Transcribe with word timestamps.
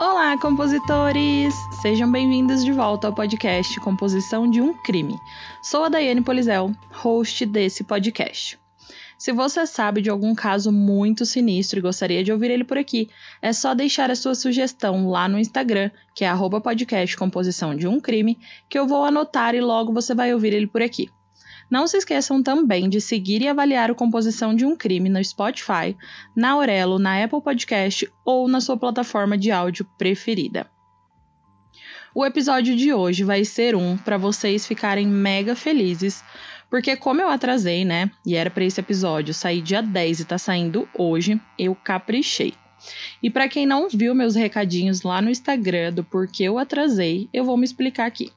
Olá, 0.00 0.34
compositores! 0.38 1.54
Sejam 1.82 2.10
bem-vindos 2.10 2.64
de 2.64 2.72
volta 2.72 3.06
ao 3.06 3.14
podcast 3.14 3.78
Composição 3.80 4.50
de 4.50 4.58
um 4.58 4.72
Crime. 4.72 5.14
Sou 5.62 5.84
a 5.84 5.90
Daiane 5.90 6.22
Polizel, 6.22 6.72
host 6.90 7.44
desse 7.44 7.84
podcast. 7.84 8.58
Se 9.18 9.30
você 9.30 9.66
sabe 9.66 10.00
de 10.00 10.08
algum 10.08 10.34
caso 10.34 10.72
muito 10.72 11.26
sinistro 11.26 11.78
e 11.78 11.82
gostaria 11.82 12.24
de 12.24 12.32
ouvir 12.32 12.50
ele 12.50 12.64
por 12.64 12.78
aqui, 12.78 13.10
é 13.42 13.52
só 13.52 13.74
deixar 13.74 14.10
a 14.10 14.16
sua 14.16 14.34
sugestão 14.34 15.06
lá 15.10 15.28
no 15.28 15.38
Instagram, 15.38 15.90
que 16.14 16.24
é 16.24 16.28
podcast 16.62 17.14
Composição 17.18 17.76
de 17.76 17.86
um 17.86 18.00
Crime, 18.00 18.38
que 18.70 18.78
eu 18.78 18.86
vou 18.86 19.04
anotar 19.04 19.54
e 19.54 19.60
logo 19.60 19.92
você 19.92 20.14
vai 20.14 20.32
ouvir 20.32 20.54
ele 20.54 20.66
por 20.66 20.80
aqui. 20.80 21.10
Não 21.70 21.86
se 21.86 21.96
esqueçam 21.96 22.42
também 22.42 22.88
de 22.88 23.00
seguir 23.00 23.42
e 23.42 23.48
avaliar 23.48 23.90
o 23.90 23.94
Composição 23.94 24.54
de 24.54 24.66
um 24.66 24.74
Crime 24.74 25.08
no 25.08 25.22
Spotify, 25.24 25.96
na 26.34 26.50
Aurelo, 26.50 26.98
na 26.98 27.22
Apple 27.22 27.40
Podcast 27.40 28.10
ou 28.24 28.48
na 28.48 28.60
sua 28.60 28.76
plataforma 28.76 29.38
de 29.38 29.52
áudio 29.52 29.86
preferida. 29.96 30.68
O 32.12 32.26
episódio 32.26 32.74
de 32.74 32.92
hoje 32.92 33.22
vai 33.22 33.44
ser 33.44 33.76
um 33.76 33.96
para 33.96 34.18
vocês 34.18 34.66
ficarem 34.66 35.06
mega 35.06 35.54
felizes, 35.54 36.24
porque 36.68 36.96
como 36.96 37.20
eu 37.20 37.28
atrasei, 37.28 37.84
né, 37.84 38.10
e 38.26 38.34
era 38.34 38.50
para 38.50 38.64
esse 38.64 38.80
episódio 38.80 39.32
sair 39.32 39.62
dia 39.62 39.80
10 39.80 40.20
e 40.20 40.24
tá 40.24 40.36
saindo 40.36 40.88
hoje, 40.92 41.40
eu 41.56 41.72
caprichei. 41.76 42.54
E 43.22 43.30
para 43.30 43.48
quem 43.48 43.64
não 43.64 43.88
viu 43.88 44.12
meus 44.12 44.34
recadinhos 44.34 45.02
lá 45.02 45.22
no 45.22 45.30
Instagram 45.30 45.92
do 45.92 46.02
porquê 46.02 46.44
eu 46.44 46.58
atrasei, 46.58 47.28
eu 47.32 47.44
vou 47.44 47.56
me 47.56 47.64
explicar 47.64 48.06
aqui. 48.06 48.32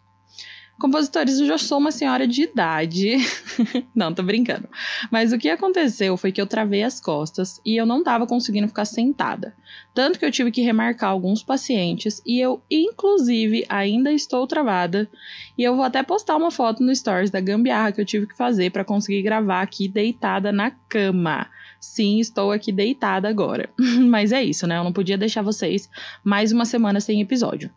Compositores, 0.83 1.39
eu 1.39 1.47
já 1.47 1.57
sou 1.57 1.77
uma 1.77 1.93
senhora 1.93 2.27
de 2.27 2.43
idade. 2.43 3.15
não, 3.95 4.13
tô 4.13 4.21
brincando. 4.21 4.67
Mas 5.09 5.31
o 5.31 5.37
que 5.37 5.47
aconteceu 5.47 6.17
foi 6.17 6.29
que 6.29 6.41
eu 6.41 6.45
travei 6.45 6.83
as 6.83 6.99
costas 6.99 7.61
e 7.65 7.77
eu 7.77 7.85
não 7.85 8.03
tava 8.03 8.27
conseguindo 8.27 8.67
ficar 8.67 8.83
sentada. 8.83 9.55
Tanto 9.93 10.19
que 10.19 10.25
eu 10.25 10.31
tive 10.31 10.51
que 10.51 10.61
remarcar 10.61 11.09
alguns 11.09 11.41
pacientes 11.41 12.21
e 12.25 12.37
eu, 12.37 12.61
inclusive, 12.69 13.65
ainda 13.69 14.11
estou 14.11 14.45
travada. 14.45 15.09
E 15.57 15.63
eu 15.63 15.73
vou 15.73 15.85
até 15.85 16.03
postar 16.03 16.35
uma 16.35 16.51
foto 16.51 16.83
no 16.83 16.93
Stories 16.93 17.31
da 17.31 17.39
gambiarra 17.39 17.93
que 17.93 18.01
eu 18.01 18.05
tive 18.05 18.27
que 18.27 18.35
fazer 18.35 18.69
para 18.69 18.83
conseguir 18.83 19.21
gravar 19.21 19.61
aqui 19.61 19.87
deitada 19.87 20.51
na 20.51 20.69
cama. 20.89 21.47
Sim, 21.79 22.19
estou 22.19 22.51
aqui 22.51 22.73
deitada 22.73 23.29
agora. 23.29 23.69
Mas 24.09 24.33
é 24.33 24.43
isso, 24.43 24.67
né? 24.67 24.77
Eu 24.77 24.83
não 24.83 24.91
podia 24.91 25.17
deixar 25.17 25.43
vocês 25.43 25.89
mais 26.25 26.51
uma 26.51 26.65
semana 26.65 26.99
sem 26.99 27.21
episódio. 27.21 27.71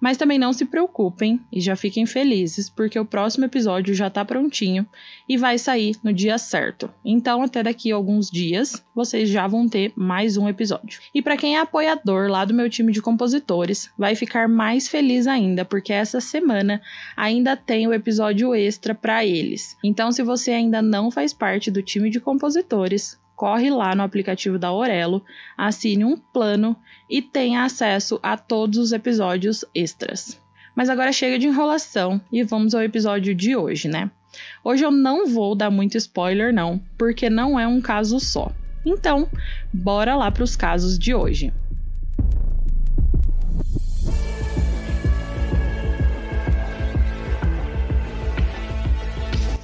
Mas 0.00 0.16
também 0.16 0.38
não 0.38 0.52
se 0.52 0.64
preocupem 0.64 1.40
e 1.52 1.60
já 1.60 1.74
fiquem 1.74 2.06
felizes, 2.06 2.70
porque 2.70 2.98
o 2.98 3.04
próximo 3.04 3.44
episódio 3.44 3.94
já 3.94 4.08
tá 4.08 4.24
prontinho 4.24 4.86
e 5.28 5.36
vai 5.36 5.58
sair 5.58 5.96
no 6.02 6.12
dia 6.12 6.38
certo. 6.38 6.90
Então, 7.04 7.42
até 7.42 7.62
daqui 7.62 7.90
a 7.90 7.96
alguns 7.96 8.30
dias, 8.30 8.84
vocês 8.94 9.28
já 9.28 9.46
vão 9.46 9.68
ter 9.68 9.92
mais 9.96 10.36
um 10.36 10.48
episódio. 10.48 11.00
E 11.14 11.20
para 11.20 11.36
quem 11.36 11.56
é 11.56 11.60
apoiador 11.60 12.30
lá 12.30 12.44
do 12.44 12.54
meu 12.54 12.70
time 12.70 12.92
de 12.92 13.02
compositores, 13.02 13.90
vai 13.98 14.14
ficar 14.14 14.48
mais 14.48 14.88
feliz 14.88 15.26
ainda, 15.26 15.64
porque 15.64 15.92
essa 15.92 16.20
semana 16.20 16.80
ainda 17.16 17.56
tem 17.56 17.86
o 17.86 17.94
episódio 17.94 18.54
extra 18.54 18.94
para 18.94 19.24
eles. 19.24 19.76
Então, 19.82 20.12
se 20.12 20.22
você 20.22 20.52
ainda 20.52 20.80
não 20.80 21.10
faz 21.10 21.32
parte 21.32 21.70
do 21.70 21.82
time 21.82 22.10
de 22.10 22.20
compositores, 22.20 23.18
corre 23.38 23.70
lá 23.70 23.94
no 23.94 24.02
aplicativo 24.02 24.58
da 24.58 24.66
Aurelo, 24.66 25.24
assine 25.56 26.04
um 26.04 26.16
plano 26.16 26.76
e 27.08 27.22
tenha 27.22 27.62
acesso 27.62 28.18
a 28.20 28.36
todos 28.36 28.78
os 28.78 28.92
episódios 28.92 29.64
extras. 29.72 30.42
Mas 30.74 30.90
agora 30.90 31.12
chega 31.12 31.38
de 31.38 31.46
enrolação 31.46 32.20
e 32.32 32.42
vamos 32.42 32.74
ao 32.74 32.82
episódio 32.82 33.32
de 33.36 33.54
hoje, 33.54 33.86
né? 33.86 34.10
Hoje 34.64 34.84
eu 34.84 34.90
não 34.90 35.28
vou 35.28 35.54
dar 35.54 35.70
muito 35.70 35.96
spoiler 35.96 36.52
não, 36.52 36.82
porque 36.98 37.30
não 37.30 37.58
é 37.58 37.66
um 37.66 37.80
caso 37.80 38.18
só. 38.18 38.50
Então, 38.84 39.28
bora 39.72 40.16
lá 40.16 40.32
para 40.32 40.42
os 40.42 40.56
casos 40.56 40.98
de 40.98 41.14
hoje. 41.14 41.52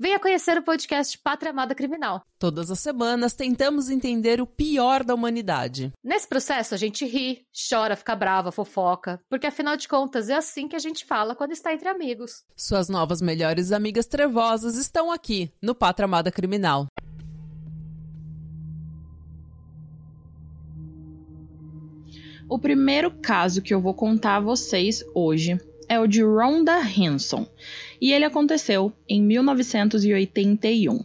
venha 0.00 0.18
conhecer 0.18 0.56
o 0.56 0.62
podcast 0.62 1.18
Pátria 1.18 1.50
Amada 1.50 1.74
Criminal. 1.74 2.22
Todas 2.38 2.70
as 2.70 2.80
semanas 2.80 3.34
tentamos 3.34 3.90
entender 3.90 4.40
o 4.40 4.46
pior 4.46 5.04
da 5.04 5.14
humanidade. 5.14 5.92
Nesse 6.02 6.26
processo 6.26 6.74
a 6.74 6.78
gente 6.78 7.04
ri, 7.04 7.44
chora, 7.68 7.94
fica 7.94 8.16
brava, 8.16 8.50
fofoca, 8.50 9.20
porque 9.28 9.46
afinal 9.46 9.76
de 9.76 9.86
contas 9.86 10.30
é 10.30 10.34
assim 10.34 10.66
que 10.66 10.74
a 10.74 10.78
gente 10.78 11.04
fala 11.04 11.34
quando 11.34 11.52
está 11.52 11.74
entre 11.74 11.86
amigos. 11.86 12.42
Suas 12.56 12.88
novas 12.88 13.20
melhores 13.20 13.72
amigas 13.72 14.06
trevosas 14.06 14.76
estão 14.76 15.12
aqui 15.12 15.52
no 15.60 15.74
Pátria 15.74 16.06
Amada 16.06 16.32
Criminal. 16.32 16.86
O 22.48 22.58
primeiro 22.58 23.10
caso 23.20 23.60
que 23.60 23.74
eu 23.74 23.82
vou 23.82 23.92
contar 23.92 24.36
a 24.36 24.40
vocês 24.40 25.04
hoje 25.14 25.60
é 25.90 25.98
o 25.98 26.06
de 26.06 26.22
Rhonda 26.22 26.78
Hanson 26.78 27.44
e 28.00 28.12
ele 28.12 28.24
aconteceu 28.24 28.92
em 29.08 29.20
1981. 29.20 31.04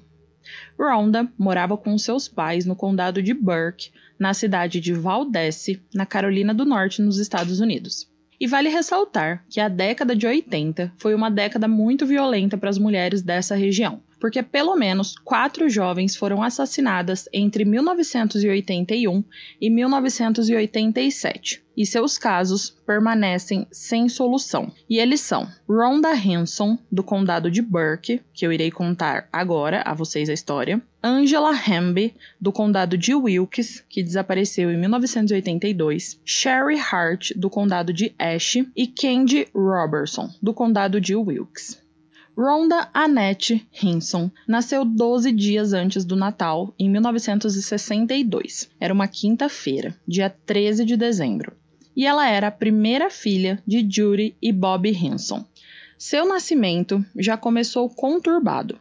Rhonda 0.79 1.27
morava 1.35 1.75
com 1.75 1.97
seus 1.97 2.27
pais 2.27 2.67
no 2.67 2.75
condado 2.75 3.19
de 3.19 3.33
Burke, 3.33 3.89
na 4.19 4.31
cidade 4.35 4.79
de 4.79 4.93
Valdece, 4.93 5.81
na 5.91 6.05
Carolina 6.05 6.53
do 6.53 6.65
Norte, 6.65 7.01
nos 7.01 7.17
Estados 7.17 7.59
Unidos. 7.59 8.07
E 8.39 8.45
vale 8.45 8.69
ressaltar 8.69 9.43
que 9.49 9.59
a 9.59 9.67
década 9.67 10.15
de 10.15 10.27
80 10.27 10.93
foi 10.97 11.15
uma 11.15 11.31
década 11.31 11.67
muito 11.67 12.05
violenta 12.05 12.55
para 12.55 12.69
as 12.69 12.77
mulheres 12.77 13.23
dessa 13.23 13.55
região 13.55 14.03
porque 14.25 14.41
pelo 14.41 14.75
menos 14.75 15.13
quatro 15.23 15.69
jovens 15.69 16.15
foram 16.15 16.41
assassinadas 16.41 17.29
entre 17.31 17.63
1981 17.63 19.23
e 19.61 19.69
1987, 19.69 21.63
e 21.77 21.85
seus 21.85 22.17
casos 22.17 22.71
permanecem 22.87 23.67
sem 23.71 24.09
solução. 24.09 24.71
E 24.89 24.97
eles 24.97 25.21
são 25.21 25.47
Rhonda 25.69 26.11
Hanson, 26.11 26.75
do 26.91 27.03
condado 27.03 27.51
de 27.51 27.61
Burke, 27.61 28.19
que 28.33 28.47
eu 28.47 28.51
irei 28.51 28.71
contar 28.71 29.29
agora 29.31 29.83
a 29.85 29.93
vocês 29.93 30.27
a 30.27 30.33
história, 30.33 30.81
Angela 31.03 31.51
Hamby, 31.51 32.15
do 32.41 32.51
condado 32.51 32.97
de 32.97 33.13
Wilkes, 33.13 33.85
que 33.87 34.01
desapareceu 34.01 34.71
em 34.71 34.77
1982, 34.79 36.19
Sherry 36.25 36.79
Hart, 36.79 37.29
do 37.35 37.47
condado 37.47 37.93
de 37.93 38.11
Ashe, 38.17 38.67
e 38.75 38.87
Candy 38.87 39.47
Robertson, 39.53 40.31
do 40.41 40.51
condado 40.51 40.99
de 40.99 41.15
Wilkes. 41.15 41.84
Rhonda 42.37 42.89
Annette 42.93 43.65
Hinson 43.81 44.29
nasceu 44.45 44.83
12 44.83 45.31
dias 45.31 45.71
antes 45.71 46.03
do 46.03 46.17
Natal, 46.17 46.73
em 46.77 46.89
1962. 46.89 48.69
Era 48.77 48.93
uma 48.93 49.07
quinta-feira, 49.07 49.95
dia 50.05 50.29
13 50.29 50.83
de 50.83 50.97
dezembro. 50.97 51.55
E 51.95 52.05
ela 52.05 52.29
era 52.29 52.47
a 52.47 52.51
primeira 52.51 53.09
filha 53.09 53.63
de 53.65 53.87
Judy 53.89 54.35
e 54.41 54.51
Bob 54.51 54.89
Hinson. 54.89 55.45
Seu 55.97 56.27
nascimento 56.27 57.03
já 57.15 57.37
começou 57.37 57.89
conturbado. 57.89 58.77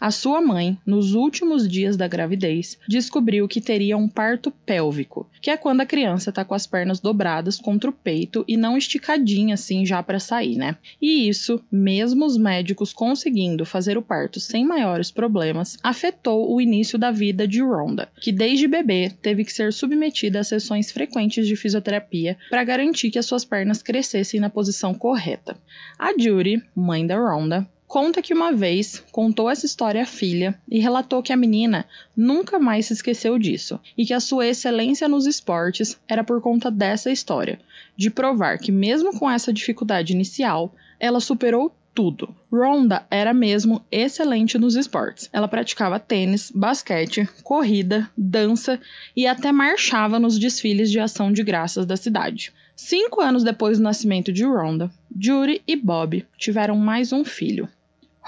A 0.00 0.10
sua 0.10 0.40
mãe, 0.40 0.78
nos 0.86 1.14
últimos 1.14 1.68
dias 1.68 1.96
da 1.96 2.08
gravidez, 2.08 2.78
descobriu 2.88 3.46
que 3.48 3.60
teria 3.60 3.96
um 3.96 4.08
parto 4.08 4.50
pélvico, 4.50 5.28
que 5.40 5.50
é 5.50 5.56
quando 5.56 5.80
a 5.80 5.86
criança 5.86 6.30
está 6.30 6.44
com 6.44 6.54
as 6.54 6.66
pernas 6.66 7.00
dobradas 7.00 7.58
contra 7.58 7.90
o 7.90 7.92
peito 7.92 8.44
e 8.46 8.56
não 8.56 8.76
esticadinha 8.76 9.54
assim 9.54 9.84
já 9.84 10.02
para 10.02 10.18
sair, 10.18 10.56
né? 10.56 10.76
E 11.00 11.28
isso, 11.28 11.60
mesmo 11.70 12.24
os 12.24 12.36
médicos 12.36 12.92
conseguindo 12.92 13.64
fazer 13.64 13.96
o 13.98 14.02
parto 14.02 14.40
sem 14.40 14.64
maiores 14.64 15.10
problemas, 15.10 15.76
afetou 15.82 16.52
o 16.52 16.60
início 16.60 16.98
da 16.98 17.10
vida 17.10 17.46
de 17.46 17.60
Rhonda, 17.60 18.08
que 18.20 18.32
desde 18.32 18.68
bebê 18.68 19.10
teve 19.22 19.44
que 19.44 19.52
ser 19.52 19.72
submetida 19.72 20.40
a 20.40 20.44
sessões 20.44 20.90
frequentes 20.90 21.46
de 21.46 21.56
fisioterapia 21.56 22.36
para 22.50 22.64
garantir 22.64 23.10
que 23.10 23.18
as 23.18 23.26
suas 23.26 23.44
pernas 23.44 23.82
crescessem 23.82 24.40
na 24.40 24.50
posição 24.50 24.94
correta. 24.94 25.56
A 25.98 26.12
Judy, 26.18 26.62
mãe 26.74 27.06
da 27.06 27.16
Rhonda, 27.16 27.68
conta 27.88 28.20
que 28.20 28.34
uma 28.34 28.52
vez 28.52 29.02
contou 29.10 29.48
essa 29.48 29.64
história 29.64 30.02
à 30.02 30.06
filha 30.06 30.54
e 30.70 30.78
relatou 30.78 31.22
que 31.22 31.32
a 31.32 31.36
menina 31.36 31.86
nunca 32.14 32.58
mais 32.58 32.86
se 32.86 32.92
esqueceu 32.92 33.38
disso 33.38 33.80
e 33.96 34.04
que 34.04 34.12
a 34.12 34.20
sua 34.20 34.46
excelência 34.46 35.08
nos 35.08 35.26
esportes 35.26 35.98
era 36.06 36.22
por 36.22 36.40
conta 36.42 36.70
dessa 36.70 37.10
história, 37.10 37.58
de 37.96 38.10
provar 38.10 38.58
que, 38.58 38.70
mesmo 38.70 39.18
com 39.18 39.28
essa 39.28 39.52
dificuldade 39.52 40.12
inicial, 40.12 40.74
ela 41.00 41.18
superou 41.18 41.74
tudo. 41.94 42.32
Ronda 42.52 43.06
era 43.10 43.32
mesmo 43.32 43.82
excelente 43.90 44.58
nos 44.58 44.76
esportes. 44.76 45.28
Ela 45.32 45.48
praticava 45.48 45.98
tênis, 45.98 46.52
basquete, 46.54 47.28
corrida, 47.42 48.08
dança 48.16 48.78
e 49.16 49.26
até 49.26 49.50
marchava 49.50 50.20
nos 50.20 50.38
desfiles 50.38 50.90
de 50.90 51.00
ação 51.00 51.32
de 51.32 51.42
graças 51.42 51.86
da 51.86 51.96
cidade. 51.96 52.52
Cinco 52.76 53.20
anos 53.20 53.42
depois 53.42 53.78
do 53.78 53.82
nascimento 53.82 54.30
de 54.30 54.44
Ronda, 54.44 54.88
Judy 55.18 55.60
e 55.66 55.74
Bob 55.74 56.24
tiveram 56.36 56.76
mais 56.76 57.12
um 57.12 57.24
filho, 57.24 57.68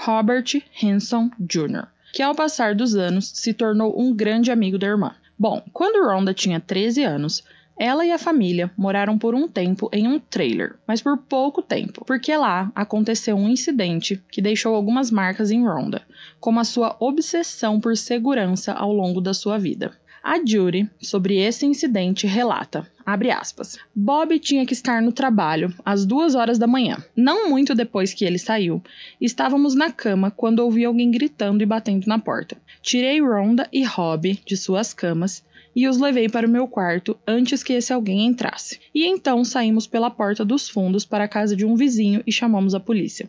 Robert 0.03 0.63
Hanson 0.81 1.29
Jr., 1.39 1.85
que 2.11 2.23
ao 2.23 2.33
passar 2.33 2.73
dos 2.73 2.95
anos 2.95 3.31
se 3.35 3.53
tornou 3.53 3.99
um 4.01 4.11
grande 4.11 4.51
amigo 4.51 4.79
da 4.79 4.87
irmã. 4.87 5.13
Bom, 5.37 5.61
quando 5.71 6.03
Rhonda 6.03 6.33
tinha 6.33 6.59
13 6.59 7.03
anos, 7.03 7.43
ela 7.79 8.03
e 8.03 8.11
a 8.11 8.17
família 8.17 8.71
moraram 8.75 9.17
por 9.17 9.35
um 9.35 9.47
tempo 9.47 9.89
em 9.93 10.07
um 10.07 10.19
trailer, 10.19 10.75
mas 10.87 11.01
por 11.01 11.17
pouco 11.17 11.61
tempo, 11.61 12.03
porque 12.03 12.35
lá 12.35 12.71
aconteceu 12.73 13.35
um 13.35 13.47
incidente 13.47 14.21
que 14.31 14.41
deixou 14.41 14.75
algumas 14.75 15.11
marcas 15.11 15.51
em 15.51 15.63
Rhonda, 15.63 16.01
como 16.39 16.59
a 16.59 16.63
sua 16.63 16.95
obsessão 16.99 17.79
por 17.79 17.95
segurança 17.95 18.73
ao 18.73 18.91
longo 18.91 19.21
da 19.21 19.35
sua 19.35 19.59
vida. 19.59 19.91
A 20.23 20.37
Judy, 20.45 20.87
sobre 21.01 21.39
esse 21.39 21.65
incidente, 21.65 22.27
relata, 22.27 22.87
aspas, 23.05 23.79
Bob 23.93 24.37
tinha 24.37 24.67
que 24.67 24.73
estar 24.73 25.01
no 25.01 25.11
trabalho 25.11 25.73
às 25.83 26.05
duas 26.05 26.35
horas 26.35 26.59
da 26.59 26.67
manhã. 26.67 27.03
Não 27.15 27.49
muito 27.49 27.73
depois 27.73 28.13
que 28.13 28.23
ele 28.23 28.37
saiu, 28.37 28.83
estávamos 29.19 29.73
na 29.73 29.91
cama 29.91 30.29
quando 30.29 30.59
ouvi 30.59 30.85
alguém 30.85 31.09
gritando 31.09 31.63
e 31.63 31.65
batendo 31.65 32.05
na 32.05 32.19
porta. 32.19 32.55
Tirei 32.83 33.19
Rhonda 33.19 33.67
e 33.73 33.83
Rob 33.83 34.39
de 34.45 34.55
suas 34.55 34.93
camas 34.93 35.43
e 35.75 35.87
os 35.87 35.97
levei 35.97 36.29
para 36.29 36.47
o 36.47 36.51
meu 36.51 36.67
quarto 36.67 37.17
antes 37.27 37.63
que 37.63 37.73
esse 37.73 37.91
alguém 37.91 38.27
entrasse. 38.27 38.79
E 38.93 39.05
então 39.07 39.43
saímos 39.43 39.87
pela 39.87 40.11
porta 40.11 40.45
dos 40.45 40.69
fundos 40.69 41.03
para 41.03 41.23
a 41.23 41.27
casa 41.27 41.55
de 41.55 41.65
um 41.65 41.75
vizinho 41.75 42.21
e 42.27 42.31
chamamos 42.31 42.75
a 42.75 42.79
polícia. 42.79 43.27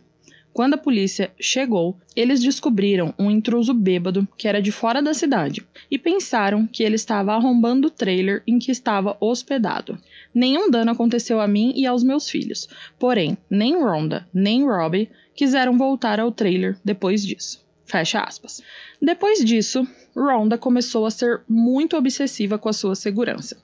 Quando 0.53 0.75
a 0.75 0.77
polícia 0.77 1.31
chegou, 1.39 1.97
eles 2.15 2.39
descobriram 2.39 3.11
um 3.17 3.31
intruso 3.31 3.73
bêbado 3.73 4.27
que 4.37 4.47
era 4.47 4.61
de 4.61 4.71
fora 4.71 5.01
da 5.01 5.13
cidade 5.13 5.65
e 5.89 5.97
pensaram 5.97 6.67
que 6.67 6.83
ele 6.83 6.95
estava 6.95 7.33
arrombando 7.33 7.87
o 7.87 7.91
trailer 7.91 8.43
em 8.45 8.59
que 8.59 8.71
estava 8.71 9.17
hospedado. 9.19 9.97
Nenhum 10.31 10.69
dano 10.69 10.91
aconteceu 10.91 11.41
a 11.41 11.47
mim 11.47 11.73
e 11.75 11.87
aos 11.87 12.03
meus 12.03 12.29
filhos, 12.29 12.69
porém, 12.99 13.35
nem 13.49 13.81
Rhonda 13.81 14.27
nem 14.31 14.63
Robbie 14.63 15.09
quiseram 15.35 15.75
voltar 15.75 16.19
ao 16.19 16.31
trailer 16.31 16.77
depois 16.85 17.25
disso. 17.25 17.63
Fecha 17.85 18.21
aspas. 18.21 18.61
Depois 19.01 19.43
disso, 19.43 19.87
Rhonda 20.15 20.57
começou 20.57 21.07
a 21.07 21.11
ser 21.11 21.41
muito 21.49 21.97
obsessiva 21.97 22.59
com 22.59 22.69
a 22.69 22.73
sua 22.73 22.95
segurança. 22.95 23.57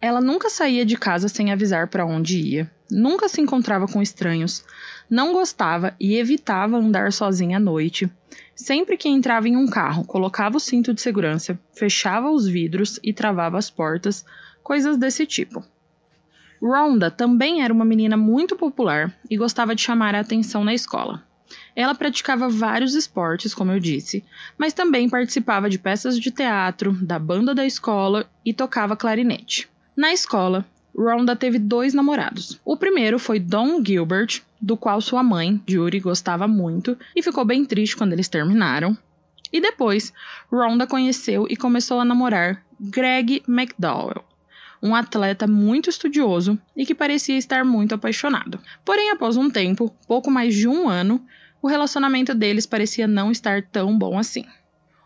Ela 0.00 0.22
nunca 0.22 0.48
saía 0.48 0.86
de 0.86 0.96
casa 0.96 1.28
sem 1.28 1.52
avisar 1.52 1.88
para 1.88 2.06
onde 2.06 2.40
ia, 2.40 2.70
nunca 2.90 3.28
se 3.28 3.40
encontrava 3.40 3.86
com 3.86 4.00
estranhos, 4.00 4.64
não 5.10 5.32
gostava 5.32 5.94
e 5.98 6.16
evitava 6.16 6.76
andar 6.76 7.12
sozinha 7.12 7.56
à 7.56 7.60
noite. 7.60 8.08
Sempre 8.54 8.96
que 8.96 9.08
entrava 9.08 9.48
em 9.48 9.56
um 9.56 9.66
carro, 9.66 10.04
colocava 10.04 10.56
o 10.56 10.60
cinto 10.60 10.94
de 10.94 11.00
segurança, 11.00 11.58
fechava 11.72 12.30
os 12.30 12.46
vidros 12.46 13.00
e 13.02 13.12
travava 13.12 13.58
as 13.58 13.68
portas, 13.68 14.24
coisas 14.62 14.96
desse 14.96 15.26
tipo. 15.26 15.64
Rhonda 16.62 17.10
também 17.10 17.62
era 17.62 17.72
uma 17.72 17.84
menina 17.84 18.16
muito 18.16 18.54
popular 18.54 19.12
e 19.28 19.36
gostava 19.36 19.74
de 19.74 19.82
chamar 19.82 20.14
a 20.14 20.20
atenção 20.20 20.62
na 20.62 20.74
escola. 20.74 21.24
Ela 21.74 21.94
praticava 21.94 22.48
vários 22.48 22.94
esportes, 22.94 23.54
como 23.54 23.72
eu 23.72 23.80
disse, 23.80 24.22
mas 24.58 24.72
também 24.72 25.08
participava 25.08 25.70
de 25.70 25.78
peças 25.78 26.18
de 26.18 26.30
teatro, 26.30 26.92
da 26.92 27.18
banda 27.18 27.54
da 27.54 27.66
escola 27.66 28.28
e 28.44 28.52
tocava 28.52 28.96
clarinete. 28.96 29.68
Na 29.96 30.12
escola, 30.12 30.64
Rhonda 30.96 31.34
teve 31.34 31.58
dois 31.58 31.94
namorados. 31.94 32.60
O 32.64 32.76
primeiro 32.76 33.18
foi 33.18 33.40
Don 33.40 33.82
Gilbert, 33.84 34.42
do 34.60 34.76
qual 34.76 35.00
sua 35.00 35.22
mãe, 35.22 35.60
Judy, 35.66 36.00
gostava 36.00 36.46
muito 36.46 36.96
e 37.14 37.22
ficou 37.22 37.44
bem 37.44 37.64
triste 37.64 37.96
quando 37.96 38.12
eles 38.12 38.28
terminaram. 38.28 38.96
E 39.52 39.60
depois, 39.60 40.12
Rhonda 40.50 40.86
conheceu 40.86 41.46
e 41.48 41.56
começou 41.56 41.98
a 42.00 42.04
namorar 42.04 42.62
Greg 42.78 43.42
McDowell, 43.48 44.24
um 44.82 44.94
atleta 44.94 45.46
muito 45.46 45.90
estudioso 45.90 46.58
e 46.76 46.86
que 46.86 46.94
parecia 46.94 47.36
estar 47.36 47.64
muito 47.64 47.94
apaixonado. 47.94 48.60
Porém, 48.84 49.10
após 49.10 49.36
um 49.36 49.50
tempo, 49.50 49.94
pouco 50.06 50.30
mais 50.30 50.54
de 50.54 50.68
um 50.68 50.88
ano, 50.88 51.24
o 51.60 51.68
relacionamento 51.68 52.34
deles 52.34 52.66
parecia 52.66 53.06
não 53.06 53.30
estar 53.30 53.62
tão 53.62 53.98
bom 53.98 54.18
assim. 54.18 54.44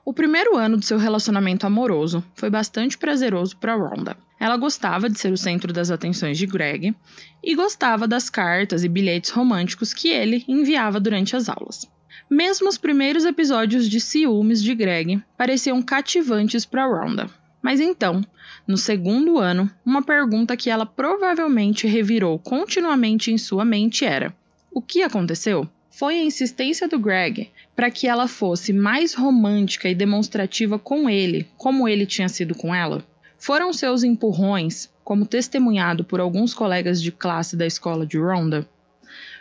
O 0.07 0.13
primeiro 0.13 0.55
ano 0.55 0.77
do 0.77 0.85
seu 0.85 0.99
relacionamento 0.99 1.67
amoroso 1.67 2.23
foi 2.35 2.51
bastante 2.51 2.99
prazeroso 2.99 3.57
para 3.57 3.75
Rhonda. 3.75 4.15
Ela 4.39 4.59
gostava 4.59 5.09
de 5.09 5.19
ser 5.19 5.33
o 5.33 5.37
centro 5.39 5.73
das 5.73 5.91
atenções 5.91 6.37
de 6.37 6.47
Greg 6.47 6.95
e 7.43 7.55
gostava 7.55 8.07
das 8.07 8.29
cartas 8.29 8.85
e 8.85 8.89
bilhetes 8.89 9.31
românticos 9.31 9.95
que 9.95 10.09
ele 10.09 10.45
enviava 10.47 11.01
durante 11.01 11.35
as 11.35 11.49
aulas. 11.49 11.89
Mesmo 12.29 12.69
os 12.69 12.77
primeiros 12.77 13.25
episódios 13.25 13.89
de 13.89 13.99
ciúmes 13.99 14.63
de 14.63 14.75
Greg 14.75 15.23
pareciam 15.39 15.81
cativantes 15.81 16.67
para 16.67 16.87
Rhonda. 16.87 17.31
Mas 17.63 17.81
então, 17.81 18.23
no 18.69 18.77
segundo 18.77 19.39
ano, 19.39 19.71
uma 19.87 20.03
pergunta 20.03 20.55
que 20.55 20.69
ela 20.69 20.85
provavelmente 20.85 21.87
revirou 21.87 22.39
continuamente 22.39 23.33
em 23.33 23.39
sua 23.39 23.65
mente 23.65 24.05
era: 24.05 24.37
o 24.71 24.83
que 24.83 25.03
aconteceu? 25.03 25.67
Foi 25.97 26.19
a 26.19 26.25
insistência 26.25 26.89
do 26.89 26.99
Greg 26.99 27.53
para 27.77 27.89
que 27.89 28.09
ela 28.09 28.27
fosse 28.27 28.73
mais 28.73 29.15
romântica 29.15 29.89
e 29.89 29.95
demonstrativa 29.95 30.77
com 30.77 31.09
ele, 31.09 31.47
como 31.57 31.89
ele 31.89 32.05
tinha 32.05 32.29
sido 32.29 32.53
com 32.53 32.75
ela? 32.75 33.05
Foram 33.39 33.73
seus 33.73 34.03
empurrões, 34.03 34.93
como 35.05 35.25
testemunhado 35.25 36.03
por 36.03 36.19
alguns 36.19 36.53
colegas 36.53 37.01
de 37.01 37.13
classe 37.13 37.57
da 37.57 37.65
escola 37.65 38.05
de 38.05 38.19
Ronda? 38.19 38.69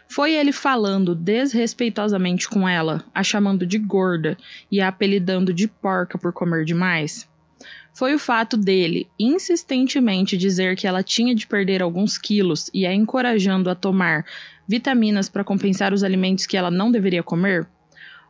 Foi 0.07 0.35
ele 0.35 0.51
falando 0.51 1.15
desrespeitosamente 1.15 2.47
com 2.47 2.69
ela, 2.69 3.03
a 3.15 3.23
chamando 3.23 3.65
de 3.65 3.79
gorda 3.79 4.37
e 4.71 4.79
a 4.79 4.89
apelidando 4.89 5.51
de 5.51 5.67
porca 5.67 6.19
por 6.19 6.31
comer 6.31 6.65
demais? 6.65 7.27
Foi 7.93 8.15
o 8.15 8.19
fato 8.19 8.57
dele 8.57 9.07
insistentemente 9.19 10.35
dizer 10.35 10.75
que 10.75 10.87
ela 10.87 11.03
tinha 11.03 11.35
de 11.35 11.45
perder 11.45 11.81
alguns 11.81 12.17
quilos 12.17 12.69
e 12.73 12.87
a 12.87 12.93
encorajando 12.93 13.69
a 13.69 13.75
tomar 13.75 14.25
vitaminas 14.67 15.29
para 15.29 15.43
compensar 15.43 15.93
os 15.93 16.03
alimentos 16.03 16.47
que 16.47 16.57
ela 16.57 16.71
não 16.71 16.91
deveria 16.91 17.21
comer? 17.21 17.67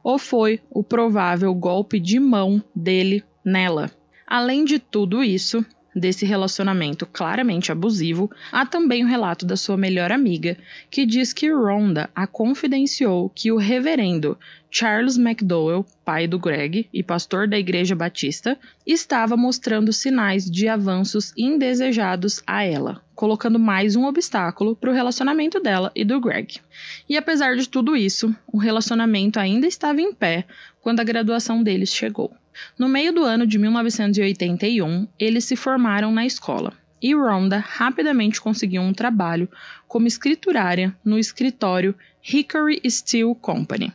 Ou 0.03 0.19
foi 0.19 0.59
o 0.69 0.83
provável 0.83 1.53
golpe 1.53 1.97
de 1.97 2.19
mão 2.19 2.61
dele 2.75 3.23
nela? 3.43 3.89
Além 4.27 4.65
de 4.65 4.79
tudo 4.79 5.23
isso, 5.23 5.65
desse 5.95 6.25
relacionamento 6.25 7.05
claramente 7.05 7.71
abusivo, 7.71 8.29
há 8.51 8.65
também 8.65 9.03
o 9.03 9.07
relato 9.07 9.45
da 9.45 9.55
sua 9.55 9.77
melhor 9.77 10.11
amiga, 10.11 10.57
que 10.89 11.05
diz 11.05 11.33
que 11.33 11.51
Rhonda 11.51 12.09
a 12.15 12.25
confidenciou 12.27 13.29
que 13.29 13.51
o 13.51 13.57
reverendo 13.57 14.37
Charles 14.75 15.17
McDowell, 15.19 15.85
pai 16.03 16.25
do 16.25 16.39
Greg 16.39 16.89
e 16.91 17.03
pastor 17.03 17.47
da 17.47 17.59
Igreja 17.59 17.95
Batista, 17.95 18.57
estava 18.87 19.37
mostrando 19.37 19.93
sinais 19.93 20.49
de 20.49 20.67
avanços 20.67 21.31
indesejados 21.37 22.41
a 22.47 22.63
ela, 22.63 22.99
colocando 23.13 23.59
mais 23.59 23.95
um 23.95 24.05
obstáculo 24.05 24.75
para 24.75 24.89
o 24.89 24.93
relacionamento 24.93 25.59
dela 25.59 25.91
e 25.93 26.03
do 26.03 26.19
Greg. 26.19 26.59
E 27.07 27.15
apesar 27.15 27.55
de 27.55 27.69
tudo 27.69 27.95
isso, 27.95 28.35
o 28.47 28.57
relacionamento 28.57 29.39
ainda 29.39 29.67
estava 29.67 30.01
em 30.01 30.11
pé 30.11 30.47
quando 30.83 30.99
a 30.99 31.03
graduação 31.03 31.63
deles 31.63 31.95
chegou. 31.95 32.31
No 32.77 32.87
meio 32.89 33.13
do 33.13 33.23
ano 33.23 33.47
de 33.47 33.57
1981, 33.57 35.07
eles 35.17 35.45
se 35.45 35.55
formaram 35.55 36.11
na 36.11 36.25
escola 36.25 36.73
e 37.01 37.15
Rhonda 37.15 37.57
rapidamente 37.57 38.39
conseguiu 38.39 38.81
um 38.81 38.93
trabalho 38.93 39.49
como 39.87 40.07
escriturária 40.07 40.95
no 41.03 41.17
escritório 41.17 41.95
Hickory 42.21 42.81
Steel 42.89 43.33
Company. 43.35 43.91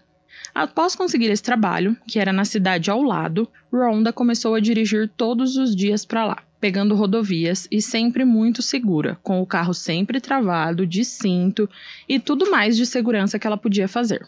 Após 0.54 0.97
conseguir 0.97 1.30
esse 1.30 1.42
trabalho, 1.42 1.97
que 2.07 2.18
era 2.18 2.33
na 2.33 2.45
cidade 2.45 2.90
ao 2.90 3.02
lado, 3.02 3.49
Rhonda 3.73 4.12
começou 4.12 4.54
a 4.54 4.61
dirigir 4.61 5.11
todos 5.16 5.57
os 5.57 5.76
dias 5.76 6.04
para 6.04 6.26
lá, 6.26 6.38
pegando 6.61 6.95
rodovias 6.95 7.68
e 7.71 7.80
sempre 7.80 8.25
muito 8.25 8.61
segura, 8.61 9.18
com 9.23 9.40
o 9.40 9.47
carro 9.47 9.73
sempre 9.73 10.21
travado, 10.21 10.87
de 10.87 11.04
cinto 11.04 11.68
e 12.09 12.18
tudo 12.18 12.50
mais 12.50 12.76
de 12.76 12.85
segurança 12.85 13.38
que 13.38 13.47
ela 13.47 13.57
podia 13.57 13.87
fazer. 13.87 14.26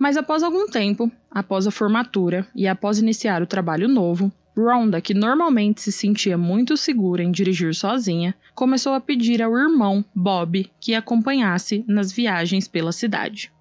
Mas 0.00 0.16
após 0.16 0.42
algum 0.42 0.66
tempo, 0.66 1.12
após 1.30 1.66
a 1.66 1.70
formatura 1.70 2.48
e 2.56 2.66
após 2.66 2.98
iniciar 2.98 3.42
o 3.42 3.46
trabalho 3.46 3.86
novo, 3.86 4.32
Rhonda, 4.56 4.98
que 4.98 5.12
normalmente 5.12 5.82
se 5.82 5.92
sentia 5.92 6.38
muito 6.38 6.74
segura 6.74 7.22
em 7.22 7.30
dirigir 7.30 7.74
sozinha, 7.74 8.34
começou 8.54 8.94
a 8.94 9.00
pedir 9.00 9.42
ao 9.42 9.54
irmão, 9.54 10.02
Bob, 10.14 10.70
que 10.80 10.94
acompanhasse 10.94 11.84
nas 11.86 12.10
viagens 12.10 12.66
pela 12.66 12.92
cidade. 12.92 13.52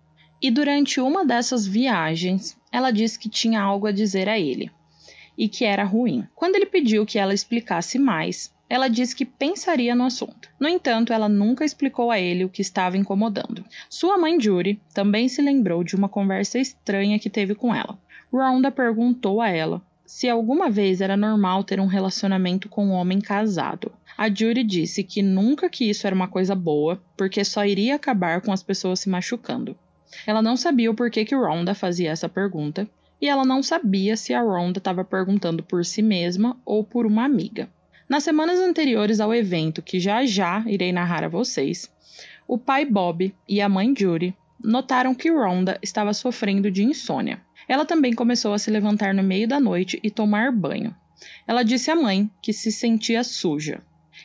E 0.42 0.50
durante 0.50 1.02
uma 1.02 1.26
dessas 1.26 1.68
viagens, 1.68 2.58
ela 2.72 2.90
disse 2.90 3.20
que 3.20 3.28
tinha 3.28 3.62
algo 3.62 3.88
a 3.88 3.92
dizer 3.92 4.30
a 4.30 4.40
ele 4.40 4.72
e 5.38 5.50
que 5.50 5.66
era 5.66 5.84
ruim. 5.84 6.26
Quando 6.34 6.56
ele 6.56 6.66
pediu 6.66 7.06
que 7.06 7.20
ela 7.20 7.34
explicasse 7.34 8.00
mais, 8.00 8.50
ela 8.70 8.88
disse 8.88 9.16
que 9.16 9.26
pensaria 9.26 9.96
no 9.96 10.06
assunto. 10.06 10.48
No 10.60 10.70
entanto, 10.70 11.12
ela 11.12 11.28
nunca 11.28 11.66
explicou 11.66 12.12
a 12.12 12.20
ele 12.20 12.46
o 12.46 12.50
que 12.50 12.62
estava 12.62 12.96
incomodando. 12.96 13.66
Sua 13.90 14.18
mãe 14.18 14.40
Judy 14.40 14.80
também 14.94 15.28
se 15.28 15.42
lembrou 15.42 15.84
de 15.84 15.96
uma 15.96 16.08
conversa 16.08 16.60
estranha 16.60 17.18
que 17.18 17.30
teve 17.30 17.56
com 17.56 17.74
ela. 17.74 17.98
Rhonda 18.32 18.70
perguntou 18.70 19.42
a 19.42 19.50
ela 19.50 19.82
se 20.06 20.28
alguma 20.28 20.70
vez 20.70 21.02
era 21.02 21.16
normal 21.16 21.64
ter 21.64 21.80
um 21.80 21.86
relacionamento 21.86 22.68
com 22.68 22.88
um 22.88 22.92
homem 22.92 23.20
casado. 23.20 23.92
A 24.18 24.28
Judy 24.28 24.64
disse 24.64 25.04
que 25.04 25.22
nunca 25.22 25.70
que 25.70 25.90
isso 25.90 26.06
era 26.06 26.16
uma 26.16 26.28
coisa 26.28 26.56
boa, 26.56 27.02
porque 27.16 27.44
só 27.44 27.64
iria 27.64 27.96
acabar 27.96 28.42
com 28.42 28.52
as 28.52 28.64
pessoas 28.64 29.00
se 29.00 29.10
machucando. 29.10 29.78
Ela 30.26 30.42
não 30.42 30.58
sabia 30.58 30.90
o 30.90 30.96
porquê 30.96 31.24
que 31.24 31.36
Rhonda 31.36 31.76
fazia 31.76 32.10
essa 32.12 32.28
pergunta, 32.28 32.90
e 33.22 33.28
ela 33.28 33.46
não 33.46 33.62
sabia 33.62 34.18
se 34.18 34.34
a 34.34 34.42
Rhonda 34.42 34.80
estava 34.80 35.04
perguntando 35.04 35.62
por 35.62 35.86
si 35.86 36.02
mesma 36.02 36.58
ou 36.66 36.84
por 36.84 37.06
uma 37.06 37.24
amiga. 37.24 37.70
Nas 38.10 38.24
semanas 38.24 38.60
anteriores 38.60 39.20
ao 39.20 39.32
evento, 39.32 39.84
que 39.84 40.00
já 40.00 40.26
já 40.26 40.64
irei 40.66 40.92
narrar 40.92 41.24
a 41.24 41.28
vocês, 41.28 41.88
o 42.48 42.58
pai 42.58 42.84
Bob 42.84 43.32
e 43.48 43.62
a 43.62 43.70
mãe 43.70 43.94
Judy 43.96 44.36
notaram 44.60 45.14
que 45.14 45.30
Rhonda 45.30 45.78
estava 45.80 46.12
sofrendo 46.12 46.72
de 46.72 46.84
insônia. 46.84 47.40
Ela 47.68 47.86
também 47.86 48.16
começou 48.16 48.52
a 48.52 48.58
se 48.58 48.72
levantar 48.72 49.14
no 49.14 49.22
meio 49.22 49.48
da 49.48 49.60
noite 49.60 50.00
e 50.02 50.10
tomar 50.10 50.52
banho. 50.52 50.96
Ela 51.48 51.62
disse 51.62 51.92
à 51.92 51.96
mãe 51.96 52.28
que 52.42 52.52
se 52.52 52.72
sentia 52.72 53.24
suja. 53.24 53.80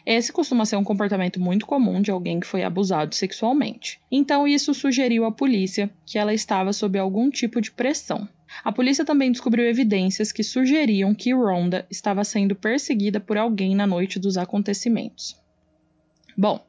Esse 0.06 0.32
costuma 0.32 0.64
ser 0.64 0.76
um 0.76 0.84
comportamento 0.84 1.38
muito 1.38 1.66
comum 1.66 2.00
de 2.00 2.10
alguém 2.10 2.40
que 2.40 2.46
foi 2.46 2.62
abusado 2.62 3.14
sexualmente. 3.14 4.00
Então, 4.10 4.48
isso 4.48 4.72
sugeriu 4.72 5.26
à 5.26 5.30
polícia 5.30 5.90
que 6.06 6.18
ela 6.18 6.32
estava 6.32 6.72
sob 6.72 6.98
algum 6.98 7.30
tipo 7.30 7.60
de 7.60 7.70
pressão. 7.70 8.26
A 8.62 8.70
polícia 8.70 9.04
também 9.04 9.32
descobriu 9.32 9.64
evidências 9.64 10.30
que 10.30 10.44
sugeriam 10.44 11.14
que 11.14 11.34
Rhonda 11.34 11.86
estava 11.90 12.22
sendo 12.24 12.54
perseguida 12.54 13.18
por 13.18 13.36
alguém 13.36 13.74
na 13.74 13.86
noite 13.86 14.18
dos 14.18 14.36
acontecimentos. 14.36 15.36
Bom, 16.36 16.64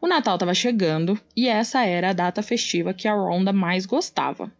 o 0.00 0.06
Natal 0.06 0.34
estava 0.34 0.54
chegando 0.54 1.18
e 1.36 1.48
essa 1.48 1.84
era 1.84 2.10
a 2.10 2.14
data 2.14 2.42
festiva 2.42 2.94
que 2.94 3.06
a 3.06 3.14
Rhonda 3.14 3.52
mais 3.52 3.86
gostava. 3.86 4.50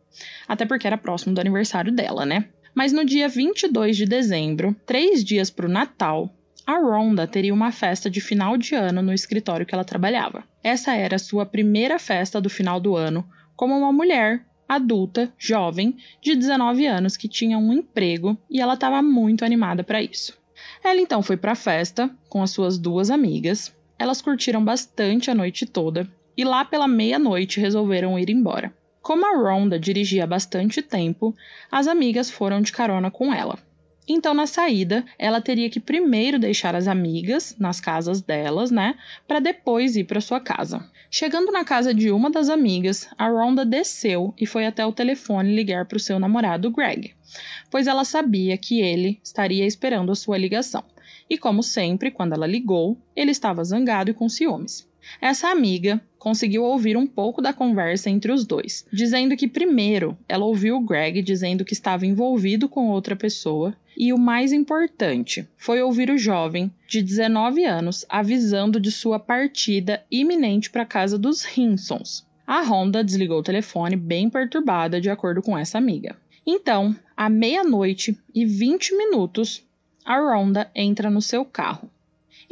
Até 0.47 0.64
porque 0.64 0.87
era 0.87 0.99
próximo 0.99 1.35
do 1.35 1.40
aniversário 1.40 1.92
dela, 1.92 2.25
né? 2.25 2.49
Mas 2.75 2.92
no 2.92 3.04
dia 3.04 3.28
22 3.28 3.97
de 3.97 4.04
dezembro, 4.04 4.75
três 4.87 5.25
dias 5.25 5.50
para 5.50 5.66
o 5.66 5.71
Natal, 5.71 6.35
a 6.66 6.78
Rhonda 6.78 7.26
teria 7.26 7.54
uma 7.54 7.71
festa 7.71 8.09
de 8.11 8.21
final 8.21 8.56
de 8.56 8.75
ano 8.75 9.02
no 9.02 9.12
escritório 9.12 9.66
que 9.66 9.75
ela 9.75 9.85
trabalhava. 9.85 10.44
Essa 10.62 10.94
era 10.94 11.18
sua 11.18 11.44
primeira 11.44 11.99
festa 11.99 12.40
do 12.40 12.49
final 12.49 12.80
do 12.80 12.97
ano 12.97 13.26
como 13.54 13.76
uma 13.76 13.92
mulher 13.92 14.44
adulta, 14.68 15.33
jovem, 15.38 15.97
de 16.21 16.35
19 16.35 16.87
anos 16.87 17.16
que 17.16 17.28
tinha 17.28 17.59
um 17.59 17.73
emprego 17.73 18.37
e 18.50 18.61
ela 18.61 18.75
estava 18.75 19.02
muito 19.02 19.44
animada 19.44 19.85
para 19.85 20.02
isso. 20.02 20.37
Ela 20.83 21.00
então 21.00 21.23
foi 21.23 21.37
para 21.37 21.52
a 21.52 21.56
festa 21.56 22.11
com 22.28 22.42
as 22.42 22.50
suas 22.50 22.78
duas 22.78 23.11
amigas. 23.11 23.75
Elas 23.99 24.21
curtiram 24.21 24.64
bastante 24.64 25.30
a 25.30 25.35
noite 25.35 25.66
toda 25.66 26.09
e 26.37 26.44
lá 26.44 26.64
pela 26.64 26.88
meia-noite 26.88 27.61
resolveram 27.61 28.18
ir 28.18 28.30
embora. 28.30 28.73
Como 29.00 29.26
a 29.26 29.37
Rhonda 29.37 29.78
dirigia 29.78 30.26
bastante 30.26 30.80
tempo, 30.80 31.35
as 31.71 31.87
amigas 31.87 32.30
foram 32.30 32.61
de 32.61 32.73
carona 32.73 33.11
com 33.11 33.33
ela. 33.33 33.59
Então, 34.06 34.34
na 34.34 34.46
saída, 34.46 35.04
ela 35.18 35.40
teria 35.40 35.70
que 35.70 35.80
primeiro 35.80 36.38
deixar 36.38 36.75
as 36.75 36.87
amigas 36.87 37.56
nas 37.58 37.80
casas 37.80 38.20
delas, 38.20 38.70
né, 38.70 38.96
para 39.26 39.40
depois 39.40 39.96
ir 39.96 40.04
para 40.04 40.20
sua 40.20 40.40
casa. 40.40 40.88
Chegando 41.11 41.50
na 41.50 41.64
casa 41.64 41.94
de 41.94 42.11
uma 42.11 42.30
das 42.30 42.49
amigas, 42.49 43.08
a 43.16 43.28
Rhonda 43.28 43.64
desceu 43.64 44.34
e 44.38 44.46
foi 44.46 44.66
até 44.66 44.84
o 44.84 44.92
telefone 44.92 45.54
ligar 45.54 45.87
para 45.87 45.96
o 45.96 46.00
seu 46.00 46.18
namorado 46.18 46.70
Greg, 46.70 47.14
pois 47.70 47.87
ela 47.87 48.04
sabia 48.04 48.58
que 48.58 48.80
ele 48.80 49.20
estaria 49.23 49.64
esperando 49.64 50.12
a 50.12 50.16
sua 50.16 50.37
ligação. 50.37 50.84
E 51.30 51.38
como 51.38 51.62
sempre, 51.62 52.11
quando 52.11 52.34
ela 52.34 52.46
ligou, 52.46 52.99
ele 53.16 53.30
estava 53.30 53.64
zangado 53.64 54.11
e 54.11 54.14
com 54.14 54.28
ciúmes. 54.28 54.87
Essa 55.20 55.49
amiga 55.49 56.00
conseguiu 56.24 56.64
ouvir 56.64 56.96
um 56.96 57.06
pouco 57.06 57.42
da 57.42 57.52
conversa 57.52 58.08
entre 58.08 58.32
os 58.32 58.46
dois, 58.46 58.86
dizendo 58.90 59.36
que 59.36 59.46
primeiro 59.46 60.16
ela 60.26 60.46
ouviu 60.46 60.76
o 60.76 60.80
Greg 60.80 61.20
dizendo 61.20 61.66
que 61.66 61.74
estava 61.74 62.06
envolvido 62.06 62.66
com 62.66 62.88
outra 62.88 63.14
pessoa, 63.14 63.76
e 63.94 64.10
o 64.10 64.16
mais 64.16 64.50
importante 64.50 65.46
foi 65.58 65.82
ouvir 65.82 66.08
o 66.08 66.16
jovem 66.16 66.72
de 66.88 67.02
19 67.02 67.66
anos 67.66 68.06
avisando 68.08 68.80
de 68.80 68.90
sua 68.90 69.18
partida 69.18 70.02
iminente 70.10 70.70
para 70.70 70.84
a 70.84 70.86
casa 70.86 71.18
dos 71.18 71.44
Hinsons. 71.58 72.26
A 72.46 72.62
Honda 72.62 73.04
desligou 73.04 73.40
o 73.40 73.44
telefone 73.44 73.94
bem 73.94 74.30
perturbada, 74.30 75.02
de 75.02 75.10
acordo 75.10 75.42
com 75.42 75.58
essa 75.58 75.76
amiga. 75.76 76.16
Então, 76.46 76.96
à 77.14 77.28
meia-noite 77.28 78.18
e 78.34 78.46
20 78.46 78.96
minutos, 78.96 79.62
a 80.02 80.18
Ronda 80.20 80.70
entra 80.74 81.10
no 81.10 81.20
seu 81.20 81.44
carro 81.44 81.90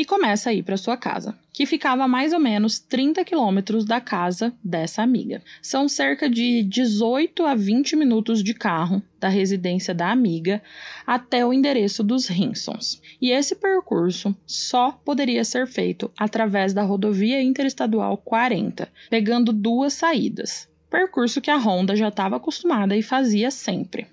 e 0.03 0.05
começa 0.05 0.51
a 0.51 0.53
ir 0.53 0.65
para 0.65 0.77
sua 0.77 0.97
casa, 0.97 1.39
que 1.53 1.65
ficava 1.65 2.03
a 2.03 2.09
mais 2.09 2.33
ou 2.33 2.41
menos 2.41 2.81
30 2.81 3.25
quilômetros 3.25 3.85
da 3.85 4.01
casa 4.01 4.53
dessa 4.63 5.01
amiga. 5.01 5.41
São 5.63 5.89
cerca 5.89 6.29
de 6.29 6.65
18 6.65 7.47
a 7.47 7.55
20 7.55 7.95
minutos 7.95 8.43
de 8.43 8.53
carro 8.53 9.01
da 9.21 9.29
residência 9.29 9.95
da 9.95 10.11
amiga 10.11 10.61
até 11.07 11.47
o 11.47 11.53
endereço 11.53 12.03
dos 12.03 12.29
Hinsons. 12.29 13.01
E 13.21 13.31
esse 13.31 13.55
percurso 13.55 14.35
só 14.45 14.91
poderia 14.91 15.45
ser 15.45 15.69
feito 15.69 16.11
através 16.19 16.75
da 16.75 16.83
rodovia 16.83 17.41
interestadual 17.41 18.17
40, 18.17 18.89
pegando 19.09 19.53
duas 19.53 19.93
saídas. 19.93 20.69
Percurso 20.91 21.41
que 21.41 21.51
a 21.51 21.57
Honda 21.57 21.95
já 21.95 22.09
estava 22.09 22.39
acostumada 22.39 22.97
e 22.97 23.03
fazia 23.03 23.53
sempre. 23.53 24.09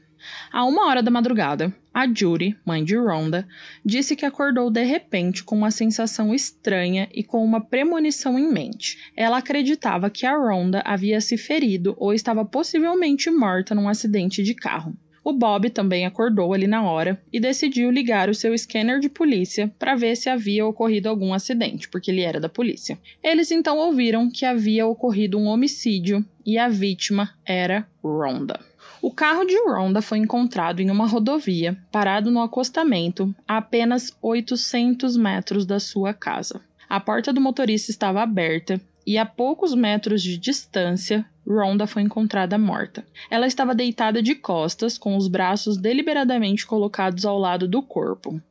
A 0.51 0.65
uma 0.65 0.87
hora 0.87 1.01
da 1.01 1.11
madrugada, 1.11 1.73
a 1.93 2.07
Judy, 2.07 2.55
mãe 2.65 2.83
de 2.83 2.95
Rhonda, 2.95 3.47
disse 3.83 4.15
que 4.15 4.25
acordou 4.25 4.69
de 4.69 4.83
repente 4.83 5.43
com 5.43 5.55
uma 5.55 5.71
sensação 5.71 6.33
estranha 6.33 7.09
e 7.13 7.23
com 7.23 7.43
uma 7.43 7.61
premonição 7.61 8.37
em 8.37 8.51
mente. 8.51 9.11
Ela 9.15 9.37
acreditava 9.37 10.09
que 10.09 10.25
a 10.25 10.37
Rhonda 10.37 10.81
havia 10.85 11.19
se 11.19 11.37
ferido 11.37 11.95
ou 11.97 12.13
estava 12.13 12.45
possivelmente 12.45 13.29
morta 13.29 13.75
num 13.75 13.89
acidente 13.89 14.43
de 14.43 14.53
carro. 14.53 14.95
O 15.23 15.33
Bob 15.33 15.69
também 15.69 16.05
acordou 16.05 16.53
ali 16.53 16.65
na 16.65 16.81
hora 16.81 17.21
e 17.31 17.39
decidiu 17.39 17.91
ligar 17.91 18.29
o 18.29 18.33
seu 18.33 18.57
scanner 18.57 18.99
de 18.99 19.09
polícia 19.09 19.71
para 19.77 19.95
ver 19.95 20.15
se 20.15 20.29
havia 20.29 20.65
ocorrido 20.65 21.09
algum 21.09 21.33
acidente, 21.33 21.89
porque 21.89 22.09
ele 22.09 22.21
era 22.21 22.39
da 22.39 22.49
polícia. 22.49 22.97
Eles 23.21 23.51
então 23.51 23.77
ouviram 23.77 24.29
que 24.31 24.45
havia 24.45 24.87
ocorrido 24.87 25.37
um 25.37 25.45
homicídio 25.45 26.25
e 26.45 26.57
a 26.57 26.69
vítima 26.69 27.29
era 27.45 27.87
Rhonda. 28.03 28.68
O 29.01 29.11
carro 29.11 29.45
de 29.45 29.55
Rhonda 29.55 30.01
foi 30.01 30.17
encontrado 30.17 30.81
em 30.81 30.91
uma 30.91 31.07
rodovia, 31.07 31.77
parado 31.89 32.29
no 32.29 32.41
acostamento, 32.41 33.33
a 33.47 33.57
apenas 33.57 34.11
800 34.21 35.15
metros 35.15 35.65
da 35.65 35.79
sua 35.79 36.13
casa. 36.13 36.59
A 36.89 36.99
porta 36.99 37.31
do 37.31 37.39
motorista 37.39 37.91
estava 37.91 38.21
aberta 38.21 38.81
e 39.07 39.17
a 39.17 39.25
poucos 39.25 39.73
metros 39.73 40.21
de 40.21 40.37
distância, 40.37 41.25
Rhonda 41.47 41.87
foi 41.87 42.01
encontrada 42.01 42.57
morta. 42.57 43.05
Ela 43.31 43.47
estava 43.47 43.73
deitada 43.73 44.21
de 44.21 44.35
costas, 44.35 44.97
com 44.97 45.15
os 45.15 45.29
braços 45.29 45.77
deliberadamente 45.77 46.67
colocados 46.67 47.25
ao 47.25 47.39
lado 47.39 47.69
do 47.69 47.81
corpo. 47.81 48.41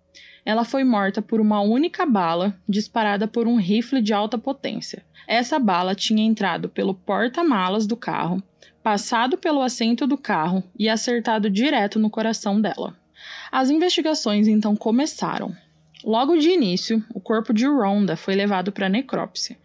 Ela 0.47 0.64
foi 0.64 0.83
morta 0.83 1.21
por 1.21 1.43
uma 1.43 1.61
única 1.61 2.07
bala 2.07 2.57
disparada 2.67 3.28
por 3.28 3.47
um 3.47 3.57
rifle 3.57 4.00
de 4.00 4.14
alta 4.14 4.38
potência. 4.38 5.05
Essa 5.26 5.59
bala 5.59 5.95
tinha 5.95 6.25
entrado 6.25 6.71
pelo 6.71 6.95
porta-malas 6.95 7.87
do 7.87 7.97
carro 7.97 8.43
passado 8.88 9.37
pelo 9.37 9.61
assento 9.61 10.07
do 10.07 10.16
carro 10.16 10.64
e 10.75 10.88
acertado 10.88 11.50
direto 11.50 11.99
no 11.99 12.09
coração 12.09 12.59
dela. 12.59 12.97
As 13.52 13.68
investigações 13.68 14.49
então 14.49 14.75
começaram. 14.75 15.54
Logo 16.02 16.38
de 16.38 16.49
início, 16.49 17.04
o 17.12 17.21
corpo 17.21 17.52
de 17.52 17.66
Rhonda 17.66 18.16
foi 18.16 18.35
levado 18.35 18.73
para 18.73 18.88
necrópsia 18.88 19.59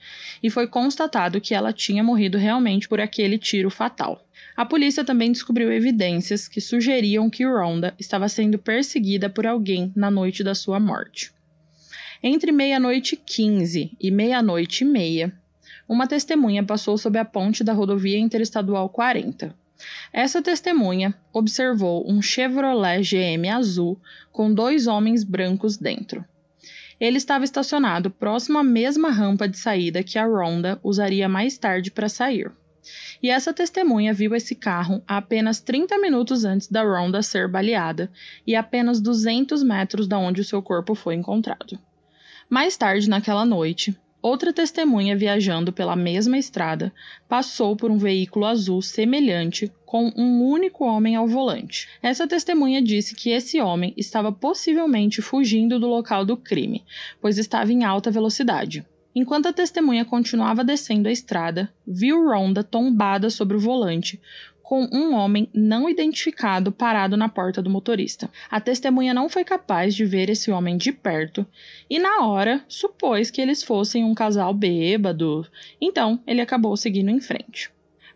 e 0.44 0.50
foi 0.50 0.68
constatado 0.68 1.40
que 1.40 1.56
ela 1.56 1.72
tinha 1.72 2.04
morrido 2.04 2.38
realmente 2.38 2.90
por 2.90 3.00
aquele 3.00 3.38
tiro 3.38 3.70
fatal. 3.70 4.22
A 4.58 4.66
polícia 4.66 5.06
também 5.06 5.32
descobriu 5.32 5.72
evidências 5.72 6.50
que 6.50 6.60
sugeriam 6.60 7.30
que 7.30 7.46
Rhonda 7.46 7.96
estava 7.98 8.28
sendo 8.28 8.60
perseguida 8.60 9.30
por 9.30 9.48
alguém 9.48 9.94
na 9.96 10.12
noite 10.12 10.44
da 10.44 10.54
sua 10.54 10.82
morte. 10.82 11.32
Entre 12.22 12.52
meia-noite 12.52 13.16
15 13.16 13.96
e 14.02 14.12
meia-noite 14.12 14.84
e 14.84 14.86
meia, 14.86 15.34
uma 15.88 16.08
testemunha 16.08 16.64
passou 16.64 16.98
sob 16.98 17.18
a 17.18 17.26
ponte 17.26 17.64
da 17.64 17.74
rodovia 17.74 18.18
interestadual 18.18 18.90
40. 18.90 19.56
Essa 20.12 20.42
testemunha 20.42 21.14
observou 21.34 22.10
um 22.10 22.22
Chevrolet 22.22 23.02
GM 23.02 23.50
azul 23.50 24.00
com 24.32 24.54
dois 24.54 24.88
homens 24.88 25.24
brancos 25.24 25.78
dentro. 25.78 26.24
Ele 27.00 27.18
estava 27.18 27.44
estacionado 27.44 28.10
próximo 28.10 28.58
à 28.58 28.64
mesma 28.64 29.10
rampa 29.10 29.48
de 29.48 29.58
saída 29.58 30.04
que 30.04 30.18
a 30.18 30.26
Ronda 30.26 30.80
usaria 30.84 31.28
mais 31.28 31.58
tarde 31.58 31.92
para 31.92 32.08
sair. 32.08 32.52
E 33.22 33.30
essa 33.30 33.54
testemunha 33.54 34.14
viu 34.14 34.36
esse 34.36 34.56
carro 34.56 35.02
apenas 35.08 35.60
30 35.60 35.98
minutos 36.00 36.44
antes 36.46 36.68
da 36.68 36.84
Ronda 36.84 37.22
ser 37.22 37.48
baleada 37.48 38.12
e 38.46 38.56
apenas 38.56 39.02
200 39.02 39.64
metros 39.64 40.08
da 40.08 40.18
onde 40.18 40.42
o 40.42 40.46
seu 40.46 40.62
corpo 40.62 40.94
foi 40.94 41.16
encontrado. 41.16 41.80
Mais 42.50 42.76
tarde 42.78 43.10
naquela 43.10 43.46
noite, 43.46 43.98
Outra 44.24 44.54
testemunha 44.54 45.18
viajando 45.18 45.74
pela 45.74 45.98
mesma 45.98 46.38
estrada 46.38 46.94
passou 47.28 47.76
por 47.76 47.92
um 47.92 47.98
veículo 47.98 48.46
azul 48.46 48.82
semelhante 48.82 49.70
com 49.86 50.14
um 50.16 50.42
único 50.42 50.86
homem 50.86 51.14
ao 51.14 51.28
volante. 51.28 51.90
Essa 52.02 52.26
testemunha 52.26 52.82
disse 52.82 53.16
que 53.16 53.32
esse 53.32 53.60
homem 53.60 53.94
estava 53.98 54.32
possivelmente 54.32 55.22
fugindo 55.22 55.78
do 55.78 55.88
local 55.88 56.24
do 56.24 56.38
crime, 56.38 56.86
pois 57.20 57.38
estava 57.38 57.74
em 57.74 57.84
alta 57.84 58.10
velocidade. 58.10 58.86
Enquanto 59.14 59.48
a 59.48 59.54
testemunha 59.54 60.06
continuava 60.06 60.64
descendo 60.64 61.10
a 61.10 61.12
estrada, 61.12 61.70
viu 61.86 62.26
Ronda 62.26 62.64
tombada 62.64 63.30
sobre 63.30 63.58
o 63.58 63.60
volante, 63.60 64.22
com 64.64 64.88
um 64.94 65.14
homem 65.14 65.50
não 65.54 65.90
identificado 65.90 66.72
parado 66.72 67.18
na 67.18 67.28
porta 67.28 67.62
do 67.62 67.70
motorista. 67.70 68.32
A 68.50 68.62
testemunha 68.62 69.14
não 69.14 69.28
foi 69.28 69.44
capaz 69.44 69.94
de 69.94 70.06
ver 70.06 70.30
esse 70.30 70.50
homem 70.50 70.78
de 70.78 70.94
perto 70.94 71.46
e, 71.90 72.00
na 72.00 72.26
hora, 72.26 72.64
supôs 72.68 73.30
que 73.30 73.42
eles 73.42 73.62
fossem 73.62 74.06
um 74.06 74.16
casal 74.16 74.54
bêbado, 74.54 75.46
então 75.82 76.20
ele 76.26 76.40
acabou 76.40 76.78
seguindo 76.78 77.10
em 77.10 77.20
frente. 77.20 77.70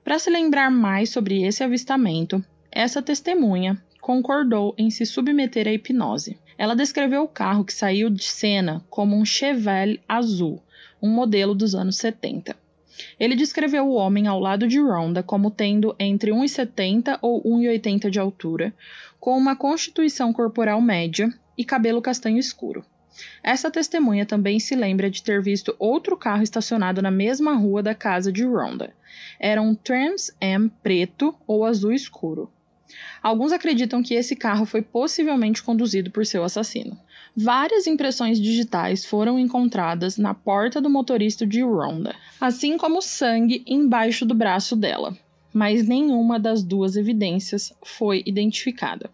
Para 0.04 0.18
se 0.18 0.30
lembrar 0.30 0.72
mais 0.72 1.10
sobre 1.10 1.44
esse 1.44 1.64
avistamento, 1.64 2.44
essa 2.72 3.02
testemunha 3.02 3.78
concordou 4.00 4.74
em 4.78 4.90
se 4.90 5.06
submeter 5.06 5.68
à 5.68 5.74
hipnose. 5.74 6.40
Ela 6.58 6.76
descreveu 6.76 7.24
o 7.24 7.28
carro 7.28 7.66
que 7.66 7.74
saiu 7.74 8.10
de 8.10 8.24
cena 8.24 8.82
como 8.90 9.18
um 9.18 9.26
Chevelle 9.26 10.00
azul, 10.08 10.64
um 11.02 11.10
modelo 11.10 11.54
dos 11.54 11.76
anos 11.76 11.98
70. 11.98 12.56
Ele 13.20 13.36
descreveu 13.36 13.88
o 13.88 13.94
homem 13.94 14.28
ao 14.28 14.40
lado 14.40 14.68
de 14.68 14.80
Ronda 14.80 15.22
como 15.22 15.52
tendo 15.52 15.96
entre 16.00 16.32
1,70 16.32 17.20
ou 17.22 17.44
1,80 17.44 18.10
de 18.10 18.20
altura, 18.20 18.74
com 19.20 19.38
uma 19.38 19.56
constituição 19.56 20.32
corporal 20.34 20.82
média 20.82 21.34
e 21.58 21.64
cabelo 21.64 22.02
castanho 22.02 22.38
escuro. 22.38 22.86
Essa 23.44 23.72
testemunha 23.72 24.26
também 24.26 24.60
se 24.60 24.76
lembra 24.76 25.10
de 25.10 25.24
ter 25.24 25.42
visto 25.42 25.76
outro 25.80 26.16
carro 26.16 26.44
estacionado 26.44 27.02
na 27.02 27.10
mesma 27.10 27.56
rua 27.56 27.82
da 27.82 27.96
casa 27.96 28.32
de 28.32 28.44
Ronda. 28.44 28.94
Era 29.40 29.62
um 29.62 29.74
Trans 29.74 30.32
Am 30.42 30.70
preto 30.84 31.36
ou 31.48 31.66
azul 31.66 31.92
escuro. 31.92 32.52
Alguns 33.22 33.52
acreditam 33.52 34.02
que 34.02 34.14
esse 34.14 34.36
carro 34.36 34.66
foi 34.66 34.82
possivelmente 34.82 35.62
conduzido 35.62 36.10
por 36.12 36.26
seu 36.26 36.44
assassino. 36.44 36.98
Várias 37.36 37.86
impressões 37.86 38.40
digitais 38.40 39.06
foram 39.06 39.38
encontradas 39.38 40.18
na 40.18 40.34
porta 40.34 40.82
do 40.82 40.90
motorista 40.90 41.46
de 41.46 41.62
Ronda, 41.62 42.16
assim 42.40 42.78
como 42.78 43.02
sangue 43.02 43.64
embaixo 43.68 44.26
do 44.26 44.34
braço 44.34 44.76
dela, 44.76 45.16
mas 45.54 45.88
nenhuma 45.88 46.40
das 46.40 46.64
duas 46.64 46.96
evidências 46.96 47.74
foi 47.84 48.24
identificada. 48.26 49.10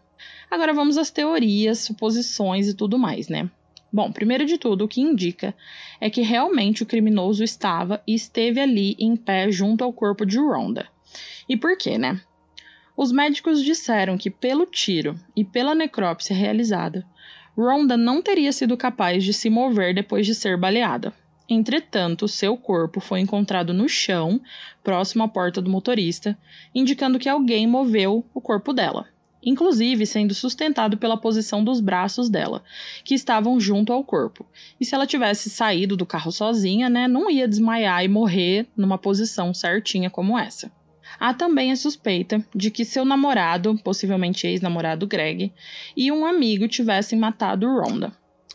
Agora 0.49 0.73
vamos 0.73 0.97
às 0.97 1.09
teorias, 1.09 1.79
suposições 1.79 2.67
e 2.67 2.73
tudo 2.73 2.97
mais, 2.97 3.27
né? 3.27 3.49
Bom, 3.91 4.11
primeiro 4.11 4.45
de 4.45 4.57
tudo, 4.57 4.85
o 4.85 4.87
que 4.87 5.01
indica 5.01 5.53
é 5.99 6.09
que 6.09 6.21
realmente 6.21 6.81
o 6.81 6.85
criminoso 6.85 7.43
estava 7.43 8.01
e 8.07 8.15
esteve 8.15 8.59
ali 8.59 8.95
em 8.97 9.15
pé 9.15 9.51
junto 9.51 9.83
ao 9.83 9.93
corpo 9.93 10.25
de 10.25 10.39
Ronda. 10.39 10.87
E 11.47 11.55
por 11.55 11.77
quê, 11.77 11.97
né? 11.97 12.21
Os 12.95 13.11
médicos 13.11 13.63
disseram 13.63 14.17
que, 14.17 14.29
pelo 14.29 14.67
tiro 14.67 15.19
e 15.35 15.43
pela 15.43 15.73
necrópsia 15.73 16.35
realizada, 16.35 17.03
Rhonda 17.57 17.97
não 17.97 18.21
teria 18.21 18.51
sido 18.51 18.77
capaz 18.77 19.23
de 19.23 19.33
se 19.33 19.49
mover 19.49 19.95
depois 19.95 20.25
de 20.25 20.35
ser 20.35 20.57
baleada. 20.57 21.13
Entretanto, 21.49 22.27
seu 22.27 22.55
corpo 22.55 22.99
foi 22.99 23.19
encontrado 23.19 23.73
no 23.73 23.89
chão, 23.89 24.39
próximo 24.83 25.23
à 25.23 25.27
porta 25.27 25.61
do 25.61 25.69
motorista, 25.69 26.37
indicando 26.73 27.19
que 27.19 27.27
alguém 27.27 27.67
moveu 27.67 28.25
o 28.33 28.39
corpo 28.39 28.71
dela, 28.71 29.07
inclusive 29.43 30.05
sendo 30.05 30.33
sustentado 30.33 30.97
pela 30.97 31.17
posição 31.17 31.63
dos 31.63 31.81
braços 31.81 32.29
dela, 32.29 32.63
que 33.03 33.13
estavam 33.13 33.59
junto 33.59 33.91
ao 33.91 34.03
corpo. 34.03 34.45
E 34.79 34.85
se 34.85 34.95
ela 34.95 35.07
tivesse 35.07 35.49
saído 35.49 35.97
do 35.97 36.05
carro 36.05 36.31
sozinha, 36.31 36.89
né, 36.89 37.07
não 37.07 37.29
ia 37.29 37.47
desmaiar 37.47 38.03
e 38.03 38.07
morrer 38.07 38.67
numa 38.77 38.97
posição 38.97 39.53
certinha 39.53 40.09
como 40.09 40.37
essa. 40.37 40.71
Há 41.19 41.33
também 41.33 41.71
a 41.71 41.75
suspeita 41.75 42.43
de 42.53 42.69
que 42.69 42.85
seu 42.85 43.05
namorado, 43.05 43.77
possivelmente 43.83 44.47
ex-namorado 44.47 45.07
Greg, 45.07 45.51
e 45.95 46.11
um 46.11 46.25
amigo 46.25 46.67
tivessem 46.67 47.17
matado 47.17 47.67
Rhonda. 47.67 48.13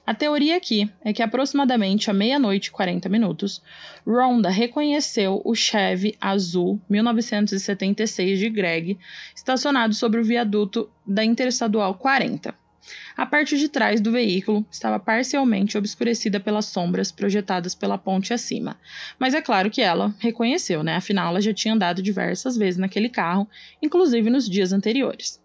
A 0.08 0.14
teoria 0.14 0.56
aqui 0.56 0.90
é 1.04 1.12
que 1.12 1.22
aproximadamente 1.22 2.10
à 2.10 2.14
meia-noite 2.14 2.68
e 2.68 2.70
40 2.70 3.10
minutos, 3.10 3.62
Rhonda 4.06 4.48
reconheceu 4.48 5.42
o 5.44 5.54
Chevy 5.54 6.16
azul 6.18 6.80
1976 6.88 8.38
de 8.38 8.48
Greg 8.48 8.98
estacionado 9.36 9.92
sobre 9.92 10.18
o 10.18 10.24
viaduto 10.24 10.88
da 11.06 11.22
Interestadual 11.22 11.92
40. 11.92 12.54
A 13.16 13.26
parte 13.26 13.58
de 13.58 13.68
trás 13.68 14.00
do 14.00 14.12
veículo 14.12 14.64
estava 14.70 14.98
parcialmente 14.98 15.76
obscurecida 15.76 16.38
pelas 16.38 16.66
sombras 16.66 17.10
projetadas 17.10 17.74
pela 17.74 17.98
ponte 17.98 18.32
acima. 18.32 18.78
Mas 19.18 19.34
é 19.34 19.42
claro 19.42 19.70
que 19.70 19.80
ela 19.80 20.14
reconheceu, 20.18 20.82
né? 20.82 20.96
Afinal, 20.96 21.30
ela 21.30 21.40
já 21.40 21.52
tinha 21.52 21.74
andado 21.74 22.02
diversas 22.02 22.56
vezes 22.56 22.78
naquele 22.78 23.08
carro, 23.08 23.48
inclusive 23.82 24.30
nos 24.30 24.48
dias 24.48 24.72
anteriores. 24.72 25.40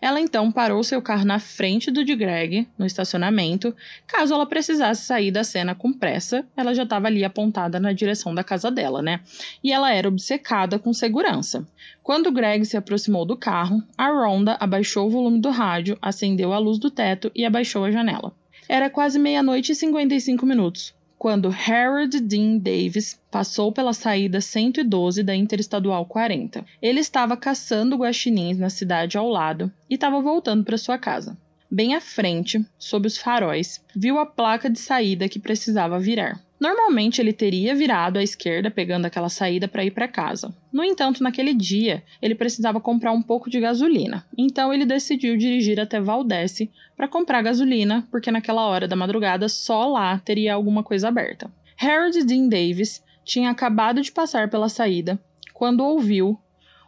Ela 0.00 0.20
então 0.20 0.52
parou 0.52 0.82
seu 0.84 1.00
carro 1.00 1.24
na 1.24 1.38
frente 1.38 1.90
do 1.90 2.04
de 2.04 2.14
Greg, 2.14 2.66
no 2.78 2.84
estacionamento. 2.84 3.74
Caso 4.06 4.34
ela 4.34 4.46
precisasse 4.46 5.04
sair 5.04 5.30
da 5.30 5.42
cena 5.42 5.74
com 5.74 5.92
pressa, 5.92 6.46
ela 6.56 6.74
já 6.74 6.82
estava 6.82 7.06
ali 7.06 7.24
apontada 7.24 7.80
na 7.80 7.92
direção 7.92 8.34
da 8.34 8.44
casa 8.44 8.70
dela, 8.70 9.00
né? 9.02 9.20
E 9.62 9.72
ela 9.72 9.92
era 9.92 10.08
obcecada 10.08 10.78
com 10.78 10.92
segurança. 10.92 11.66
Quando 12.02 12.32
Greg 12.32 12.64
se 12.64 12.76
aproximou 12.76 13.24
do 13.24 13.36
carro, 13.36 13.82
a 13.96 14.08
Ronda 14.08 14.56
abaixou 14.60 15.06
o 15.06 15.10
volume 15.10 15.40
do 15.40 15.50
rádio, 15.50 15.98
acendeu 16.00 16.52
a 16.52 16.58
luz 16.58 16.78
do 16.78 16.90
teto 16.90 17.30
e 17.34 17.44
abaixou 17.44 17.84
a 17.84 17.90
janela. 17.90 18.32
Era 18.68 18.90
quase 18.90 19.18
meia-noite 19.18 19.72
e 19.72 19.74
55 19.74 20.44
minutos 20.44 20.95
quando 21.18 21.48
Harold 21.48 22.20
Dean 22.20 22.58
Davis 22.58 23.20
passou 23.30 23.72
pela 23.72 23.92
saída 23.92 24.40
112 24.40 25.22
da 25.22 25.34
Interestadual 25.34 26.04
40. 26.06 26.64
Ele 26.80 27.00
estava 27.00 27.36
caçando 27.36 27.96
guaxinins 27.96 28.58
na 28.58 28.70
cidade 28.70 29.16
ao 29.16 29.28
lado 29.28 29.72
e 29.88 29.94
estava 29.94 30.20
voltando 30.20 30.64
para 30.64 30.78
sua 30.78 30.98
casa. 30.98 31.36
Bem 31.70 31.94
à 31.94 32.00
frente, 32.00 32.64
sob 32.78 33.08
os 33.08 33.18
faróis, 33.18 33.82
viu 33.94 34.18
a 34.18 34.26
placa 34.26 34.70
de 34.70 34.78
saída 34.78 35.28
que 35.28 35.38
precisava 35.38 35.98
virar. 35.98 36.40
Normalmente 36.58 37.20
ele 37.20 37.32
teria 37.32 37.74
virado 37.74 38.18
à 38.18 38.22
esquerda 38.22 38.70
pegando 38.70 39.04
aquela 39.04 39.28
saída 39.28 39.68
para 39.68 39.84
ir 39.84 39.90
para 39.90 40.08
casa. 40.08 40.54
No 40.72 40.82
entanto, 40.82 41.22
naquele 41.22 41.52
dia, 41.52 42.02
ele 42.20 42.34
precisava 42.34 42.80
comprar 42.80 43.12
um 43.12 43.20
pouco 43.20 43.50
de 43.50 43.60
gasolina. 43.60 44.26
Então 44.36 44.72
ele 44.72 44.86
decidiu 44.86 45.36
dirigir 45.36 45.78
até 45.78 46.00
Valdece 46.00 46.70
para 46.96 47.08
comprar 47.08 47.42
gasolina, 47.42 48.06
porque 48.10 48.30
naquela 48.30 48.66
hora 48.66 48.88
da 48.88 48.96
madrugada 48.96 49.48
só 49.48 49.86
lá 49.86 50.18
teria 50.18 50.54
alguma 50.54 50.82
coisa 50.82 51.08
aberta. 51.08 51.50
Harold 51.78 52.24
Dean 52.24 52.48
Davis 52.48 53.04
tinha 53.22 53.50
acabado 53.50 54.00
de 54.00 54.10
passar 54.10 54.48
pela 54.48 54.68
saída 54.68 55.20
quando 55.52 55.84
ouviu 55.84 56.38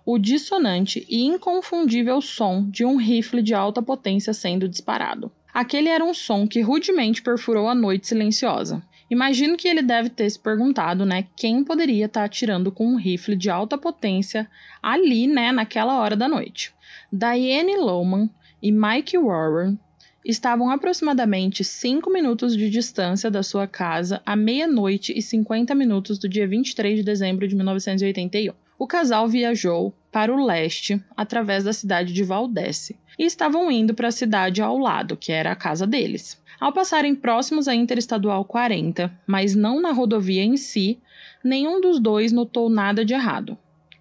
o 0.04 0.18
dissonante 0.18 1.04
e 1.06 1.24
inconfundível 1.24 2.22
som 2.22 2.66
de 2.70 2.82
um 2.82 2.96
rifle 2.96 3.42
de 3.42 3.52
alta 3.52 3.82
potência 3.82 4.32
sendo 4.32 4.66
disparado. 4.66 5.30
Aquele 5.52 5.88
era 5.88 6.04
um 6.04 6.14
som 6.14 6.46
que 6.46 6.60
rudemente 6.60 7.20
perfurou 7.20 7.68
a 7.68 7.74
noite 7.74 8.06
silenciosa. 8.06 8.82
Imagino 9.10 9.56
que 9.56 9.66
ele 9.66 9.82
deve 9.82 10.10
ter 10.10 10.28
se 10.28 10.38
perguntado, 10.38 11.06
né, 11.06 11.26
quem 11.34 11.64
poderia 11.64 12.06
estar 12.06 12.20
tá 12.20 12.26
atirando 12.26 12.70
com 12.70 12.86
um 12.86 12.96
rifle 12.96 13.34
de 13.34 13.48
alta 13.48 13.78
potência 13.78 14.48
ali, 14.82 15.26
né, 15.26 15.50
naquela 15.50 15.98
hora 15.98 16.14
da 16.14 16.28
noite. 16.28 16.74
Diane 17.10 17.76
Lowman 17.76 18.28
e 18.62 18.70
Mike 18.70 19.16
Warren 19.16 19.78
estavam 20.24 20.70
aproximadamente 20.70 21.64
5 21.64 22.12
minutos 22.12 22.54
de 22.54 22.68
distância 22.68 23.30
da 23.30 23.42
sua 23.42 23.66
casa 23.66 24.20
à 24.26 24.36
meia-noite 24.36 25.16
e 25.16 25.22
50 25.22 25.74
minutos 25.74 26.18
do 26.18 26.28
dia 26.28 26.46
23 26.46 26.98
de 26.98 27.02
dezembro 27.02 27.48
de 27.48 27.56
1981. 27.56 28.52
O 28.78 28.86
casal 28.86 29.26
viajou 29.26 29.94
para 30.12 30.32
o 30.32 30.44
leste 30.44 31.02
através 31.16 31.64
da 31.64 31.72
cidade 31.72 32.12
de 32.12 32.22
Valdece 32.22 32.96
e 33.18 33.24
estavam 33.24 33.70
indo 33.70 33.94
para 33.94 34.08
a 34.08 34.12
cidade 34.12 34.60
ao 34.60 34.78
lado, 34.78 35.16
que 35.16 35.32
era 35.32 35.50
a 35.50 35.56
casa 35.56 35.86
deles. 35.86 36.40
Ao 36.60 36.72
passarem 36.72 37.14
próximos 37.14 37.68
à 37.68 37.74
Interestadual 37.74 38.44
40, 38.44 39.16
mas 39.26 39.54
não 39.54 39.80
na 39.80 39.92
rodovia 39.92 40.42
em 40.42 40.56
si, 40.56 40.98
nenhum 41.44 41.80
dos 41.80 42.00
dois 42.00 42.32
notou 42.32 42.68
nada 42.68 43.04
de 43.04 43.14
errado. 43.14 43.56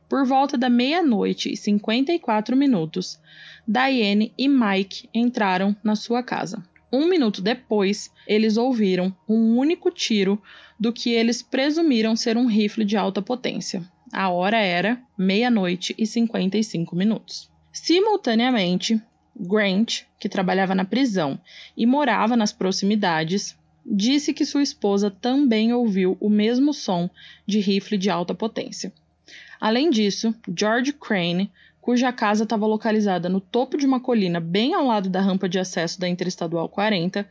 Por 0.09 0.25
volta 0.25 0.57
da 0.57 0.69
meia-noite 0.69 1.51
e 1.51 1.57
54 1.57 2.55
minutos, 2.57 3.19
Diane 3.67 4.33
e 4.37 4.47
Mike 4.47 5.07
entraram 5.13 5.75
na 5.83 5.95
sua 5.95 6.23
casa. 6.23 6.63
Um 6.91 7.07
minuto 7.07 7.41
depois, 7.41 8.09
eles 8.25 8.57
ouviram 8.57 9.15
um 9.27 9.57
único 9.57 9.91
tiro 9.91 10.41
do 10.79 10.93
que 10.93 11.11
eles 11.11 11.43
presumiram 11.43 12.15
ser 12.15 12.37
um 12.37 12.47
rifle 12.47 12.85
de 12.85 12.95
alta 12.95 13.21
potência. 13.21 13.83
A 14.11 14.29
hora 14.29 14.57
era 14.57 14.99
meia-noite 15.17 15.93
e 15.97 16.07
55 16.07 16.95
minutos. 16.95 17.51
Simultaneamente, 17.73 19.01
Grant, 19.39 20.01
que 20.19 20.29
trabalhava 20.29 20.73
na 20.73 20.85
prisão 20.85 21.39
e 21.75 21.85
morava 21.85 22.35
nas 22.35 22.51
proximidades, 22.51 23.55
disse 23.85 24.33
que 24.33 24.45
sua 24.45 24.63
esposa 24.63 25.09
também 25.09 25.71
ouviu 25.71 26.17
o 26.19 26.29
mesmo 26.29 26.73
som 26.73 27.09
de 27.45 27.59
rifle 27.59 27.97
de 27.97 28.09
alta 28.09 28.33
potência. 28.33 28.91
Além 29.59 29.89
disso, 29.89 30.35
George 30.55 30.93
Crane, 30.93 31.51
cuja 31.79 32.11
casa 32.11 32.43
estava 32.43 32.65
localizada 32.65 33.29
no 33.29 33.39
topo 33.39 33.77
de 33.77 33.85
uma 33.85 33.99
colina 33.99 34.39
bem 34.39 34.73
ao 34.73 34.85
lado 34.85 35.09
da 35.09 35.21
rampa 35.21 35.47
de 35.47 35.57
acesso 35.57 35.99
da 35.99 36.07
Interestadual 36.07 36.67
40, 36.67 37.27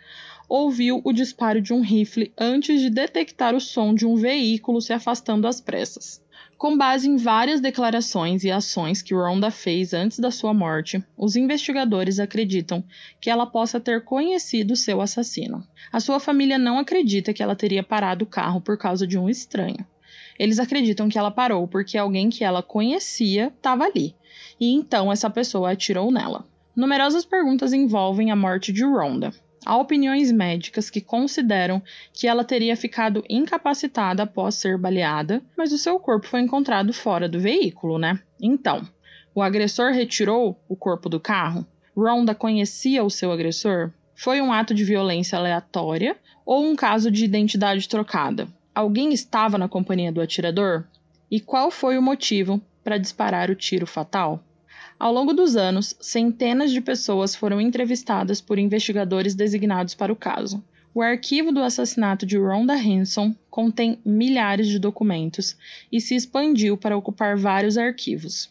ouviu 0.48 1.00
o 1.04 1.12
disparo 1.12 1.60
de 1.60 1.72
um 1.74 1.82
rifle 1.82 2.32
antes 2.38 2.80
de 2.80 2.88
detectar 2.88 3.54
o 3.54 3.60
som 3.60 3.94
de 3.94 4.06
um 4.06 4.16
veículo 4.16 4.80
se 4.80 4.92
afastando 4.92 5.46
às 5.46 5.60
pressas. 5.60 6.24
Com 6.58 6.74
base 6.74 7.06
em 7.06 7.18
várias 7.18 7.60
declarações 7.60 8.42
e 8.42 8.50
ações 8.50 9.02
que 9.02 9.14
Rhonda 9.14 9.50
fez 9.50 9.92
antes 9.92 10.18
da 10.18 10.30
sua 10.30 10.54
morte, 10.54 11.04
os 11.14 11.36
investigadores 11.36 12.18
acreditam 12.18 12.82
que 13.20 13.28
ela 13.28 13.44
possa 13.44 13.78
ter 13.78 14.02
conhecido 14.02 14.74
seu 14.74 15.02
assassino. 15.02 15.62
A 15.92 16.00
sua 16.00 16.18
família 16.18 16.56
não 16.56 16.78
acredita 16.78 17.34
que 17.34 17.42
ela 17.42 17.54
teria 17.54 17.82
parado 17.82 18.24
o 18.24 18.28
carro 18.28 18.58
por 18.58 18.78
causa 18.78 19.06
de 19.06 19.18
um 19.18 19.28
estranho. 19.28 19.86
Eles 20.38 20.58
acreditam 20.58 21.10
que 21.10 21.18
ela 21.18 21.30
parou 21.30 21.68
porque 21.68 21.98
alguém 21.98 22.30
que 22.30 22.42
ela 22.42 22.62
conhecia 22.62 23.52
estava 23.54 23.84
ali, 23.84 24.14
e 24.58 24.72
então 24.72 25.12
essa 25.12 25.28
pessoa 25.28 25.72
atirou 25.72 26.10
nela. 26.10 26.46
Numerosas 26.74 27.26
perguntas 27.26 27.74
envolvem 27.74 28.30
a 28.30 28.36
morte 28.36 28.72
de 28.72 28.82
Rhonda, 28.82 29.30
Há 29.66 29.76
opiniões 29.76 30.30
médicas 30.30 30.88
que 30.88 31.00
consideram 31.00 31.82
que 32.12 32.28
ela 32.28 32.44
teria 32.44 32.76
ficado 32.76 33.24
incapacitada 33.28 34.22
após 34.22 34.54
ser 34.54 34.78
baleada, 34.78 35.42
mas 35.58 35.72
o 35.72 35.78
seu 35.78 35.98
corpo 35.98 36.28
foi 36.28 36.40
encontrado 36.40 36.92
fora 36.92 37.28
do 37.28 37.40
veículo, 37.40 37.98
né? 37.98 38.20
Então, 38.40 38.88
o 39.34 39.42
agressor 39.42 39.90
retirou 39.90 40.56
o 40.68 40.76
corpo 40.76 41.08
do 41.08 41.18
carro? 41.18 41.66
Rhonda 41.96 42.32
conhecia 42.32 43.02
o 43.02 43.10
seu 43.10 43.32
agressor? 43.32 43.90
Foi 44.14 44.40
um 44.40 44.52
ato 44.52 44.72
de 44.72 44.84
violência 44.84 45.36
aleatória 45.36 46.16
ou 46.44 46.64
um 46.64 46.76
caso 46.76 47.10
de 47.10 47.24
identidade 47.24 47.88
trocada? 47.88 48.46
Alguém 48.72 49.12
estava 49.12 49.58
na 49.58 49.68
companhia 49.68 50.12
do 50.12 50.20
atirador? 50.20 50.84
E 51.28 51.40
qual 51.40 51.72
foi 51.72 51.98
o 51.98 52.02
motivo 52.02 52.62
para 52.84 52.98
disparar 52.98 53.50
o 53.50 53.56
tiro 53.56 53.84
fatal? 53.84 54.44
Ao 54.98 55.12
longo 55.12 55.34
dos 55.34 55.56
anos, 55.56 55.94
centenas 56.00 56.70
de 56.70 56.80
pessoas 56.80 57.34
foram 57.34 57.60
entrevistadas 57.60 58.40
por 58.40 58.58
investigadores 58.58 59.34
designados 59.34 59.94
para 59.94 60.12
o 60.12 60.16
caso. 60.16 60.64
O 60.94 61.02
arquivo 61.02 61.52
do 61.52 61.60
assassinato 61.60 62.24
de 62.24 62.38
Rhonda 62.38 62.72
Hanson 62.72 63.34
contém 63.50 63.98
milhares 64.02 64.66
de 64.68 64.78
documentos 64.78 65.54
e 65.92 66.00
se 66.00 66.14
expandiu 66.14 66.78
para 66.78 66.96
ocupar 66.96 67.36
vários 67.36 67.76
arquivos. 67.76 68.50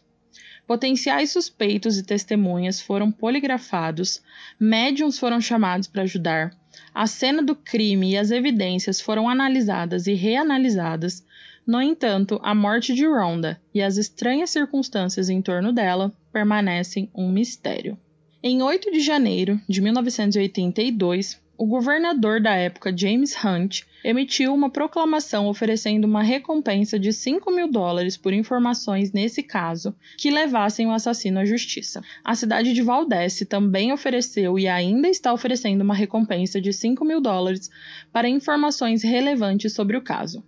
Potenciais 0.67 1.31
suspeitos 1.31 1.97
e 1.97 2.03
testemunhas 2.03 2.79
foram 2.79 3.11
poligrafados, 3.11 4.21
médiums 4.59 5.17
foram 5.17 5.41
chamados 5.41 5.87
para 5.87 6.03
ajudar, 6.03 6.55
a 6.93 7.07
cena 7.07 7.41
do 7.41 7.55
crime 7.55 8.11
e 8.11 8.17
as 8.17 8.29
evidências 8.29 9.01
foram 9.01 9.27
analisadas 9.27 10.05
e 10.05 10.13
reanalisadas, 10.13 11.24
no 11.67 11.81
entanto, 11.81 12.39
a 12.43 12.53
morte 12.53 12.93
de 12.93 13.07
Rhonda 13.07 13.59
e 13.73 13.81
as 13.81 13.97
estranhas 13.97 14.51
circunstâncias 14.51 15.29
em 15.29 15.41
torno 15.41 15.73
dela 15.73 16.13
permanecem 16.31 17.09
um 17.15 17.31
mistério. 17.31 17.97
Em 18.43 18.61
8 18.61 18.91
de 18.91 18.99
janeiro 18.99 19.59
de 19.67 19.81
1982, 19.81 21.41
o 21.57 21.65
governador 21.65 22.39
da 22.39 22.53
época, 22.53 22.95
James 22.95 23.33
Hunt, 23.43 23.81
emitiu 24.03 24.53
uma 24.53 24.69
proclamação 24.69 25.47
oferecendo 25.47 26.05
uma 26.05 26.21
recompensa 26.21 26.99
de 26.99 27.11
5 27.11 27.49
mil 27.49 27.71
dólares 27.71 28.15
por 28.15 28.31
informações 28.33 29.11
nesse 29.11 29.41
caso 29.41 29.95
que 30.17 30.29
levassem 30.29 30.85
o 30.85 30.91
assassino 30.91 31.39
à 31.39 31.45
justiça. 31.45 32.03
A 32.23 32.35
cidade 32.35 32.73
de 32.73 32.81
Valdece 32.83 33.45
também 33.45 33.91
ofereceu 33.91 34.59
e 34.59 34.67
ainda 34.67 35.07
está 35.07 35.33
oferecendo 35.33 35.81
uma 35.81 35.95
recompensa 35.95 36.61
de 36.61 36.71
5 36.71 37.03
mil 37.03 37.19
dólares 37.19 37.71
para 38.11 38.29
informações 38.29 39.01
relevantes 39.01 39.73
sobre 39.73 39.97
o 39.97 40.01
caso. 40.01 40.43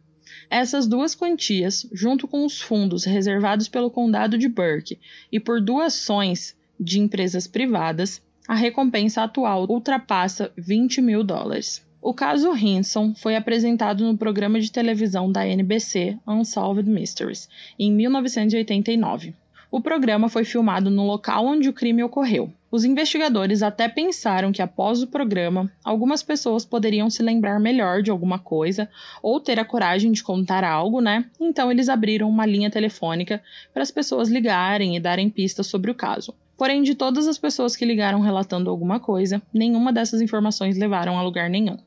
Essas 0.50 0.88
duas 0.88 1.14
quantias, 1.14 1.88
junto 1.92 2.28
com 2.28 2.46
os 2.46 2.62
fundos 2.62 3.04
reservados 3.04 3.68
pelo 3.68 3.92
Condado 3.92 4.38
de 4.38 4.48
Burke 4.48 4.98
e 5.32 5.40
por 5.40 5.60
doações 5.60 6.56
de 6.80 7.00
empresas 7.00 7.48
privadas, 7.48 8.22
a 8.48 8.56
recompensa 8.56 9.24
atual 9.24 9.66
ultrapassa 9.70 10.52
20 10.58 11.02
mil 11.02 11.24
dólares. 11.24 11.86
O 12.02 12.14
caso 12.14 12.56
Hinson 12.56 13.14
foi 13.14 13.36
apresentado 13.36 14.06
no 14.06 14.18
programa 14.18 14.60
de 14.62 14.72
televisão 14.72 15.30
da 15.30 15.46
NBC 15.46 16.18
Unsolved 16.26 16.90
Mysteries 16.90 17.50
em 17.78 17.92
1989. 17.92 19.34
O 19.70 19.82
programa 19.82 20.30
foi 20.30 20.46
filmado 20.46 20.90
no 20.90 21.06
local 21.06 21.46
onde 21.46 21.68
o 21.68 21.74
crime 21.74 22.02
ocorreu. 22.04 22.54
Os 22.70 22.84
investigadores 22.84 23.64
até 23.64 23.88
pensaram 23.88 24.52
que 24.52 24.62
após 24.62 25.02
o 25.02 25.08
programa, 25.08 25.72
algumas 25.86 26.22
pessoas 26.22 26.66
poderiam 26.66 27.10
se 27.10 27.24
lembrar 27.24 27.62
melhor 27.62 28.04
de 28.04 28.12
alguma 28.12 28.38
coisa 28.38 28.90
ou 29.24 29.40
ter 29.40 29.58
a 29.58 29.64
coragem 29.64 30.12
de 30.12 30.22
contar 30.22 30.66
algo, 30.66 31.00
né? 31.00 31.26
Então 31.40 31.72
eles 31.72 31.88
abriram 31.88 32.28
uma 32.28 32.46
linha 32.46 32.70
telefônica 32.70 33.42
para 33.74 33.84
as 33.84 33.92
pessoas 33.92 34.28
ligarem 34.28 34.98
e 34.98 35.00
darem 35.00 35.30
pistas 35.30 35.68
sobre 35.68 35.90
o 35.90 35.96
caso. 35.96 36.34
Porém, 36.58 36.84
de 36.84 36.94
todas 36.94 37.26
as 37.28 37.38
pessoas 37.38 37.76
que 37.76 37.86
ligaram 37.86 38.20
relatando 38.20 38.70
alguma 38.70 39.00
coisa, 39.00 39.42
nenhuma 39.54 39.94
dessas 39.94 40.20
informações 40.20 40.78
levaram 40.78 41.18
a 41.18 41.24
lugar 41.24 41.50
nenhum. 41.50 41.78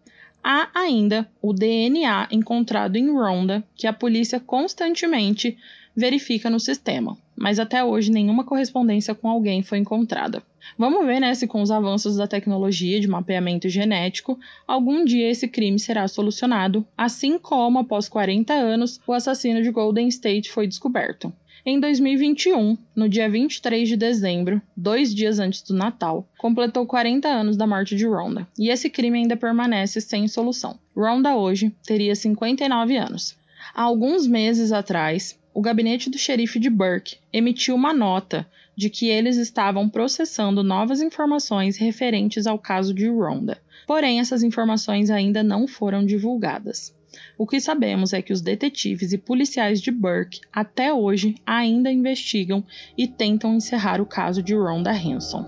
Há 0.42 0.70
ainda 0.74 1.28
o 1.42 1.52
DNA 1.52 2.28
encontrado 2.30 2.96
em 2.96 3.10
Ronda, 3.10 3.62
que 3.76 3.86
a 3.86 3.92
polícia 3.92 4.40
constantemente 4.40 5.58
verifica 5.96 6.48
no 6.48 6.60
sistema, 6.60 7.16
mas 7.36 7.58
até 7.58 7.84
hoje 7.84 8.10
nenhuma 8.10 8.44
correspondência 8.44 9.14
com 9.14 9.28
alguém 9.28 9.62
foi 9.62 9.78
encontrada. 9.78 10.42
Vamos 10.78 11.06
ver 11.06 11.20
né, 11.20 11.34
se 11.34 11.46
com 11.46 11.62
os 11.62 11.70
avanços 11.70 12.16
da 12.16 12.26
tecnologia 12.26 13.00
de 13.00 13.08
mapeamento 13.08 13.68
genético, 13.68 14.38
algum 14.66 15.04
dia 15.04 15.30
esse 15.30 15.48
crime 15.48 15.78
será 15.78 16.06
solucionado, 16.06 16.86
assim 16.96 17.38
como 17.38 17.78
após 17.78 18.08
40 18.08 18.52
anos 18.52 19.00
o 19.06 19.12
assassino 19.12 19.62
de 19.62 19.70
Golden 19.70 20.08
State 20.08 20.50
foi 20.50 20.66
descoberto. 20.66 21.32
Em 21.64 21.78
2021, 21.78 22.78
no 22.96 23.06
dia 23.06 23.28
23 23.28 23.86
de 23.86 23.94
dezembro, 23.94 24.62
dois 24.74 25.14
dias 25.14 25.38
antes 25.38 25.60
do 25.60 25.74
Natal, 25.74 26.26
completou 26.38 26.86
40 26.86 27.28
anos 27.28 27.54
da 27.54 27.66
morte 27.66 27.94
de 27.94 28.06
Rhonda, 28.06 28.48
e 28.58 28.70
esse 28.70 28.88
crime 28.88 29.18
ainda 29.18 29.36
permanece 29.36 30.00
sem 30.00 30.26
solução. 30.26 30.78
Rhonda 30.96 31.36
hoje 31.36 31.70
teria 31.84 32.14
59 32.14 32.96
anos. 32.96 33.36
Há 33.74 33.82
alguns 33.82 34.26
meses 34.26 34.72
atrás, 34.72 35.38
o 35.52 35.60
gabinete 35.60 36.08
do 36.08 36.18
xerife 36.18 36.58
de 36.58 36.70
Burke 36.70 37.16
emitiu 37.32 37.74
uma 37.74 37.92
nota 37.92 38.46
de 38.76 38.88
que 38.88 39.08
eles 39.08 39.36
estavam 39.36 39.88
processando 39.88 40.62
novas 40.62 41.02
informações 41.02 41.76
referentes 41.76 42.46
ao 42.46 42.58
caso 42.58 42.94
de 42.94 43.08
Rhonda. 43.08 43.58
Porém, 43.86 44.20
essas 44.20 44.42
informações 44.42 45.10
ainda 45.10 45.42
não 45.42 45.66
foram 45.66 46.06
divulgadas. 46.06 46.94
O 47.36 47.46
que 47.46 47.60
sabemos 47.60 48.12
é 48.12 48.22
que 48.22 48.32
os 48.32 48.40
detetives 48.40 49.12
e 49.12 49.18
policiais 49.18 49.80
de 49.80 49.90
Burke 49.90 50.40
até 50.52 50.92
hoje 50.92 51.34
ainda 51.44 51.90
investigam 51.90 52.64
e 52.96 53.08
tentam 53.08 53.56
encerrar 53.56 54.00
o 54.00 54.06
caso 54.06 54.42
de 54.42 54.54
Rhonda 54.54 54.92
Hanson. 54.92 55.44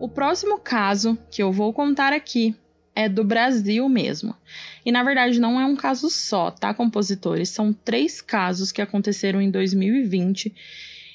O 0.00 0.08
próximo 0.08 0.58
caso 0.58 1.16
que 1.30 1.42
eu 1.42 1.52
vou 1.52 1.72
contar 1.72 2.12
aqui 2.12 2.56
é 3.00 3.08
do 3.08 3.24
Brasil 3.24 3.88
mesmo. 3.88 4.34
E 4.84 4.92
na 4.92 5.02
verdade 5.02 5.40
não 5.40 5.60
é 5.60 5.64
um 5.64 5.76
caso 5.76 6.10
só, 6.10 6.50
tá, 6.50 6.74
compositores? 6.74 7.48
São 7.48 7.72
três 7.72 8.20
casos 8.20 8.70
que 8.70 8.82
aconteceram 8.82 9.40
em 9.40 9.50
2020 9.50 10.54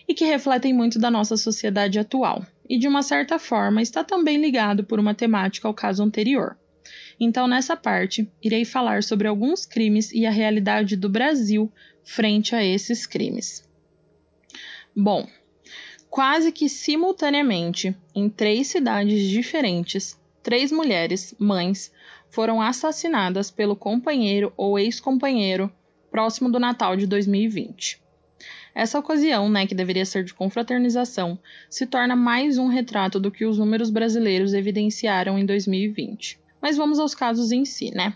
e 0.07 0.13
que 0.13 0.25
refletem 0.25 0.73
muito 0.73 0.99
da 0.99 1.09
nossa 1.09 1.37
sociedade 1.37 1.99
atual. 1.99 2.45
E 2.67 2.77
de 2.77 2.87
uma 2.87 3.03
certa 3.03 3.37
forma 3.37 3.81
está 3.81 4.03
também 4.03 4.41
ligado 4.41 4.83
por 4.83 4.99
uma 4.99 5.13
temática 5.13 5.67
ao 5.67 5.73
caso 5.73 6.03
anterior. 6.03 6.57
Então, 7.19 7.47
nessa 7.47 7.75
parte, 7.77 8.29
irei 8.43 8.65
falar 8.65 9.03
sobre 9.03 9.27
alguns 9.27 9.65
crimes 9.65 10.11
e 10.11 10.25
a 10.25 10.31
realidade 10.31 10.95
do 10.95 11.09
Brasil 11.09 11.71
frente 12.03 12.55
a 12.55 12.63
esses 12.63 13.05
crimes. 13.05 13.63
Bom, 14.95 15.27
quase 16.09 16.51
que 16.51 16.67
simultaneamente, 16.69 17.95
em 18.13 18.29
três 18.29 18.67
cidades 18.67 19.29
diferentes, 19.29 20.17
três 20.45 20.71
mulheres, 20.71 21.33
mães, 21.39 21.91
foram 22.29 22.61
assassinadas 22.61 23.49
pelo 23.49 23.75
companheiro 23.75 24.53
ou 24.55 24.77
ex-companheiro 24.77 25.71
próximo 26.11 26.51
do 26.51 26.59
Natal 26.59 26.95
de 26.95 27.07
2020. 27.07 27.99
Essa 28.75 28.99
ocasião, 28.99 29.49
né, 29.49 29.65
que 29.65 29.73
deveria 29.73 30.05
ser 30.05 30.23
de 30.23 30.35
confraternização, 30.35 31.39
se 31.67 31.87
torna 31.87 32.15
mais 32.15 32.59
um 32.59 32.67
retrato 32.67 33.19
do 33.19 33.31
que 33.31 33.43
os 33.43 33.57
números 33.57 33.89
brasileiros 33.89 34.53
evidenciaram 34.53 35.39
em 35.39 35.47
2020. 35.47 36.39
Mas 36.61 36.77
vamos 36.77 36.99
aos 36.99 37.15
casos 37.15 37.51
em 37.51 37.65
si, 37.65 37.89
né? 37.89 38.13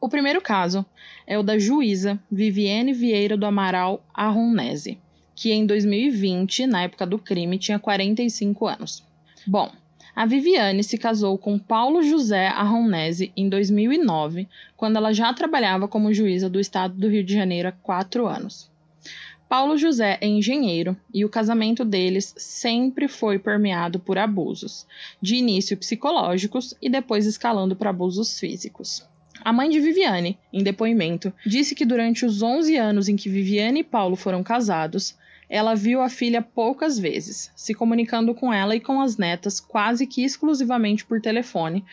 O 0.00 0.08
primeiro 0.08 0.40
caso 0.40 0.86
é 1.26 1.36
o 1.36 1.42
da 1.42 1.58
juíza 1.58 2.16
Viviane 2.30 2.92
Vieira 2.92 3.36
do 3.36 3.44
Amaral 3.44 4.06
Arronese, 4.14 5.00
que 5.34 5.50
em 5.50 5.66
2020, 5.66 6.64
na 6.64 6.82
época 6.82 7.04
do 7.04 7.18
crime, 7.18 7.58
tinha 7.58 7.80
45 7.80 8.68
anos. 8.68 9.04
Bom, 9.44 9.72
a 10.14 10.26
Viviane 10.26 10.84
se 10.84 10.98
casou 10.98 11.38
com 11.38 11.58
Paulo 11.58 12.02
José 12.02 12.48
Arronese 12.48 13.32
em 13.34 13.48
2009, 13.48 14.46
quando 14.76 14.96
ela 14.96 15.12
já 15.12 15.32
trabalhava 15.32 15.88
como 15.88 16.12
juíza 16.12 16.50
do 16.50 16.60
estado 16.60 16.94
do 16.94 17.08
Rio 17.08 17.24
de 17.24 17.32
Janeiro 17.32 17.68
há 17.68 17.72
quatro 17.72 18.26
anos. 18.26 18.70
Paulo 19.48 19.76
José 19.76 20.18
é 20.20 20.26
engenheiro 20.26 20.96
e 21.12 21.24
o 21.24 21.28
casamento 21.28 21.84
deles 21.84 22.34
sempre 22.36 23.08
foi 23.08 23.38
permeado 23.38 23.98
por 23.98 24.18
abusos, 24.18 24.86
de 25.20 25.36
início 25.36 25.76
psicológicos 25.76 26.74
e 26.80 26.88
depois 26.88 27.26
escalando 27.26 27.76
para 27.76 27.90
abusos 27.90 28.38
físicos. 28.38 29.06
A 29.44 29.52
mãe 29.52 29.68
de 29.68 29.80
Viviane, 29.80 30.38
em 30.52 30.62
depoimento, 30.62 31.32
disse 31.44 31.74
que 31.74 31.84
durante 31.84 32.24
os 32.24 32.42
11 32.42 32.76
anos 32.76 33.08
em 33.08 33.16
que 33.16 33.28
Viviane 33.28 33.80
e 33.80 33.84
Paulo 33.84 34.14
foram 34.14 34.42
casados, 34.42 35.16
Ela 35.54 35.74
viu 35.74 36.00
a 36.00 36.08
filha 36.08 36.40
poucas 36.40 36.98
vezes, 36.98 37.52
se 37.54 37.74
comunicando 37.74 38.34
com 38.34 38.50
ela 38.50 38.74
e 38.74 38.80
com 38.80 39.02
as 39.02 39.18
netas 39.18 39.60
quase 39.60 40.06
que 40.06 40.24
exclusivamente 40.24 41.04
por 41.04 41.20
telefone, 41.20 41.84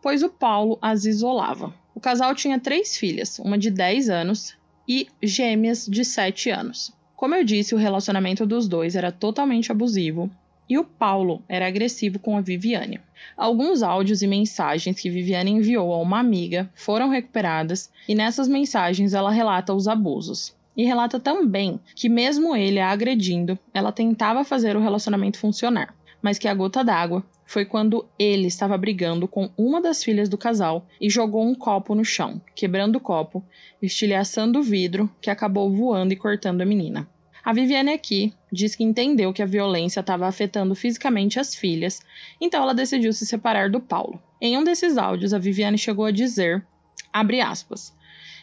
pois 0.00 0.22
o 0.22 0.28
Paulo 0.28 0.78
as 0.80 1.04
isolava. 1.04 1.74
O 1.92 1.98
casal 1.98 2.36
tinha 2.36 2.60
três 2.60 2.96
filhas, 2.96 3.40
uma 3.40 3.58
de 3.58 3.68
10 3.68 4.10
anos 4.10 4.56
e 4.86 5.08
gêmeas 5.20 5.88
de 5.88 6.04
7 6.04 6.50
anos. 6.50 6.92
Como 7.16 7.34
eu 7.34 7.42
disse, 7.42 7.74
o 7.74 7.78
relacionamento 7.78 8.46
dos 8.46 8.68
dois 8.68 8.94
era 8.94 9.10
totalmente 9.10 9.72
abusivo 9.72 10.30
e 10.68 10.78
o 10.78 10.84
Paulo 10.84 11.42
era 11.48 11.66
agressivo 11.66 12.20
com 12.20 12.36
a 12.36 12.40
Viviane. 12.40 13.00
Alguns 13.36 13.82
áudios 13.82 14.22
e 14.22 14.28
mensagens 14.28 15.00
que 15.00 15.10
Viviane 15.10 15.50
enviou 15.50 15.92
a 15.92 15.98
uma 15.98 16.20
amiga 16.20 16.70
foram 16.76 17.08
recuperadas 17.08 17.90
e 18.08 18.14
nessas 18.14 18.46
mensagens 18.46 19.14
ela 19.14 19.32
relata 19.32 19.74
os 19.74 19.88
abusos. 19.88 20.54
E 20.76 20.84
relata 20.84 21.18
também 21.18 21.80
que, 21.94 22.08
mesmo 22.08 22.54
ele 22.56 22.78
a 22.78 22.90
agredindo, 22.90 23.58
ela 23.74 23.92
tentava 23.92 24.44
fazer 24.44 24.76
o 24.76 24.80
relacionamento 24.80 25.38
funcionar, 25.38 25.94
mas 26.22 26.38
que 26.38 26.48
a 26.48 26.54
gota 26.54 26.84
d'água 26.84 27.24
foi 27.44 27.64
quando 27.64 28.06
ele 28.16 28.46
estava 28.46 28.78
brigando 28.78 29.26
com 29.26 29.50
uma 29.58 29.80
das 29.80 30.04
filhas 30.04 30.28
do 30.28 30.38
casal 30.38 30.86
e 31.00 31.10
jogou 31.10 31.44
um 31.44 31.54
copo 31.54 31.96
no 31.96 32.04
chão, 32.04 32.40
quebrando 32.54 32.96
o 32.96 33.00
copo, 33.00 33.44
estilhaçando 33.82 34.60
o 34.60 34.62
vidro, 34.62 35.10
que 35.20 35.30
acabou 35.30 35.68
voando 35.68 36.12
e 36.12 36.16
cortando 36.16 36.60
a 36.60 36.64
menina. 36.64 37.08
A 37.42 37.52
Viviane 37.52 37.92
aqui 37.92 38.32
diz 38.52 38.76
que 38.76 38.84
entendeu 38.84 39.32
que 39.32 39.42
a 39.42 39.46
violência 39.46 40.00
estava 40.00 40.28
afetando 40.28 40.74
fisicamente 40.74 41.40
as 41.40 41.54
filhas, 41.54 42.00
então 42.40 42.62
ela 42.62 42.74
decidiu 42.74 43.12
se 43.12 43.26
separar 43.26 43.70
do 43.70 43.80
Paulo. 43.80 44.22
Em 44.40 44.56
um 44.56 44.62
desses 44.62 44.96
áudios, 44.96 45.34
a 45.34 45.38
Viviane 45.38 45.78
chegou 45.78 46.04
a 46.04 46.10
dizer, 46.12 46.64
aspas, 47.12 47.92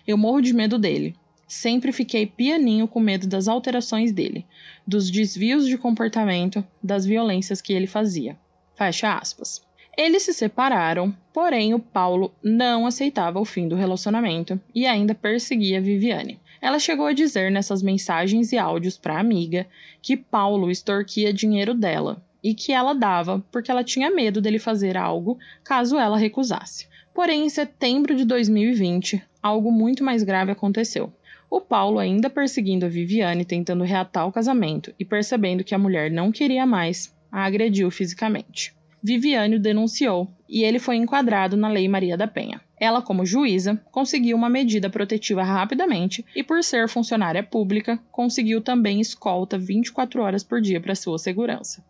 eu 0.06 0.18
morro 0.18 0.42
de 0.42 0.54
medo 0.54 0.78
dele. 0.78 1.16
Sempre 1.48 1.94
fiquei 1.94 2.26
pianinho 2.26 2.88
com 2.88 3.00
medo 3.00 3.26
das 3.26 3.48
alterações 3.48 4.12
dele, 4.12 4.46
dos 4.86 5.10
desvios 5.10 5.66
de 5.66 5.78
comportamento, 5.78 6.62
das 6.84 7.06
violências 7.06 7.62
que 7.62 7.72
ele 7.72 7.88
fazia. 7.88 8.38
Fecha 8.76 9.18
aspas. 9.18 9.66
Eles 9.98 10.24
se 10.24 10.34
separaram, 10.34 11.16
porém 11.34 11.74
o 11.74 11.80
Paulo 11.80 12.32
não 12.44 12.86
aceitava 12.86 13.40
o 13.40 13.46
fim 13.46 13.68
do 13.68 13.76
relacionamento 13.76 14.60
e 14.76 14.86
ainda 14.86 15.16
perseguia 15.16 15.82
Viviane. 15.82 16.40
Ela 16.62 16.80
chegou 16.80 17.06
a 17.06 17.14
dizer 17.14 17.50
nessas 17.50 17.82
mensagens 17.82 18.52
e 18.52 18.58
áudios 18.58 18.98
para 18.98 19.16
a 19.16 19.20
amiga 19.20 19.66
que 20.02 20.18
Paulo 20.18 20.70
extorquia 20.70 21.34
dinheiro 21.34 21.74
dela 21.74 22.22
e 22.44 22.54
que 22.54 22.72
ela 22.72 22.94
dava 22.94 23.44
porque 23.52 23.72
ela 23.72 23.84
tinha 23.84 24.12
medo 24.12 24.42
dele 24.42 24.60
fazer 24.60 24.98
algo 24.98 25.40
caso 25.64 25.98
ela 25.98 26.18
recusasse. 26.18 26.88
Porém, 27.14 27.46
em 27.46 27.50
setembro 27.50 28.16
de 28.16 28.26
2020, 28.26 29.24
algo 29.42 29.72
muito 29.72 30.04
mais 30.04 30.22
grave 30.22 30.52
aconteceu. 30.52 31.12
O 31.50 31.60
Paulo, 31.62 31.98
ainda 31.98 32.30
perseguindo 32.30 32.86
a 32.86 32.90
Viviane, 32.90 33.46
tentando 33.46 33.84
reatar 33.84 34.28
o 34.28 34.32
casamento 34.32 34.94
e 35.00 35.06
percebendo 35.06 35.64
que 35.64 35.74
a 35.74 35.80
mulher 35.80 36.12
não 36.12 36.32
queria 36.32 36.66
mais, 36.66 37.16
a 37.32 37.46
agrediu 37.46 37.90
fisicamente. 37.90 38.77
Viviane 39.08 39.56
o 39.56 39.60
denunciou 39.60 40.28
e 40.50 40.66
ele 40.66 40.80
foi 40.80 40.98
enquadrado 40.98 41.56
na 41.56 41.70
Lei 41.70 41.88
Maria 41.88 42.18
da 42.18 42.28
Penha. 42.28 42.60
Ela, 42.78 43.02
como 43.02 43.26
juíza, 43.26 43.82
conseguiu 43.90 44.36
uma 44.36 44.50
medida 44.50 44.90
protetiva 44.90 45.44
rapidamente 45.44 46.26
e, 46.36 46.44
por 46.44 46.62
ser 46.62 46.90
funcionária 46.90 47.42
pública, 47.42 47.98
conseguiu 48.12 48.60
também 48.60 49.00
escolta 49.00 49.58
24 49.58 50.22
horas 50.22 50.44
por 50.44 50.60
dia 50.60 50.82
para 50.82 50.94
sua 50.94 51.18
segurança. 51.18 51.82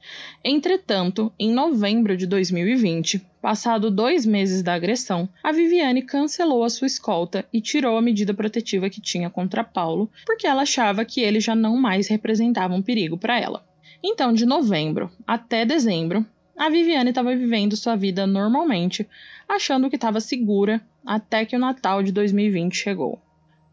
Entretanto, 0.43 1.33
em 1.39 1.51
novembro 1.51 2.15
de 2.15 2.27
2020, 2.27 3.19
passado 3.41 3.89
dois 3.89 4.23
meses 4.23 4.61
da 4.61 4.75
agressão, 4.75 5.27
a 5.43 5.51
Viviane 5.51 6.03
cancelou 6.03 6.63
a 6.63 6.69
sua 6.69 6.85
escolta 6.85 7.45
e 7.51 7.59
tirou 7.59 7.97
a 7.97 8.01
medida 8.01 8.31
protetiva 8.31 8.91
que 8.91 9.01
tinha 9.01 9.27
contra 9.27 9.63
Paulo, 9.63 10.07
porque 10.23 10.45
ela 10.45 10.61
achava 10.61 11.03
que 11.03 11.21
ele 11.21 11.39
já 11.39 11.55
não 11.55 11.77
mais 11.77 12.07
representava 12.07 12.75
um 12.75 12.81
perigo 12.81 13.17
para 13.17 13.39
ela. 13.39 13.65
Então, 14.03 14.31
de 14.31 14.45
novembro 14.45 15.09
até 15.25 15.65
dezembro, 15.65 16.23
a 16.57 16.69
Viviane 16.69 17.09
estava 17.09 17.35
vivendo 17.35 17.77
sua 17.77 17.95
vida 17.95 18.25
normalmente, 18.25 19.07
achando 19.47 19.89
que 19.89 19.95
estava 19.95 20.19
segura, 20.19 20.81
até 21.05 21.45
que 21.45 21.55
o 21.55 21.59
Natal 21.59 22.01
de 22.01 22.11
2020 22.11 22.75
chegou. 22.75 23.19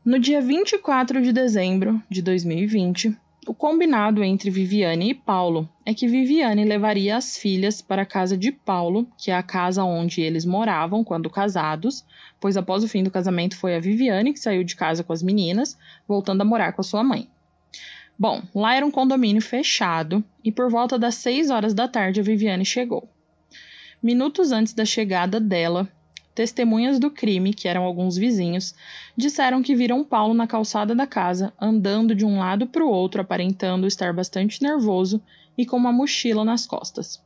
No 0.05 0.19
dia 0.19 0.43
24 0.43 1.23
de 1.23 1.33
dezembro 1.33 2.01
de 2.11 2.21
2020, 2.21 3.17
o 3.47 3.55
combinado 3.55 4.23
entre 4.23 4.51
Viviane 4.51 5.11
e 5.11 5.15
Paulo 5.15 5.69
é 5.85 5.95
que 5.95 6.07
Viviane 6.07 6.65
levaria 6.65 7.17
as 7.17 7.39
filhas 7.39 7.81
para 7.81 8.03
a 8.03 8.07
casa 8.07 8.37
de 8.37 8.53
Paulo, 8.53 9.07
que 9.17 9.31
é 9.31 9.35
a 9.35 9.43
casa 9.43 9.83
onde 9.83 10.21
eles 10.21 10.45
moravam 10.45 11.03
quando 11.03 11.31
casados, 11.31 12.05
pois 12.39 12.57
após 12.57 12.85
o 12.85 12.89
fim 12.89 13.03
do 13.03 13.11
casamento 13.11 13.57
foi 13.57 13.77
a 13.77 13.81
Viviane 13.81 14.33
que 14.33 14.41
saiu 14.41 14.63
de 14.63 14.77
casa 14.77 15.03
com 15.03 15.13
as 15.13 15.23
meninas, 15.23 15.79
voltando 16.07 16.43
a 16.43 16.45
morar 16.45 16.73
com 16.73 16.83
a 16.83 16.85
sua 16.85 17.03
mãe. 17.03 17.29
Bom, 18.17 18.43
lá 18.55 18.77
era 18.77 18.87
um 18.87 18.93
condomínio 18.93 19.43
fechado 19.43 20.23
e 20.45 20.53
por 20.53 20.71
volta 20.71 20.97
das 20.97 21.17
6 21.17 21.51
horas 21.51 21.75
da 21.75 21.89
tarde 21.89 22.21
a 22.21 22.23
Viviane 22.23 22.65
chegou. 22.65 23.09
Minutos 24.01 24.53
antes 24.53 24.73
da 24.73 24.85
chegada 24.85 25.41
dela, 25.41 25.89
testemunhas 26.33 27.01
do 27.01 27.11
crime, 27.11 27.53
que 27.53 27.67
eram 27.67 27.83
alguns 27.83 28.17
vizinhos, 28.17 28.73
disseram 29.17 29.65
que 29.65 29.75
viram 29.75 30.05
Paulo 30.05 30.33
na 30.33 30.47
calçada 30.47 30.95
da 30.95 31.09
casa, 31.09 31.53
andando 31.61 32.15
de 32.15 32.25
um 32.25 32.39
lado 32.39 32.69
para 32.69 32.85
o 32.85 32.89
outro, 32.89 33.21
aparentando 33.21 33.85
estar 33.85 34.13
bastante 34.13 34.63
nervoso 34.63 35.21
e 35.59 35.67
com 35.67 35.77
uma 35.77 35.93
mochila 35.93 36.45
nas 36.45 36.69
costas. 36.69 37.21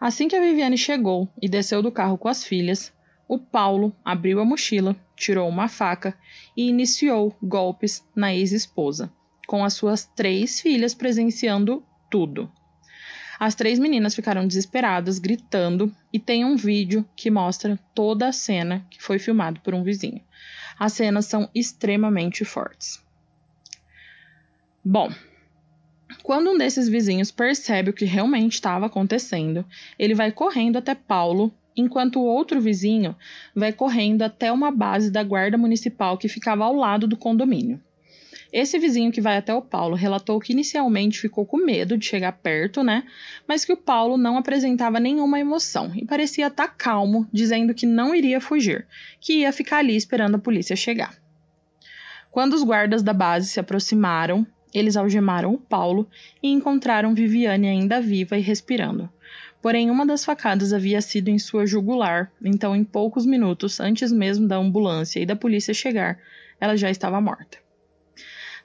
Assim 0.00 0.28
que 0.28 0.36
a 0.36 0.40
Viviane 0.40 0.78
chegou 0.78 1.28
e 1.42 1.48
desceu 1.48 1.82
do 1.82 1.90
carro 1.90 2.16
com 2.16 2.28
as 2.28 2.44
filhas, 2.44 2.92
o 3.26 3.38
Paulo 3.38 3.92
abriu 4.04 4.38
a 4.38 4.44
mochila, 4.44 4.94
tirou 5.16 5.48
uma 5.48 5.66
faca 5.66 6.16
e 6.56 6.68
iniciou 6.68 7.36
golpes 7.42 8.04
na 8.14 8.32
ex-esposa 8.32 9.10
com 9.50 9.64
as 9.64 9.72
suas 9.74 10.04
três 10.04 10.60
filhas 10.60 10.94
presenciando 10.94 11.82
tudo. 12.08 12.48
As 13.36 13.56
três 13.56 13.80
meninas 13.80 14.14
ficaram 14.14 14.46
desesperadas, 14.46 15.18
gritando, 15.18 15.92
e 16.12 16.20
tem 16.20 16.44
um 16.44 16.54
vídeo 16.54 17.04
que 17.16 17.32
mostra 17.32 17.76
toda 17.92 18.28
a 18.28 18.32
cena 18.32 18.86
que 18.88 19.02
foi 19.02 19.18
filmado 19.18 19.58
por 19.58 19.74
um 19.74 19.82
vizinho. 19.82 20.20
As 20.78 20.92
cenas 20.92 21.26
são 21.26 21.50
extremamente 21.52 22.44
fortes. 22.44 23.04
Bom, 24.84 25.12
quando 26.22 26.50
um 26.50 26.56
desses 26.56 26.88
vizinhos 26.88 27.32
percebe 27.32 27.90
o 27.90 27.92
que 27.92 28.04
realmente 28.04 28.52
estava 28.52 28.86
acontecendo, 28.86 29.66
ele 29.98 30.14
vai 30.14 30.30
correndo 30.30 30.76
até 30.76 30.94
Paulo, 30.94 31.52
enquanto 31.76 32.20
o 32.20 32.24
outro 32.24 32.60
vizinho 32.60 33.16
vai 33.52 33.72
correndo 33.72 34.22
até 34.22 34.52
uma 34.52 34.70
base 34.70 35.10
da 35.10 35.24
guarda 35.24 35.58
municipal 35.58 36.16
que 36.16 36.28
ficava 36.28 36.64
ao 36.64 36.76
lado 36.76 37.08
do 37.08 37.16
condomínio. 37.16 37.82
Esse 38.52 38.78
vizinho 38.78 39.12
que 39.12 39.20
vai 39.20 39.36
até 39.36 39.54
o 39.54 39.62
Paulo 39.62 39.94
relatou 39.94 40.40
que 40.40 40.52
inicialmente 40.52 41.20
ficou 41.20 41.46
com 41.46 41.56
medo 41.56 41.96
de 41.96 42.04
chegar 42.04 42.32
perto, 42.32 42.82
né? 42.82 43.04
Mas 43.46 43.64
que 43.64 43.72
o 43.72 43.76
Paulo 43.76 44.16
não 44.16 44.36
apresentava 44.36 44.98
nenhuma 44.98 45.38
emoção 45.38 45.92
e 45.94 46.04
parecia 46.04 46.48
estar 46.48 46.66
tá 46.66 46.74
calmo, 46.76 47.28
dizendo 47.32 47.72
que 47.72 47.86
não 47.86 48.12
iria 48.12 48.40
fugir, 48.40 48.86
que 49.20 49.40
ia 49.40 49.52
ficar 49.52 49.78
ali 49.78 49.94
esperando 49.94 50.34
a 50.34 50.38
polícia 50.38 50.74
chegar. 50.74 51.14
Quando 52.30 52.54
os 52.54 52.64
guardas 52.64 53.02
da 53.02 53.12
base 53.12 53.48
se 53.48 53.60
aproximaram, 53.60 54.44
eles 54.74 54.96
algemaram 54.96 55.54
o 55.54 55.58
Paulo 55.58 56.08
e 56.42 56.48
encontraram 56.48 57.14
Viviane 57.14 57.68
ainda 57.68 58.00
viva 58.00 58.36
e 58.36 58.40
respirando. 58.40 59.08
Porém, 59.62 59.90
uma 59.90 60.06
das 60.06 60.24
facadas 60.24 60.72
havia 60.72 61.00
sido 61.00 61.28
em 61.28 61.38
sua 61.38 61.66
jugular, 61.66 62.32
então, 62.42 62.74
em 62.74 62.82
poucos 62.82 63.26
minutos, 63.26 63.78
antes 63.78 64.10
mesmo 64.10 64.48
da 64.48 64.56
ambulância 64.56 65.20
e 65.20 65.26
da 65.26 65.36
polícia 65.36 65.74
chegar, 65.74 66.18
ela 66.60 66.76
já 66.76 66.90
estava 66.90 67.20
morta. 67.20 67.59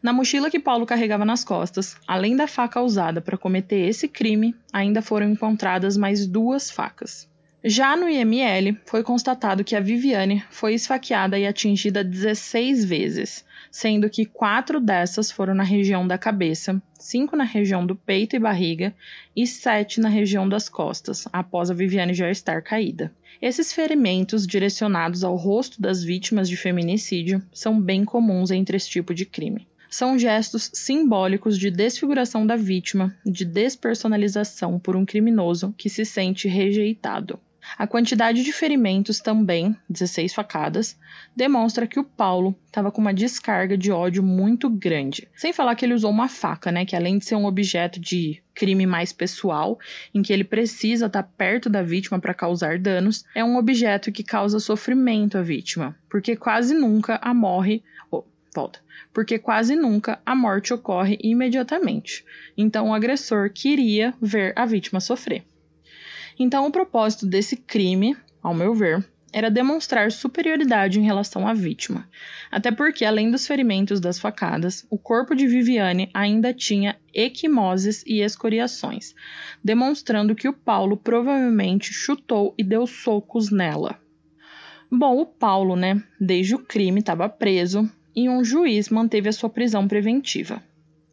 Na 0.05 0.13
mochila 0.13 0.51
que 0.51 0.59
Paulo 0.59 0.85
carregava 0.85 1.25
nas 1.25 1.43
costas, 1.43 1.97
além 2.07 2.35
da 2.35 2.45
faca 2.45 2.79
usada 2.79 3.21
para 3.21 3.39
cometer 3.39 3.87
esse 3.87 4.07
crime, 4.07 4.53
ainda 4.71 5.01
foram 5.01 5.27
encontradas 5.27 5.97
mais 5.97 6.27
duas 6.27 6.69
facas. 6.69 7.27
Já 7.63 7.97
no 7.97 8.07
IML, 8.07 8.77
foi 8.85 9.01
constatado 9.01 9.63
que 9.63 9.75
a 9.75 9.79
Viviane 9.79 10.43
foi 10.51 10.75
esfaqueada 10.75 11.39
e 11.39 11.47
atingida 11.47 12.03
16 12.03 12.85
vezes, 12.85 13.43
sendo 13.71 14.07
que 14.07 14.27
quatro 14.27 14.79
dessas 14.79 15.31
foram 15.31 15.55
na 15.55 15.63
região 15.63 16.07
da 16.07 16.19
cabeça, 16.19 16.79
cinco 16.99 17.35
na 17.35 17.43
região 17.43 17.83
do 17.83 17.95
peito 17.95 18.35
e 18.35 18.39
barriga 18.39 18.93
e 19.35 19.47
sete 19.47 19.99
na 19.99 20.07
região 20.07 20.47
das 20.47 20.69
costas, 20.69 21.27
após 21.33 21.71
a 21.71 21.73
Viviane 21.73 22.13
já 22.13 22.29
estar 22.29 22.61
caída. 22.61 23.11
Esses 23.41 23.73
ferimentos 23.73 24.45
direcionados 24.45 25.23
ao 25.23 25.35
rosto 25.35 25.81
das 25.81 26.03
vítimas 26.03 26.47
de 26.47 26.55
feminicídio 26.55 27.41
são 27.51 27.81
bem 27.81 28.05
comuns 28.05 28.51
entre 28.51 28.77
esse 28.77 28.87
tipo 28.87 29.11
de 29.11 29.25
crime 29.25 29.67
são 29.95 30.19
gestos 30.19 30.69
simbólicos 30.73 31.57
de 31.57 31.71
desfiguração 31.71 32.45
da 32.45 32.57
vítima, 32.57 33.15
de 33.25 33.45
despersonalização 33.45 34.77
por 34.77 34.93
um 34.95 35.05
criminoso 35.05 35.73
que 35.77 35.89
se 35.89 36.03
sente 36.03 36.49
rejeitado. 36.49 37.39
A 37.77 37.87
quantidade 37.87 38.43
de 38.43 38.51
ferimentos 38.51 39.19
também, 39.19 39.75
16 39.89 40.33
facadas, 40.33 40.99
demonstra 41.35 41.87
que 41.87 41.99
o 41.99 42.03
Paulo 42.03 42.53
estava 42.65 42.91
com 42.91 42.99
uma 43.01 43.13
descarga 43.13 43.77
de 43.77 43.89
ódio 43.89 44.21
muito 44.21 44.69
grande. 44.69 45.29
Sem 45.33 45.53
falar 45.53 45.75
que 45.75 45.85
ele 45.85 45.93
usou 45.93 46.11
uma 46.11 46.27
faca, 46.27 46.71
né, 46.71 46.85
que 46.85 46.95
além 46.95 47.17
de 47.17 47.25
ser 47.25 47.35
um 47.35 47.45
objeto 47.45 47.99
de 47.99 48.43
crime 48.53 48.85
mais 48.85 49.13
pessoal, 49.13 49.79
em 50.13 50.21
que 50.21 50.31
ele 50.31 50.43
precisa 50.43 51.07
estar 51.07 51.23
perto 51.23 51.69
da 51.69 51.81
vítima 51.81 52.19
para 52.19 52.33
causar 52.33 52.77
danos, 52.77 53.23
é 53.33 53.43
um 53.43 53.57
objeto 53.57 54.11
que 54.11 54.23
causa 54.23 54.59
sofrimento 54.59 55.37
à 55.37 55.41
vítima, 55.41 55.95
porque 56.09 56.35
quase 56.35 56.73
nunca 56.73 57.17
a 57.21 57.33
morre 57.33 57.81
volta, 58.55 58.79
porque 59.13 59.37
quase 59.37 59.75
nunca 59.75 60.19
a 60.25 60.33
morte 60.33 60.73
ocorre 60.73 61.19
imediatamente. 61.21 62.23
Então 62.57 62.89
o 62.89 62.93
agressor 62.93 63.51
queria 63.53 64.13
ver 64.21 64.53
a 64.55 64.65
vítima 64.65 65.01
sofrer. 65.01 65.43
Então 66.39 66.65
o 66.65 66.71
propósito 66.71 67.25
desse 67.25 67.57
crime, 67.57 68.15
ao 68.41 68.53
meu 68.53 68.73
ver, 68.73 69.05
era 69.33 69.51
demonstrar 69.51 70.13
superioridade 70.13 70.97
em 70.97 71.03
relação 71.03 71.45
à 71.45 71.53
vítima. 71.53 72.07
Até 72.49 72.71
porque, 72.71 73.03
além 73.03 73.29
dos 73.29 73.45
ferimentos 73.45 73.99
das 73.99 74.17
facadas, 74.17 74.87
o 74.89 74.97
corpo 74.97 75.35
de 75.35 75.45
Viviane 75.45 76.09
ainda 76.13 76.53
tinha 76.53 76.95
equimoses 77.13 78.01
e 78.07 78.21
escoriações, 78.21 79.13
demonstrando 79.61 80.35
que 80.35 80.47
o 80.47 80.53
Paulo 80.53 80.95
provavelmente 80.95 81.91
chutou 81.91 82.55
e 82.57 82.63
deu 82.63 82.87
socos 82.87 83.51
nela. 83.51 83.99
Bom, 84.89 85.19
o 85.19 85.25
Paulo, 85.25 85.75
né, 85.75 86.01
desde 86.17 86.55
o 86.55 86.59
crime 86.59 87.01
estava 87.01 87.27
preso 87.27 87.91
e 88.15 88.29
um 88.29 88.43
juiz 88.43 88.89
manteve 88.89 89.27
a 89.27 89.33
sua 89.33 89.49
prisão 89.49 89.87
preventiva. 89.87 90.63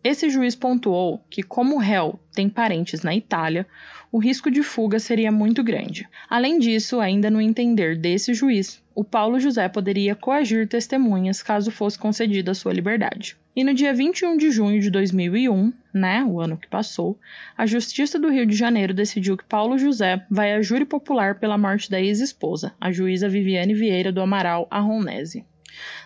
Esse 0.05 0.29
juiz 0.29 0.57
pontuou 0.57 1.25
que, 1.31 1.43
como 1.43 1.77
o 1.77 1.79
réu 1.79 2.19
tem 2.35 2.49
parentes 2.49 3.03
na 3.03 3.15
Itália, 3.15 3.67
o 4.11 4.19
risco 4.19 4.51
de 4.51 4.62
fuga 4.62 4.99
seria 4.99 5.31
muito 5.31 5.62
grande. 5.62 6.09
Além 6.29 6.59
disso, 6.59 6.99
ainda 7.01 7.31
no 7.31 7.41
entender 7.41 7.97
desse 7.97 8.35
juiz, 8.35 8.83
o 8.95 9.05
Paulo 9.05 9.38
José 9.38 9.69
poderia 9.69 10.17
coagir 10.17 10.69
testemunhas 10.69 11.43
caso 11.43 11.71
fosse 11.71 11.99
concedida 11.99 12.51
a 12.51 12.55
sua 12.55 12.73
liberdade. 12.73 13.37
E 13.55 13.62
no 13.62 13.73
dia 13.73 13.95
21 13.95 14.37
de 14.37 14.51
junho 14.51 14.81
de 14.81 14.91
2001, 14.91 15.73
né, 15.95 16.25
o 16.25 16.41
ano 16.41 16.57
que 16.57 16.69
passou, 16.69 17.19
a 17.57 17.65
Justiça 17.65 18.19
do 18.19 18.29
Rio 18.29 18.45
de 18.45 18.57
Janeiro 18.57 18.93
decidiu 18.93 19.37
que 19.37 19.45
Paulo 19.45 19.79
José 19.79 20.27
vai 20.31 20.53
a 20.53 20.62
júri 20.62 20.85
popular 20.85 21.38
pela 21.38 21.57
morte 21.57 21.91
da 21.91 22.01
ex-esposa, 22.01 22.73
a 22.81 22.91
juíza 22.91 23.29
Viviane 23.29 23.73
Vieira 23.73 24.11
do 24.11 24.21
Amaral 24.21 24.67
Arronese. 24.71 25.45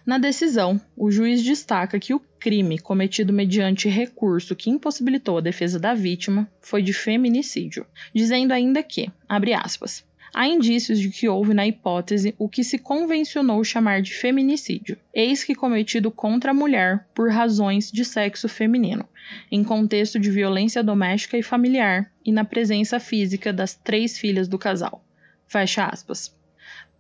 Na 0.05 0.19
decisão, 0.19 0.81
o 0.97 1.11
juiz 1.11 1.43
destaca 1.43 1.99
que 1.99 2.15
o 2.15 2.21
crime 2.39 2.79
cometido 2.79 3.33
mediante 3.33 3.89
recurso 3.89 4.55
que 4.55 4.71
impossibilitou 4.71 5.39
a 5.39 5.41
defesa 5.41 5.79
da 5.79 5.95
vítima 5.95 6.49
foi 6.61 6.83
de 6.83 6.93
feminicídio, 6.93 7.87
dizendo 8.15 8.53
ainda 8.53 8.83
que, 8.83 9.11
abre 9.29 9.53
aspas, 9.53 10.05
há 10.35 10.47
indícios 10.47 11.01
de 11.01 11.09
que 11.11 11.29
houve 11.29 11.55
na 11.55 11.67
hipótese 11.67 12.35
o 12.39 12.49
que 12.49 12.63
se 12.63 12.79
convencionou 12.79 13.65
chamar 13.65 14.03
de 14.03 14.15
feminicídio, 14.15 14.97
eis 15.15 15.43
que 15.43 15.55
cometido 15.55 16.11
contra 16.11 16.51
a 16.51 16.55
mulher 16.55 17.07
por 17.15 17.31
razões 17.31 17.91
de 17.91 18.05
sexo 18.05 18.49
feminino, 18.49 19.09
em 19.51 19.65
contexto 19.65 20.19
de 20.19 20.31
violência 20.31 20.83
doméstica 20.83 21.37
e 21.39 21.43
familiar 21.43 22.13
e 22.25 22.31
na 22.31 22.45
presença 22.45 23.01
física 23.01 23.53
das 23.53 23.75
três 23.75 24.19
filhas 24.19 24.47
do 24.47 24.59
casal. 24.59 25.05
Fecha 25.47 25.87
aspas. 25.87 26.35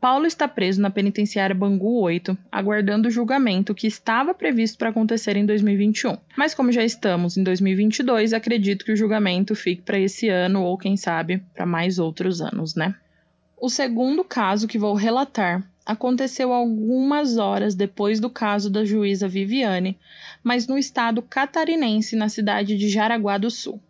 Paulo 0.00 0.26
está 0.26 0.46
preso 0.46 0.80
na 0.80 0.90
penitenciária 0.90 1.54
Bangu 1.54 2.00
8, 2.00 2.36
aguardando 2.52 3.08
o 3.08 3.10
julgamento 3.10 3.74
que 3.74 3.86
estava 3.86 4.34
previsto 4.34 4.76
para 4.76 4.90
acontecer 4.90 5.36
em 5.36 5.46
2021. 5.46 6.18
Mas 6.36 6.54
como 6.54 6.70
já 6.70 6.84
estamos 6.84 7.36
em 7.36 7.42
2022, 7.42 8.32
acredito 8.32 8.84
que 8.84 8.92
o 8.92 8.96
julgamento 8.96 9.54
fique 9.54 9.82
para 9.82 9.98
esse 9.98 10.28
ano 10.28 10.62
ou 10.62 10.76
quem 10.76 10.96
sabe 10.96 11.42
para 11.54 11.64
mais 11.64 11.98
outros 11.98 12.40
anos, 12.40 12.74
né? 12.74 12.94
O 13.58 13.70
segundo 13.70 14.22
caso 14.22 14.68
que 14.68 14.78
vou 14.78 14.94
relatar 14.94 15.66
aconteceu 15.86 16.52
algumas 16.52 17.38
horas 17.38 17.74
depois 17.74 18.20
do 18.20 18.28
caso 18.28 18.68
da 18.68 18.84
juíza 18.84 19.26
Viviane, 19.26 19.98
mas 20.42 20.66
no 20.66 20.76
estado 20.76 21.22
catarinense, 21.22 22.16
na 22.16 22.28
cidade 22.28 22.76
de 22.76 22.88
Jaraguá 22.88 23.38
do 23.38 23.50
Sul. 23.50 23.80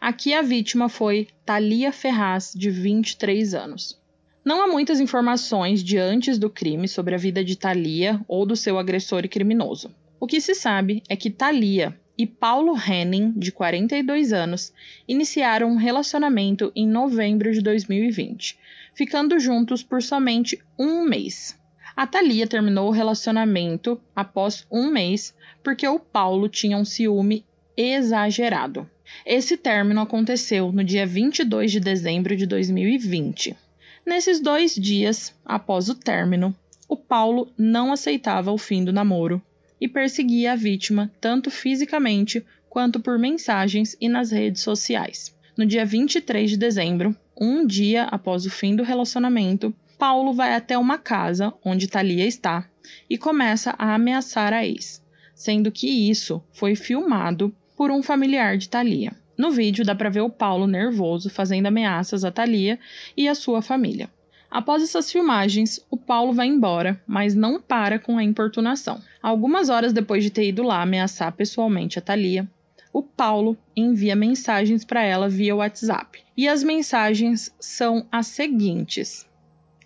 Aqui 0.00 0.34
a 0.34 0.42
vítima 0.42 0.88
foi 0.88 1.28
Thalia 1.44 1.90
Ferraz, 1.90 2.52
de 2.54 2.70
23 2.70 3.54
anos. 3.54 4.01
Não 4.44 4.60
há 4.60 4.66
muitas 4.66 4.98
informações 4.98 5.84
de 5.84 5.98
antes 5.98 6.36
do 6.36 6.50
crime 6.50 6.88
sobre 6.88 7.14
a 7.14 7.18
vida 7.18 7.44
de 7.44 7.54
Thalia 7.54 8.20
ou 8.26 8.44
do 8.44 8.56
seu 8.56 8.76
agressor 8.76 9.24
e 9.24 9.28
criminoso. 9.28 9.94
O 10.18 10.26
que 10.26 10.40
se 10.40 10.52
sabe 10.52 11.00
é 11.08 11.14
que 11.14 11.30
Thalia 11.30 11.96
e 12.18 12.26
Paulo 12.26 12.76
Henning, 12.76 13.32
de 13.36 13.52
42 13.52 14.32
anos, 14.32 14.72
iniciaram 15.06 15.68
um 15.68 15.76
relacionamento 15.76 16.72
em 16.74 16.88
novembro 16.88 17.52
de 17.52 17.60
2020, 17.60 18.58
ficando 18.94 19.38
juntos 19.38 19.84
por 19.84 20.02
somente 20.02 20.60
um 20.76 21.04
mês. 21.04 21.56
A 21.96 22.04
Thalia 22.04 22.46
terminou 22.46 22.88
o 22.88 22.92
relacionamento 22.92 24.00
após 24.14 24.66
um 24.68 24.90
mês 24.90 25.36
porque 25.62 25.86
o 25.86 26.00
Paulo 26.00 26.48
tinha 26.48 26.76
um 26.76 26.84
ciúme 26.84 27.44
exagerado. 27.76 28.90
Esse 29.24 29.56
término 29.56 30.00
aconteceu 30.00 30.72
no 30.72 30.82
dia 30.82 31.06
22 31.06 31.70
de 31.70 31.78
dezembro 31.78 32.36
de 32.36 32.44
2020. 32.44 33.56
Nesses 34.04 34.40
dois 34.40 34.74
dias, 34.74 35.32
após 35.44 35.88
o 35.88 35.94
término, 35.94 36.54
o 36.88 36.96
Paulo 36.96 37.52
não 37.56 37.92
aceitava 37.92 38.50
o 38.50 38.58
fim 38.58 38.84
do 38.84 38.92
namoro 38.92 39.40
e 39.80 39.86
perseguia 39.86 40.52
a 40.52 40.56
vítima 40.56 41.10
tanto 41.20 41.50
fisicamente 41.50 42.44
quanto 42.68 42.98
por 42.98 43.18
mensagens 43.18 43.96
e 44.00 44.08
nas 44.08 44.30
redes 44.30 44.62
sociais. 44.62 45.34
No 45.56 45.64
dia 45.64 45.86
23 45.86 46.50
de 46.50 46.56
dezembro, 46.56 47.16
um 47.40 47.66
dia 47.66 48.04
após 48.04 48.44
o 48.44 48.50
fim 48.50 48.74
do 48.74 48.82
relacionamento, 48.82 49.74
Paulo 49.98 50.32
vai 50.32 50.54
até 50.54 50.76
uma 50.76 50.98
casa 50.98 51.54
onde 51.64 51.86
Thalia 51.86 52.26
está 52.26 52.68
e 53.08 53.16
começa 53.16 53.74
a 53.78 53.94
ameaçar 53.94 54.52
a 54.52 54.66
ex, 54.66 55.00
sendo 55.34 55.70
que 55.70 55.86
isso 55.86 56.42
foi 56.52 56.74
filmado 56.74 57.54
por 57.76 57.90
um 57.90 58.02
familiar 58.02 58.58
de 58.58 58.68
Thalia. 58.68 59.12
No 59.36 59.50
vídeo 59.50 59.84
dá 59.84 59.94
para 59.94 60.10
ver 60.10 60.20
o 60.20 60.30
Paulo 60.30 60.66
nervoso 60.66 61.30
fazendo 61.30 61.66
ameaças 61.66 62.24
a 62.24 62.30
Thalia 62.30 62.78
e 63.16 63.28
a 63.28 63.34
sua 63.34 63.62
família. 63.62 64.10
Após 64.50 64.82
essas 64.82 65.10
filmagens, 65.10 65.80
o 65.90 65.96
Paulo 65.96 66.34
vai 66.34 66.46
embora, 66.46 67.00
mas 67.06 67.34
não 67.34 67.58
para 67.60 67.98
com 67.98 68.18
a 68.18 68.22
importunação. 68.22 69.00
Algumas 69.22 69.70
horas 69.70 69.94
depois 69.94 70.22
de 70.22 70.30
ter 70.30 70.46
ido 70.46 70.62
lá 70.62 70.82
ameaçar 70.82 71.32
pessoalmente 71.32 71.98
a 71.98 72.02
Thalia, 72.02 72.46
o 72.92 73.02
Paulo 73.02 73.56
envia 73.74 74.14
mensagens 74.14 74.84
para 74.84 75.02
ela 75.02 75.26
via 75.28 75.56
WhatsApp. 75.56 76.22
E 76.36 76.46
as 76.46 76.62
mensagens 76.62 77.54
são 77.58 78.06
as 78.12 78.26
seguintes: 78.26 79.26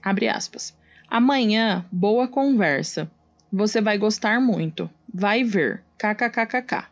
abre 0.02 0.28
aspas. 0.28 0.76
Amanhã, 1.08 1.86
boa 1.92 2.26
conversa. 2.26 3.08
Você 3.52 3.80
vai 3.80 3.96
gostar 3.96 4.40
muito. 4.40 4.90
Vai 5.12 5.44
ver. 5.44 5.84
KKKKK. 5.96 6.88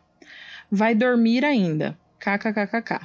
Vai 0.71 0.95
dormir 0.95 1.43
ainda. 1.43 1.97
KKKKK. 2.25 3.01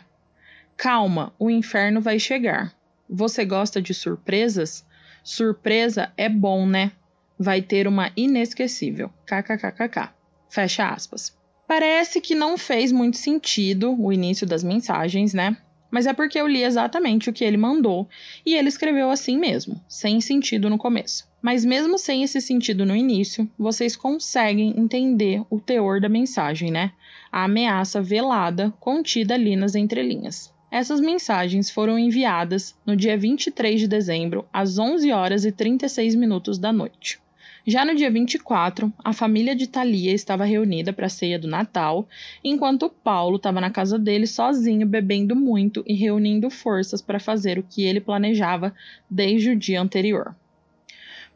Calma, 0.79 1.35
o 1.39 1.51
inferno 1.51 2.01
vai 2.01 2.19
chegar. 2.19 2.75
Você 3.07 3.45
gosta 3.45 3.83
de 3.83 3.93
surpresas? 3.93 4.87
Surpresa 5.23 6.11
é 6.17 6.27
bom, 6.27 6.67
né? 6.67 6.93
Vai 7.39 7.61
ter 7.61 7.87
uma 7.87 8.11
inesquecível. 8.17 9.13
KKKKK. 9.27 10.15
Fecha 10.49 10.89
aspas. 10.89 11.37
Parece 11.69 12.19
que 12.23 12.35
não 12.35 12.57
fez 12.57 12.91
muito 12.91 13.19
sentido 13.19 13.95
o 14.01 14.11
início 14.11 14.47
das 14.47 14.65
mensagens, 14.65 15.35
né? 15.35 15.55
Mas 15.91 16.07
é 16.07 16.15
porque 16.15 16.41
eu 16.41 16.47
li 16.47 16.63
exatamente 16.63 17.29
o 17.29 17.33
que 17.33 17.45
ele 17.45 17.59
mandou 17.59 18.09
e 18.47 18.55
ele 18.55 18.69
escreveu 18.69 19.11
assim 19.11 19.37
mesmo, 19.37 19.85
sem 19.87 20.19
sentido 20.23 20.71
no 20.71 20.79
começo. 20.79 21.30
Mas 21.43 21.65
mesmo 21.65 21.99
sem 21.99 22.23
esse 22.23 22.41
sentido 22.41 22.85
no 22.85 22.95
início, 22.95 23.49
vocês 23.59 23.97
conseguem 23.97 24.79
entender 24.79 25.43
o 25.49 25.59
teor 25.59 26.01
da 26.01 26.09
mensagem, 26.09 26.71
né? 26.71 26.93
a 27.31 27.45
ameaça 27.45 28.03
velada 28.03 28.73
contida 28.81 29.35
ali 29.35 29.55
nas 29.55 29.75
entrelinhas. 29.75 30.53
Essas 30.71 31.01
mensagens 31.01 31.71
foram 31.71 31.99
enviadas 31.99 32.77
no 32.85 32.97
dia 32.97 33.17
23 33.17 33.81
de 33.81 33.89
dezembro, 33.89 34.47
às 34.53 34.79
11 34.79 35.11
horas 35.13 35.45
e 35.45 35.53
36 35.53 36.15
minutos 36.15 36.59
da 36.59 36.73
noite. 36.73 37.19
Já 37.67 37.85
no 37.85 37.95
dia 37.95 38.11
24, 38.11 38.93
a 39.05 39.13
família 39.13 39.55
de 39.55 39.67
Thalia 39.67 40.13
estava 40.13 40.45
reunida 40.45 40.93
para 40.93 41.07
a 41.07 41.11
ceia 41.11 41.39
do 41.39 41.47
Natal, 41.47 42.09
enquanto 42.43 42.89
Paulo 42.89 43.37
estava 43.37 43.61
na 43.61 43.71
casa 43.71 43.99
dele 43.99 44.27
sozinho, 44.27 44.87
bebendo 44.87 45.37
muito 45.37 45.85
e 45.87 45.95
reunindo 45.95 46.51
forças 46.51 47.03
para 47.03 47.21
fazer 47.21 47.59
o 47.59 47.63
que 47.63 47.85
ele 47.85 48.01
planejava 48.01 48.75
desde 49.11 49.51
o 49.51 49.57
dia 49.57 49.81
anterior. 49.81 50.35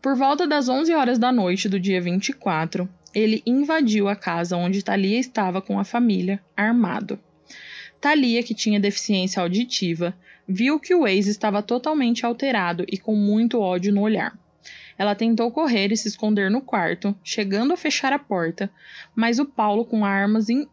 Por 0.05 0.15
volta 0.17 0.47
das 0.47 0.69
11 0.69 0.93
horas 0.93 1.19
da 1.19 1.33
noite 1.33 1.67
do 1.67 1.81
dia 1.81 1.99
24, 1.99 2.87
ele 3.15 3.43
invadiu 3.47 4.07
a 4.07 4.15
casa 4.15 4.55
onde 4.55 4.85
Thalia 4.85 5.19
estava 5.19 5.63
com 5.63 5.81
a 5.81 5.83
família, 5.83 6.45
armado. 6.55 7.19
Thalia, 8.03 8.43
que 8.43 8.53
tinha 8.53 8.79
deficiência 8.79 9.41
auditiva, 9.41 10.15
viu 10.47 10.79
que 10.79 10.95
o 10.95 11.07
ex 11.09 11.27
estava 11.27 11.63
totalmente 11.63 12.27
alterado 12.27 12.85
e 12.87 12.99
com 12.99 13.17
muito 13.17 13.59
ódio 13.59 13.95
no 13.95 14.03
olhar. 14.03 14.39
Ela 14.99 15.15
tentou 15.15 15.51
correr 15.51 15.91
e 15.91 15.97
se 15.97 16.09
esconder 16.09 16.51
no 16.51 16.61
quarto, 16.61 17.17
chegando 17.25 17.73
a 17.73 17.77
fechar 17.79 18.13
a 18.13 18.19
porta, 18.19 18.71
mas 19.17 19.39
o 19.39 19.47
Paulo 19.47 19.87
com 19.87 20.05
armas 20.05 20.51
em 20.51 20.69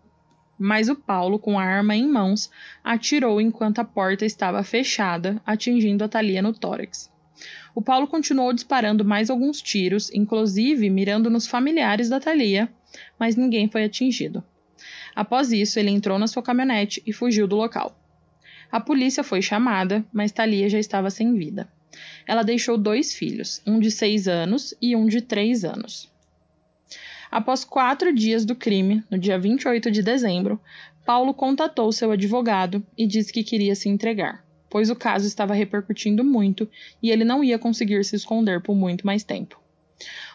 mas 0.59 0.89
o 0.89 0.95
Paulo, 0.95 1.39
com 1.39 1.57
a 1.57 1.63
arma 1.63 1.95
em 1.95 2.05
mãos, 2.05 2.51
atirou 2.83 3.39
enquanto 3.39 3.79
a 3.79 3.85
porta 3.85 4.25
estava 4.25 4.61
fechada, 4.61 5.41
atingindo 5.45 6.03
a 6.03 6.09
Thalia 6.09 6.41
no 6.41 6.51
tórax. 6.51 7.09
O 7.73 7.81
Paulo 7.81 8.07
continuou 8.07 8.53
disparando 8.53 9.05
mais 9.05 9.29
alguns 9.29 9.61
tiros, 9.61 10.11
inclusive 10.13 10.89
mirando 10.89 11.29
nos 11.29 11.47
familiares 11.47 12.09
da 12.09 12.19
Thalia, 12.19 12.69
mas 13.17 13.35
ninguém 13.35 13.69
foi 13.69 13.83
atingido. 13.83 14.43
Após 15.15 15.51
isso, 15.51 15.79
ele 15.79 15.89
entrou 15.89 16.17
na 16.17 16.27
sua 16.27 16.43
caminhonete 16.43 17.01
e 17.05 17.13
fugiu 17.13 17.47
do 17.47 17.55
local. 17.55 17.97
A 18.71 18.79
polícia 18.79 19.23
foi 19.23 19.41
chamada, 19.41 20.05
mas 20.13 20.31
Thalia 20.31 20.69
já 20.69 20.79
estava 20.79 21.09
sem 21.09 21.33
vida. 21.35 21.67
Ela 22.25 22.43
deixou 22.43 22.77
dois 22.77 23.13
filhos, 23.13 23.61
um 23.67 23.79
de 23.79 23.91
seis 23.91 24.27
anos 24.27 24.73
e 24.81 24.95
um 24.95 25.07
de 25.07 25.21
três 25.21 25.65
anos. 25.65 26.09
Após 27.29 27.63
quatro 27.63 28.13
dias 28.13 28.45
do 28.45 28.55
crime, 28.55 29.03
no 29.09 29.17
dia 29.17 29.37
28 29.37 29.89
de 29.91 30.01
dezembro, 30.01 30.59
Paulo 31.05 31.33
contatou 31.33 31.91
seu 31.91 32.11
advogado 32.11 32.85
e 32.97 33.07
disse 33.07 33.31
que 33.31 33.43
queria 33.43 33.75
se 33.75 33.89
entregar, 33.89 34.45
pois 34.71 34.89
o 34.89 34.95
caso 34.95 35.27
estava 35.27 35.53
repercutindo 35.53 36.23
muito 36.23 36.67
e 37.03 37.11
ele 37.11 37.25
não 37.25 37.43
ia 37.43 37.59
conseguir 37.59 38.03
se 38.03 38.15
esconder 38.15 38.61
por 38.61 38.73
muito 38.73 39.05
mais 39.05 39.23
tempo. 39.23 39.61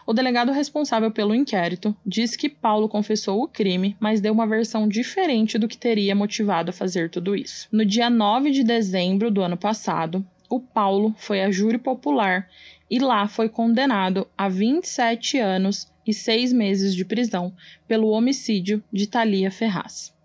O 0.05 0.13
delegado 0.13 0.53
responsável 0.53 1.11
pelo 1.11 1.35
inquérito 1.35 1.93
disse 2.05 2.37
que 2.37 2.47
Paulo 2.47 2.87
confessou 2.87 3.43
o 3.43 3.47
crime, 3.47 3.97
mas 3.99 4.21
deu 4.21 4.31
uma 4.31 4.47
versão 4.47 4.87
diferente 4.87 5.57
do 5.57 5.67
que 5.67 5.77
teria 5.77 6.15
motivado 6.15 6.69
a 6.69 6.73
fazer 6.73 7.09
tudo 7.09 7.35
isso. 7.35 7.67
No 7.69 7.83
dia 7.83 8.09
9 8.09 8.51
de 8.51 8.63
dezembro 8.63 9.29
do 9.29 9.41
ano 9.41 9.57
passado, 9.57 10.25
o 10.49 10.61
Paulo 10.61 11.13
foi 11.17 11.41
a 11.41 11.51
júri 11.51 11.77
popular 11.77 12.47
e 12.89 12.99
lá 12.99 13.27
foi 13.27 13.49
condenado 13.49 14.25
a 14.37 14.47
27 14.47 15.39
anos 15.39 15.91
e 16.05 16.13
6 16.13 16.53
meses 16.53 16.95
de 16.95 17.03
prisão 17.03 17.53
pelo 17.85 18.07
homicídio 18.07 18.81
de 18.93 19.07
Thalia 19.07 19.51
Ferraz. 19.51 20.15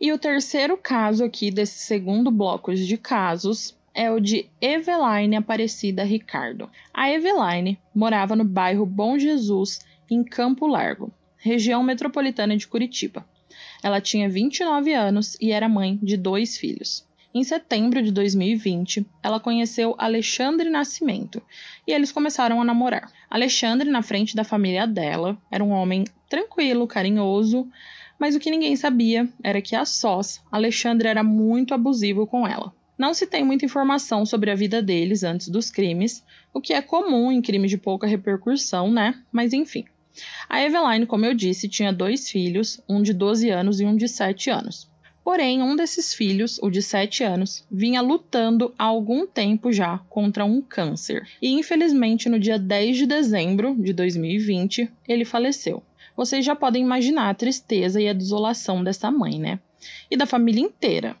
E 0.00 0.12
o 0.12 0.18
terceiro 0.18 0.76
caso 0.76 1.24
aqui 1.24 1.50
desse 1.50 1.78
segundo 1.78 2.30
bloco 2.30 2.72
de 2.72 2.96
casos 2.96 3.76
é 3.92 4.08
o 4.08 4.20
de 4.20 4.48
Eveline 4.60 5.34
Aparecida 5.34 6.04
Ricardo. 6.04 6.70
A 6.94 7.10
Eveline 7.10 7.76
morava 7.92 8.36
no 8.36 8.44
bairro 8.44 8.86
Bom 8.86 9.18
Jesus, 9.18 9.80
em 10.08 10.22
Campo 10.22 10.68
Largo, 10.68 11.12
região 11.36 11.82
metropolitana 11.82 12.56
de 12.56 12.68
Curitiba. 12.68 13.26
Ela 13.82 14.00
tinha 14.00 14.28
29 14.28 14.92
anos 14.92 15.36
e 15.40 15.50
era 15.50 15.68
mãe 15.68 15.98
de 16.00 16.16
dois 16.16 16.56
filhos. 16.56 17.04
Em 17.34 17.42
setembro 17.42 18.00
de 18.00 18.12
2020, 18.12 19.04
ela 19.20 19.40
conheceu 19.40 19.96
Alexandre 19.98 20.70
Nascimento 20.70 21.42
e 21.86 21.92
eles 21.92 22.12
começaram 22.12 22.60
a 22.60 22.64
namorar. 22.64 23.12
Alexandre, 23.28 23.90
na 23.90 24.02
frente 24.02 24.36
da 24.36 24.44
família 24.44 24.86
dela, 24.86 25.36
era 25.50 25.62
um 25.62 25.70
homem 25.70 26.04
tranquilo, 26.28 26.86
carinhoso, 26.86 27.68
mas 28.18 28.34
o 28.34 28.40
que 28.40 28.50
ninguém 28.50 28.74
sabia 28.76 29.28
era 29.42 29.62
que 29.62 29.76
a 29.76 29.84
sós, 29.84 30.40
Alexandre 30.50 31.08
era 31.08 31.22
muito 31.22 31.72
abusivo 31.72 32.26
com 32.26 32.46
ela. 32.46 32.72
Não 32.98 33.14
se 33.14 33.26
tem 33.26 33.44
muita 33.44 33.64
informação 33.64 34.26
sobre 34.26 34.50
a 34.50 34.56
vida 34.56 34.82
deles 34.82 35.22
antes 35.22 35.48
dos 35.48 35.70
crimes, 35.70 36.24
o 36.52 36.60
que 36.60 36.72
é 36.72 36.82
comum 36.82 37.30
em 37.30 37.40
crimes 37.40 37.70
de 37.70 37.78
pouca 37.78 38.08
repercussão, 38.08 38.90
né? 38.90 39.14
Mas 39.30 39.52
enfim. 39.52 39.84
A 40.48 40.60
Eveline, 40.60 41.06
como 41.06 41.24
eu 41.24 41.32
disse, 41.32 41.68
tinha 41.68 41.92
dois 41.92 42.28
filhos, 42.28 42.80
um 42.88 43.00
de 43.00 43.12
12 43.12 43.50
anos 43.50 43.80
e 43.80 43.84
um 43.84 43.96
de 43.96 44.08
7 44.08 44.50
anos. 44.50 44.88
Porém, 45.22 45.62
um 45.62 45.76
desses 45.76 46.14
filhos, 46.14 46.58
o 46.62 46.70
de 46.70 46.80
7 46.80 47.22
anos, 47.22 47.64
vinha 47.70 48.00
lutando 48.00 48.74
há 48.78 48.84
algum 48.84 49.26
tempo 49.26 49.70
já 49.70 49.98
contra 50.08 50.44
um 50.44 50.60
câncer. 50.60 51.28
E 51.40 51.50
infelizmente, 51.50 52.28
no 52.28 52.38
dia 52.38 52.58
10 52.58 52.96
de 52.96 53.06
dezembro 53.06 53.76
de 53.78 53.92
2020, 53.92 54.90
ele 55.06 55.24
faleceu. 55.24 55.82
Vocês 56.18 56.44
já 56.44 56.56
podem 56.56 56.82
imaginar 56.82 57.30
a 57.30 57.34
tristeza 57.34 58.02
e 58.02 58.08
a 58.08 58.12
desolação 58.12 58.82
dessa 58.82 59.08
mãe, 59.08 59.38
né? 59.38 59.60
E 60.10 60.16
da 60.16 60.26
família 60.26 60.60
inteira. 60.60 61.14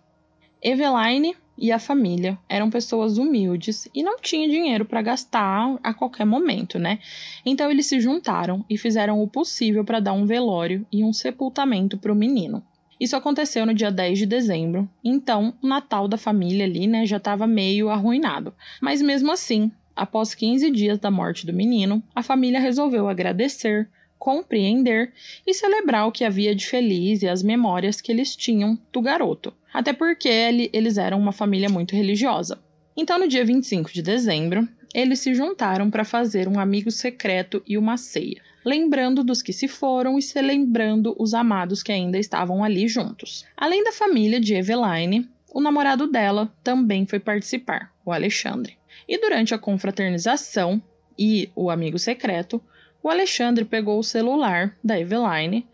Eveline 0.60 1.36
e 1.56 1.70
a 1.70 1.78
família 1.78 2.36
eram 2.48 2.68
pessoas 2.68 3.16
humildes 3.16 3.86
e 3.94 4.02
não 4.02 4.18
tinham 4.18 4.50
dinheiro 4.50 4.84
para 4.84 5.00
gastar 5.00 5.78
a 5.84 5.94
qualquer 5.94 6.26
momento, 6.26 6.80
né? 6.80 6.98
Então 7.46 7.70
eles 7.70 7.86
se 7.86 8.00
juntaram 8.00 8.64
e 8.68 8.76
fizeram 8.76 9.22
o 9.22 9.28
possível 9.28 9.84
para 9.84 10.00
dar 10.00 10.14
um 10.14 10.26
velório 10.26 10.84
e 10.90 11.04
um 11.04 11.12
sepultamento 11.12 11.96
para 11.96 12.12
o 12.12 12.16
menino. 12.16 12.60
Isso 12.98 13.14
aconteceu 13.14 13.64
no 13.64 13.74
dia 13.74 13.92
10 13.92 14.18
de 14.18 14.26
dezembro, 14.26 14.90
então 15.04 15.54
o 15.62 15.68
Natal 15.68 16.08
da 16.08 16.16
família 16.16 16.64
ali, 16.64 16.88
né, 16.88 17.06
já 17.06 17.18
estava 17.18 17.46
meio 17.46 17.88
arruinado. 17.88 18.52
Mas 18.82 19.00
mesmo 19.00 19.30
assim, 19.30 19.70
após 19.94 20.34
15 20.34 20.68
dias 20.72 20.98
da 20.98 21.08
morte 21.08 21.46
do 21.46 21.52
menino, 21.52 22.02
a 22.16 22.22
família 22.24 22.58
resolveu 22.58 23.08
agradecer, 23.08 23.88
compreender 24.18 25.12
e 25.46 25.54
celebrar 25.54 26.06
o 26.06 26.12
que 26.12 26.24
havia 26.24 26.54
de 26.54 26.66
feliz 26.66 27.22
e 27.22 27.28
as 27.28 27.42
memórias 27.42 28.00
que 28.00 28.10
eles 28.10 28.34
tinham 28.34 28.78
do 28.92 29.00
garoto. 29.00 29.54
Até 29.72 29.92
porque 29.92 30.28
ele, 30.28 30.70
eles 30.72 30.98
eram 30.98 31.18
uma 31.18 31.32
família 31.32 31.68
muito 31.68 31.94
religiosa. 31.94 32.58
Então, 32.96 33.18
no 33.18 33.28
dia 33.28 33.44
25 33.44 33.92
de 33.92 34.02
dezembro, 34.02 34.68
eles 34.94 35.20
se 35.20 35.34
juntaram 35.34 35.90
para 35.90 36.04
fazer 36.04 36.48
um 36.48 36.58
amigo 36.58 36.90
secreto 36.90 37.62
e 37.66 37.78
uma 37.78 37.96
ceia 37.96 38.42
lembrando 38.68 39.24
dos 39.24 39.40
que 39.40 39.52
se 39.52 39.66
foram 39.66 40.18
e 40.18 40.22
se 40.22 40.40
lembrando 40.42 41.16
os 41.18 41.32
amados 41.32 41.82
que 41.82 41.90
ainda 41.90 42.18
estavam 42.18 42.62
ali 42.62 42.86
juntos. 42.86 43.46
Além 43.56 43.82
da 43.82 43.92
família 43.92 44.38
de 44.38 44.54
Eveline, 44.54 45.26
o 45.52 45.60
namorado 45.60 46.06
dela 46.06 46.52
também 46.62 47.06
foi 47.06 47.18
participar, 47.18 47.90
o 48.04 48.12
Alexandre. 48.12 48.76
E 49.08 49.18
durante 49.18 49.54
a 49.54 49.58
confraternização 49.58 50.82
e 51.18 51.50
o 51.56 51.70
amigo 51.70 51.98
secreto, 51.98 52.60
o 53.02 53.08
Alexandre 53.08 53.64
pegou 53.64 53.98
o 53.98 54.04
celular 54.04 54.76
da 54.82 54.98
Eveline 54.98 55.66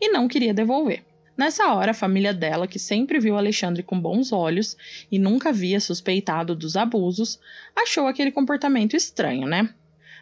e 0.00 0.08
não 0.08 0.28
queria 0.28 0.52
devolver. 0.52 1.04
Nessa 1.36 1.72
hora, 1.72 1.92
a 1.92 1.94
família 1.94 2.34
dela, 2.34 2.66
que 2.66 2.78
sempre 2.78 3.18
viu 3.18 3.36
Alexandre 3.36 3.82
com 3.82 3.98
bons 3.98 4.32
olhos 4.32 4.76
e 5.10 5.18
nunca 5.18 5.48
havia 5.48 5.80
suspeitado 5.80 6.54
dos 6.54 6.76
abusos, 6.76 7.40
achou 7.74 8.06
aquele 8.06 8.30
comportamento 8.30 8.94
estranho, 8.94 9.46
né? 9.46 9.70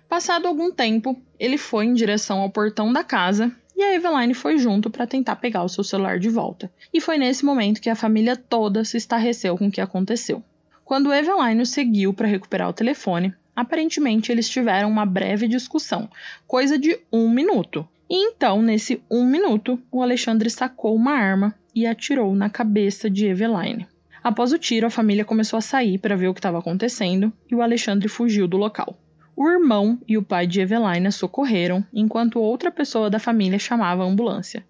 Passado 0.09 0.47
algum 0.47 0.71
tempo, 0.71 1.21
ele 1.39 1.59
foi 1.59 1.87
em 1.87 1.95
direção 1.95 2.41
ao 2.41 2.51
portão 2.51 2.93
da 2.93 3.03
casa 3.03 3.53
e 3.77 3.83
a 3.83 3.95
Eveline 3.95 4.35
foi 4.35 4.59
junto 4.59 4.91
para 4.91 5.07
tentar 5.07 5.37
pegar 5.37 5.65
o 5.65 5.69
seu 5.69 5.83
celular 5.83 6.19
de 6.19 6.29
volta. 6.29 6.71
E 6.93 7.01
foi 7.01 7.17
nesse 7.17 7.45
momento 7.45 7.81
que 7.81 7.89
a 7.89 7.95
família 7.97 8.37
toda 8.37 8.85
se 8.85 8.97
estarreceu 8.97 9.57
com 9.57 9.69
o 9.69 9.71
que 9.71 9.81
aconteceu. 9.81 10.43
Quando 10.85 11.13
Eveline 11.13 11.63
o 11.63 11.67
seguiu 11.67 12.13
para 12.13 12.27
recuperar 12.27 12.69
o 12.69 12.73
telefone, 12.73 13.35
aparentemente 13.61 14.33
eles 14.33 14.49
tiveram 14.49 14.89
uma 14.89 15.05
breve 15.05 15.47
discussão, 15.47 16.09
coisa 16.47 16.79
de 16.79 16.99
um 17.13 17.29
minuto. 17.29 17.87
E 18.09 18.17
então, 18.17 18.63
nesse 18.63 19.03
um 19.11 19.25
minuto, 19.25 19.79
o 19.93 20.03
Alexandre 20.03 20.49
sacou 20.49 20.97
uma 20.97 21.13
arma 21.13 21.55
e 21.75 21.87
atirou 21.87 22.35
na 22.35 22.49
cabeça 22.49 23.09
de 23.09 23.27
Eveline. 23.27 23.87
Após 24.23 24.53
o 24.53 24.59
tiro, 24.59 24.87
a 24.87 24.91
família 24.91 25.25
começou 25.25 25.59
a 25.59 25.63
sair 25.63 25.99
para 25.99 26.17
ver 26.17 26.29
o 26.29 26.35
que 26.35 26.41
estava 26.41 26.59
acontecendo 26.59 27.33
e 27.51 27.55
o 27.55 27.63
Alexandre 27.63 28.09
fugiu 28.09 28.49
do 28.49 28.57
local. 28.57 28.99
O 29.37 29.49
irmão 29.49 29.99
e 30.07 30.19
o 30.19 30.23
pai 30.23 30.47
de 30.47 30.61
Evelina 30.61 31.11
socorreram, 31.11 31.85
enquanto 31.93 32.41
outra 32.41 32.71
pessoa 32.71 33.09
da 33.09 33.19
família 33.19 33.59
chamava 33.59 34.03
a 34.03 34.07
ambulância. 34.07 34.65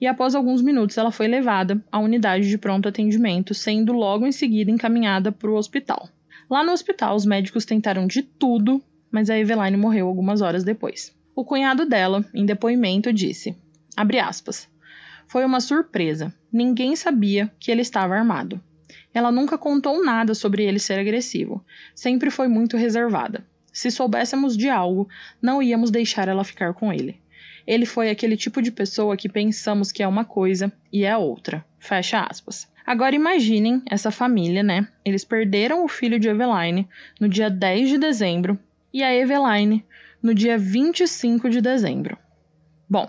E 0.00 0.06
após 0.06 0.34
alguns 0.34 0.60
minutos 0.60 0.98
ela 0.98 1.10
foi 1.10 1.28
levada 1.28 1.82
à 1.92 1.98
unidade 1.98 2.48
de 2.48 2.58
pronto 2.58 2.88
atendimento, 2.88 3.54
sendo 3.54 3.92
logo 3.92 4.26
em 4.26 4.32
seguida 4.32 4.70
encaminhada 4.70 5.30
para 5.30 5.50
o 5.50 5.56
hospital. 5.56 6.08
Lá 6.50 6.64
no 6.64 6.72
hospital, 6.72 7.14
os 7.14 7.24
médicos 7.24 7.64
tentaram 7.64 8.08
de 8.08 8.22
tudo, 8.22 8.82
mas 9.08 9.30
a 9.30 9.38
Eveline 9.38 9.76
morreu 9.76 10.08
algumas 10.08 10.40
horas 10.40 10.64
depois. 10.64 11.16
O 11.32 11.44
cunhado 11.44 11.86
dela, 11.86 12.24
em 12.34 12.44
depoimento, 12.44 13.12
disse: 13.12 13.56
aspas, 13.96 14.68
Foi 15.28 15.44
uma 15.44 15.60
surpresa. 15.60 16.34
Ninguém 16.52 16.96
sabia 16.96 17.48
que 17.60 17.70
ele 17.70 17.82
estava 17.82 18.16
armado. 18.16 18.60
Ela 19.14 19.30
nunca 19.30 19.56
contou 19.56 20.04
nada 20.04 20.34
sobre 20.34 20.64
ele 20.64 20.80
ser 20.80 20.98
agressivo. 20.98 21.64
Sempre 21.94 22.30
foi 22.30 22.48
muito 22.48 22.76
reservada. 22.76 23.46
Se 23.72 23.88
soubéssemos 23.88 24.56
de 24.56 24.68
algo, 24.68 25.08
não 25.40 25.62
íamos 25.62 25.92
deixar 25.92 26.26
ela 26.26 26.42
ficar 26.42 26.74
com 26.74 26.92
ele. 26.92 27.20
Ele 27.70 27.86
foi 27.86 28.10
aquele 28.10 28.36
tipo 28.36 28.60
de 28.60 28.72
pessoa 28.72 29.16
que 29.16 29.28
pensamos 29.28 29.92
que 29.92 30.02
é 30.02 30.08
uma 30.08 30.24
coisa 30.24 30.72
e 30.92 31.04
é 31.04 31.16
outra. 31.16 31.64
Fecha 31.78 32.26
aspas. 32.28 32.68
Agora 32.84 33.14
imaginem 33.14 33.80
essa 33.88 34.10
família, 34.10 34.60
né? 34.60 34.88
Eles 35.04 35.24
perderam 35.24 35.84
o 35.84 35.88
filho 35.88 36.18
de 36.18 36.28
Eveline 36.28 36.88
no 37.20 37.28
dia 37.28 37.48
10 37.48 37.90
de 37.90 37.98
dezembro 37.98 38.58
e 38.92 39.04
a 39.04 39.14
Eveline 39.14 39.84
no 40.20 40.34
dia 40.34 40.58
25 40.58 41.48
de 41.48 41.60
dezembro. 41.60 42.18
Bom, 42.88 43.08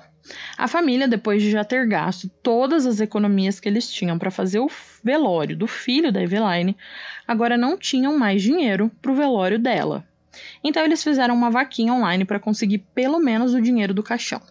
a 0.55 0.67
família, 0.67 1.07
depois 1.07 1.41
de 1.41 1.49
já 1.49 1.63
ter 1.63 1.87
gasto 1.87 2.29
todas 2.43 2.85
as 2.85 2.99
economias 2.99 3.59
que 3.59 3.67
eles 3.67 3.91
tinham 3.91 4.19
para 4.19 4.29
fazer 4.29 4.59
o 4.59 4.69
velório 5.03 5.57
do 5.57 5.65
filho 5.65 6.11
da 6.11 6.21
Eveline, 6.21 6.77
agora 7.27 7.57
não 7.57 7.75
tinham 7.75 8.15
mais 8.15 8.43
dinheiro 8.43 8.91
para 9.01 9.11
o 9.11 9.15
velório 9.15 9.57
dela, 9.57 10.05
então 10.63 10.83
eles 10.83 11.03
fizeram 11.03 11.35
uma 11.35 11.49
vaquinha 11.49 11.93
online 11.93 12.25
para 12.25 12.39
conseguir 12.39 12.79
pelo 12.93 13.19
menos 13.19 13.53
o 13.53 13.61
dinheiro 13.61 13.93
do 13.93 14.03
caixão. 14.03 14.41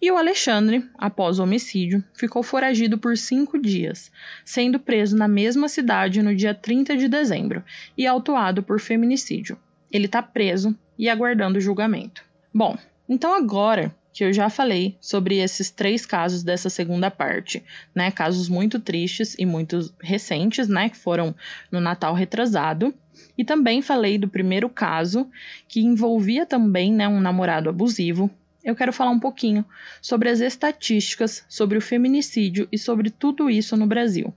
E 0.00 0.10
o 0.10 0.16
Alexandre, 0.16 0.84
após 0.98 1.38
o 1.38 1.42
homicídio, 1.42 2.02
ficou 2.14 2.42
foragido 2.42 2.98
por 2.98 3.16
cinco 3.16 3.58
dias, 3.58 4.10
sendo 4.44 4.78
preso 4.78 5.16
na 5.16 5.28
mesma 5.28 5.68
cidade 5.68 6.22
no 6.22 6.34
dia 6.34 6.54
30 6.54 6.96
de 6.96 7.08
dezembro 7.08 7.62
e 7.96 8.06
autuado 8.06 8.62
por 8.62 8.80
feminicídio. 8.80 9.58
Ele 9.90 10.06
está 10.06 10.22
preso 10.22 10.76
e 10.98 11.08
aguardando 11.08 11.60
julgamento. 11.60 12.24
Bom, 12.52 12.76
então 13.08 13.34
agora 13.34 13.94
que 14.16 14.24
eu 14.24 14.32
já 14.32 14.48
falei 14.48 14.96
sobre 14.98 15.36
esses 15.40 15.70
três 15.70 16.06
casos 16.06 16.42
dessa 16.42 16.70
segunda 16.70 17.10
parte, 17.10 17.62
né? 17.94 18.10
Casos 18.10 18.48
muito 18.48 18.80
tristes 18.80 19.36
e 19.38 19.44
muito 19.44 19.92
recentes, 20.00 20.68
né? 20.68 20.88
Que 20.88 20.96
foram 20.96 21.34
no 21.70 21.82
Natal 21.82 22.14
retrasado. 22.14 22.94
E 23.36 23.44
também 23.44 23.82
falei 23.82 24.16
do 24.16 24.26
primeiro 24.26 24.70
caso, 24.70 25.30
que 25.68 25.80
envolvia 25.80 26.46
também 26.46 26.94
né, 26.94 27.06
um 27.06 27.20
namorado 27.20 27.68
abusivo. 27.68 28.30
Eu 28.64 28.74
quero 28.74 28.90
falar 28.90 29.10
um 29.10 29.20
pouquinho 29.20 29.62
sobre 30.00 30.30
as 30.30 30.40
estatísticas 30.40 31.44
sobre 31.46 31.76
o 31.76 31.82
feminicídio 31.82 32.66
e 32.72 32.78
sobre 32.78 33.10
tudo 33.10 33.50
isso 33.50 33.76
no 33.76 33.86
Brasil. 33.86 34.32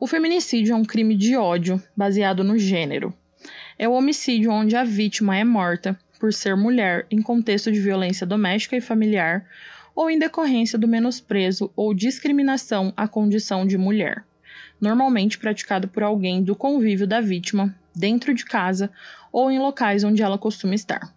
O 0.00 0.06
feminicídio 0.06 0.72
é 0.72 0.76
um 0.76 0.86
crime 0.86 1.14
de 1.14 1.36
ódio 1.36 1.82
baseado 1.94 2.42
no 2.42 2.56
gênero. 2.56 3.12
É 3.78 3.86
o 3.86 3.92
homicídio 3.92 4.50
onde 4.50 4.74
a 4.74 4.84
vítima 4.84 5.36
é 5.36 5.44
morta 5.44 5.98
por 6.18 6.32
ser 6.32 6.56
mulher 6.56 7.06
em 7.10 7.22
contexto 7.22 7.70
de 7.70 7.80
violência 7.80 8.26
doméstica 8.26 8.76
e 8.76 8.80
familiar 8.80 9.46
ou 9.94 10.10
em 10.10 10.18
decorrência 10.18 10.78
do 10.78 10.86
menosprezo 10.86 11.72
ou 11.74 11.94
discriminação 11.94 12.92
à 12.96 13.08
condição 13.08 13.66
de 13.66 13.78
mulher, 13.78 14.24
normalmente 14.80 15.38
praticado 15.38 15.88
por 15.88 16.02
alguém 16.02 16.42
do 16.42 16.54
convívio 16.54 17.06
da 17.06 17.20
vítima, 17.20 17.74
dentro 17.94 18.34
de 18.34 18.44
casa 18.44 18.90
ou 19.32 19.50
em 19.50 19.58
locais 19.58 20.04
onde 20.04 20.22
ela 20.22 20.36
costuma 20.36 20.74
estar. 20.74 21.14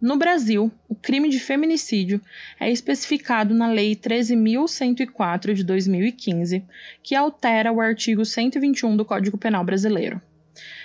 No 0.00 0.16
Brasil, 0.16 0.70
o 0.88 0.94
crime 0.94 1.28
de 1.28 1.40
feminicídio 1.40 2.20
é 2.60 2.70
especificado 2.70 3.52
na 3.52 3.68
Lei 3.68 3.96
13.104 3.96 5.54
de 5.54 5.64
2015, 5.64 6.64
que 7.02 7.16
altera 7.16 7.72
o 7.72 7.80
artigo 7.80 8.24
121 8.24 8.96
do 8.96 9.04
Código 9.04 9.36
Penal 9.36 9.64
Brasileiro. 9.64 10.22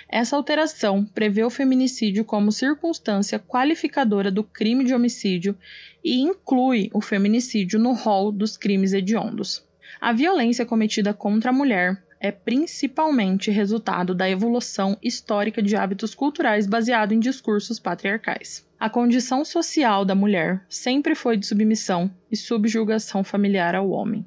Essa 0.08 0.36
alteração 0.36 1.04
prevê 1.04 1.42
o 1.44 1.50
feminicídio 1.50 2.24
como 2.24 2.52
circunstância 2.52 3.38
qualificadora 3.38 4.30
do 4.30 4.44
crime 4.44 4.84
de 4.84 4.94
homicídio 4.94 5.56
e 6.02 6.20
inclui 6.20 6.90
o 6.92 7.00
feminicídio 7.00 7.78
no 7.78 7.92
rol 7.92 8.30
dos 8.30 8.56
crimes 8.56 8.92
hediondos. 8.92 9.64
A 10.00 10.12
violência 10.12 10.66
cometida 10.66 11.14
contra 11.14 11.50
a 11.50 11.52
mulher 11.52 12.02
é 12.20 12.30
principalmente 12.30 13.50
resultado 13.50 14.14
da 14.14 14.28
evolução 14.28 14.96
histórica 15.02 15.62
de 15.62 15.76
hábitos 15.76 16.14
culturais 16.14 16.66
baseado 16.66 17.12
em 17.12 17.20
discursos 17.20 17.78
patriarcais. 17.78 18.66
A 18.80 18.88
condição 18.88 19.44
social 19.44 20.04
da 20.04 20.14
mulher 20.14 20.64
sempre 20.68 21.14
foi 21.14 21.36
de 21.36 21.46
submissão 21.46 22.10
e 22.30 22.36
subjugação 22.36 23.22
familiar 23.22 23.74
ao 23.74 23.90
homem. 23.90 24.24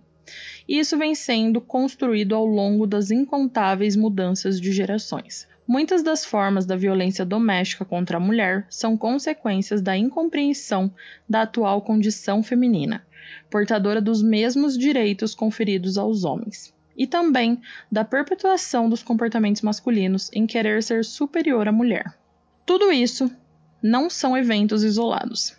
E 0.68 0.80
isso 0.80 0.98
vem 0.98 1.16
sendo 1.16 1.62
construído 1.62 2.36
ao 2.36 2.46
longo 2.46 2.86
das 2.86 3.10
incontáveis 3.10 3.96
mudanças 3.96 4.60
de 4.60 4.72
gerações. 4.72 5.48
Muitas 5.68 6.02
das 6.02 6.26
formas 6.26 6.66
da 6.66 6.76
violência 6.76 7.26
doméstica 7.26 7.86
contra 7.86 8.18
a 8.18 8.20
mulher 8.20 8.66
são 8.70 8.98
consequências 8.98 9.82
da 9.82 9.98
incompreensão 9.98 10.92
da 11.28 11.44
atual 11.44 11.82
condição 11.82 12.42
feminina, 12.42 13.06
portadora 13.50 14.02
dos 14.02 14.22
mesmos 14.22 14.78
direitos 14.78 15.36
conferidos 15.36 15.98
aos 15.98 16.24
homens 16.24 16.74
e 16.98 17.06
também 17.06 17.62
da 17.92 18.04
perpetuação 18.04 18.90
dos 18.90 19.04
comportamentos 19.04 19.62
masculinos 19.62 20.32
em 20.34 20.48
querer 20.48 20.82
ser 20.82 21.06
superior 21.06 21.68
à 21.68 21.72
mulher. 21.72 22.18
Tudo 22.66 22.92
isso 22.92 23.32
não 23.82 24.10
são 24.10 24.36
eventos 24.36 24.84
isolados. 24.84 25.56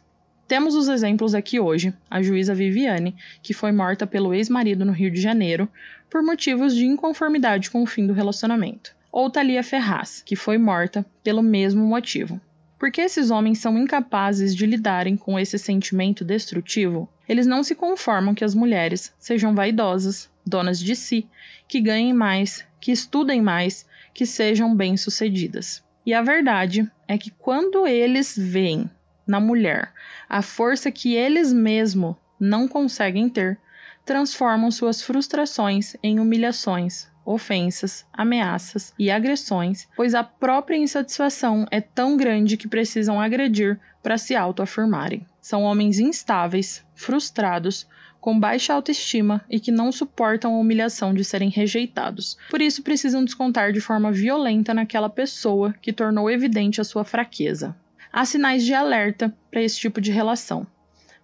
Temos 0.49 0.74
os 0.74 0.88
exemplos 0.88 1.34
aqui 1.34 1.61
hoje: 1.61 1.92
a 2.11 2.22
juíza 2.22 2.55
Viviane, 2.55 3.14
que 3.42 3.53
foi 3.53 3.70
morta 3.70 4.07
pelo 4.07 4.32
ex-marido 4.32 4.82
no 4.82 4.92
Rio 4.92 5.11
de 5.11 5.20
Janeiro 5.20 5.68
por 6.09 6.22
motivos 6.22 6.74
de 6.74 6.86
inconformidade 6.86 7.70
com 7.70 7.82
o 7.82 7.86
fim 7.86 8.07
do 8.07 8.14
relacionamento, 8.14 8.96
ou 9.12 9.28
Thalia 9.28 9.62
Ferraz, 9.62 10.22
que 10.24 10.34
foi 10.34 10.57
morta 10.57 11.05
pelo 11.22 11.42
mesmo 11.42 11.84
motivo. 11.84 12.40
Porque 12.78 13.03
esses 13.03 13.30
homens 13.30 13.59
são 13.59 13.76
incapazes 13.76 14.57
de 14.57 14.64
lidarem 14.64 15.18
com 15.18 15.38
esse 15.38 15.59
sentimento 15.59 16.24
destrutivo, 16.24 17.09
eles 17.28 17.46
não 17.46 17.62
se 17.62 17.74
conformam 17.74 18.34
que 18.34 18.44
as 18.44 18.55
mulheres 18.55 19.12
sejam 19.18 19.55
vaidosas, 19.55 20.30
donas 20.46 20.80
de 20.80 20.96
si, 20.96 21.28
que 21.68 21.78
ganhem 21.78 22.14
mais, 22.14 22.64
que 22.80 22.90
estudem 22.90 23.42
mais, 23.42 23.84
que 24.14 24.24
sejam 24.24 24.74
bem-sucedidas. 24.74 25.84
E 26.07 26.14
a 26.14 26.22
verdade 26.22 26.90
é 27.07 27.18
que 27.18 27.30
quando 27.30 27.86
eles 27.86 28.34
veem 28.34 28.88
na 29.29 29.39
mulher 29.39 29.93
a 30.29 30.43
força 30.43 30.91
que 30.91 31.14
eles 31.14 31.53
mesmos 31.53 32.16
não 32.41 32.66
conseguem 32.66 33.29
ter, 33.29 33.59
transformam 34.05 34.70
suas 34.70 35.03
frustrações 35.03 35.95
em 36.03 36.18
humilhações, 36.18 37.09
ofensas, 37.24 38.07
ameaças 38.11 38.95
e 38.99 39.11
agressões, 39.11 39.87
pois 39.95 40.14
a 40.14 40.24
própria 40.24 40.79
insatisfação 40.79 41.66
é 41.70 41.81
tão 41.81 42.16
grande 42.16 42.57
que 42.57 42.66
precisam 42.66 43.20
agredir 43.20 43.79
para 44.03 44.16
se 44.16 44.35
autoafirmarem. 44.35 45.26
São 45.43 45.62
homens 45.62 45.99
instáveis, 45.99 46.83
frustrados, 46.95 47.87
com 48.20 48.39
baixa 48.39 48.72
autoestima 48.72 49.45
e 49.49 49.61
que 49.61 49.70
não 49.70 49.93
suportam 49.93 50.55
a 50.55 50.59
humilhação 50.59 51.12
de 51.12 51.24
serem 51.24 51.51
rejeitados. 51.51 52.37
Por 52.51 52.61
isso 52.61 52.83
precisam 52.83 53.24
descontar 53.24 53.72
de 53.72 53.81
forma 53.81 54.11
violenta 54.11 54.72
naquela 54.72 55.11
pessoa 55.11 55.74
que 55.81 55.93
tornou 55.93 56.31
evidente 56.31 56.81
a 56.81 56.85
sua 56.85 57.05
fraqueza. 57.05 57.76
Há 58.12 58.24
sinais 58.24 58.64
de 58.64 58.74
alerta 58.74 59.34
para 59.50 59.62
esse 59.62 59.78
tipo 59.78 60.00
de 60.00 60.11
relação. 60.11 60.66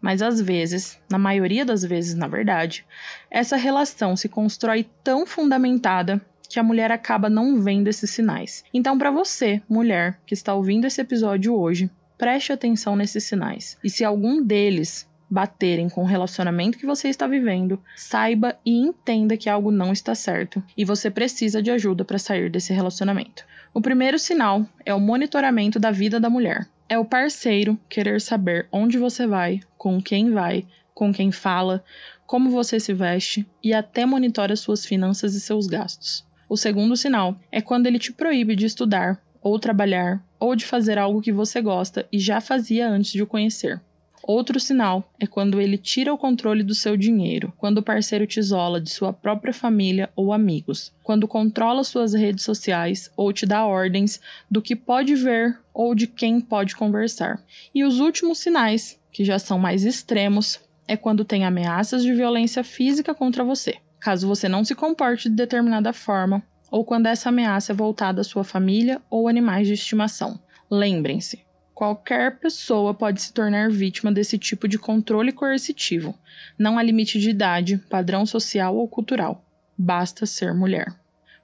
Mas 0.01 0.20
às 0.20 0.41
vezes, 0.41 0.99
na 1.11 1.18
maioria 1.18 1.64
das 1.64 1.82
vezes, 1.82 2.14
na 2.14 2.28
verdade, 2.28 2.85
essa 3.30 3.57
relação 3.57 4.14
se 4.16 4.28
constrói 4.28 4.87
tão 5.03 5.26
fundamentada 5.26 6.20
que 6.49 6.61
a 6.61 6.62
mulher 6.62 6.93
acaba 6.93 7.30
não 7.30 7.61
vendo 7.61 7.89
esses 7.89 8.11
sinais. 8.11 8.64
Então, 8.72 8.99
para 8.99 9.11
você, 9.11 9.62
mulher, 9.68 10.20
que 10.26 10.35
está 10.35 10.55
ouvindo 10.55 10.87
esse 10.87 11.01
episódio 11.01 11.55
hoje, 11.55 11.91
preste 12.18 12.53
atenção 12.53 12.95
nesses 12.95 13.24
sinais. 13.24 13.78
E 13.82 13.89
se 13.89 14.05
algum 14.05 14.43
deles 14.43 15.09
baterem 15.28 15.89
com 15.89 16.03
o 16.03 16.07
relacionamento 16.07 16.78
que 16.78 16.87
você 16.87 17.09
está 17.09 17.26
vivendo, 17.26 17.82
saiba 17.97 18.57
e 18.64 18.72
entenda 18.72 19.37
que 19.37 19.51
algo 19.51 19.70
não 19.70 19.93
está 19.93 20.14
certo 20.14 20.62
e 20.76 20.85
você 20.85 21.11
precisa 21.11 21.62
de 21.62 21.70
ajuda 21.70 22.05
para 22.05 22.18
sair 22.18 22.51
desse 22.51 22.72
relacionamento. 22.72 23.45
O 23.72 23.80
primeiro 23.80 24.18
sinal 24.18 24.64
é 24.85 24.95
o 24.95 25.01
monitoramento 25.01 25.80
da 25.80 25.91
vida 25.91 26.20
da 26.20 26.30
mulher. 26.30 26.68
É 26.89 26.99
o 26.99 27.05
parceiro 27.05 27.78
querer 27.89 28.20
saber 28.20 28.68
onde 28.70 28.99
você 28.99 29.26
vai, 29.26 29.61
com 29.78 30.03
quem 30.03 30.30
vai, 30.30 30.66
com 30.93 31.12
quem 31.12 31.32
fala, 31.32 31.82
como 32.26 32.51
você 32.51 32.78
se 32.78 32.93
veste 32.93 33.47
e 33.62 33.72
até 33.72 34.05
monitora 34.05 34.55
suas 34.55 34.85
finanças 34.85 35.35
e 35.35 35.41
seus 35.41 35.66
gastos. 35.66 36.26
O 36.49 36.57
segundo 36.57 36.97
sinal 36.97 37.39
é 37.51 37.62
quando 37.62 37.87
ele 37.87 37.99
te 37.99 38.12
proíbe 38.12 38.55
de 38.55 38.66
estudar, 38.66 39.20
ou 39.43 39.59
trabalhar, 39.59 40.22
ou 40.39 40.55
de 40.55 40.64
fazer 40.64 40.99
algo 40.99 41.20
que 41.20 41.32
você 41.32 41.61
gosta 41.61 42.07
e 42.12 42.18
já 42.18 42.41
fazia 42.41 42.89
antes 42.89 43.12
de 43.12 43.22
o 43.22 43.26
conhecer. 43.26 43.80
Outro 44.27 44.59
sinal 44.59 45.12
é 45.20 45.27
quando 45.27 45.61
ele 45.61 45.77
tira 45.77 46.11
o 46.11 46.16
controle 46.16 46.62
do 46.62 46.75
seu 46.75 46.97
dinheiro, 46.97 47.53
quando 47.59 47.79
o 47.79 47.83
parceiro 47.83 48.27
te 48.27 48.41
isola 48.41 48.81
de 48.81 48.89
sua 48.89 49.12
própria 49.12 49.53
família 49.53 50.09
ou 50.16 50.33
amigos, 50.33 50.91
quando 51.03 51.29
controla 51.29 51.85
suas 51.85 52.14
redes 52.14 52.43
sociais 52.43 53.11
ou 53.18 53.35
te 53.35 53.45
dá 53.45 53.66
ordens 53.66 54.18
do 54.51 54.62
que 54.62 54.75
pode 54.75 55.14
ver 55.14 55.59
ou 55.75 55.95
de 55.95 56.07
quem 56.07 56.41
pode 56.41 56.75
conversar. 56.75 57.39
E 57.75 57.85
os 57.85 58.01
últimos 58.01 58.39
sinais, 58.39 58.99
que 59.12 59.27
já 59.27 59.39
são 59.39 59.59
mais 59.59 59.85
extremos, 59.85 60.59
é 60.89 60.97
quando 60.97 61.22
tem 61.22 61.45
ameaças 61.45 62.03
de 62.03 62.14
violência 62.14 62.64
física 62.64 63.14
contra 63.14 63.45
você, 63.45 63.75
caso 64.01 64.27
você 64.27 64.49
não 64.49 64.64
se 64.64 64.75
comporte 64.75 65.29
de 65.29 65.37
determinada 65.37 65.93
forma, 65.93 66.43
ou 66.70 66.83
quando 66.83 67.07
essa 67.07 67.29
ameaça 67.29 67.72
é 67.72 67.77
voltada 67.77 68.22
à 68.22 68.25
sua 68.25 68.43
família 68.43 69.03
ou 69.11 69.29
animais 69.29 69.66
de 69.66 69.75
estimação. 69.75 70.41
Lembrem-se, 70.70 71.45
Qualquer 71.75 72.39
pessoa 72.39 72.95
pode 72.95 73.20
se 73.20 73.33
tornar 73.33 73.68
vítima 73.68 74.12
desse 74.12 74.39
tipo 74.39 74.68
de 74.68 74.79
controle 74.79 75.33
coercitivo. 75.33 76.16
Não 76.57 76.79
há 76.79 76.83
limite 76.85 77.18
de 77.18 77.31
idade, 77.31 77.79
padrão 77.91 78.25
social 78.25 78.77
ou 78.77 78.87
cultural. 78.87 79.45
Basta 79.77 80.25
ser 80.25 80.55
mulher. 80.55 80.95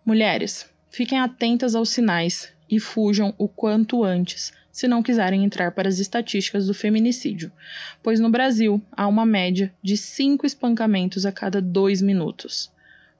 Mulheres, 0.06 0.70
fiquem 0.88 1.18
atentas 1.18 1.74
aos 1.74 1.90
sinais 1.90 2.52
e 2.70 2.78
fujam 2.78 3.34
o 3.36 3.48
quanto 3.48 4.04
antes, 4.04 4.52
se 4.70 4.86
não 4.86 5.02
quiserem 5.02 5.44
entrar 5.44 5.72
para 5.72 5.88
as 5.88 5.98
estatísticas 5.98 6.68
do 6.68 6.74
feminicídio, 6.74 7.50
pois 8.00 8.20
no 8.20 8.30
Brasil 8.30 8.80
há 8.92 9.08
uma 9.08 9.26
média 9.26 9.74
de 9.82 9.96
5 9.96 10.46
espancamentos 10.46 11.26
a 11.26 11.32
cada 11.32 11.60
2 11.60 12.00
minutos, 12.00 12.70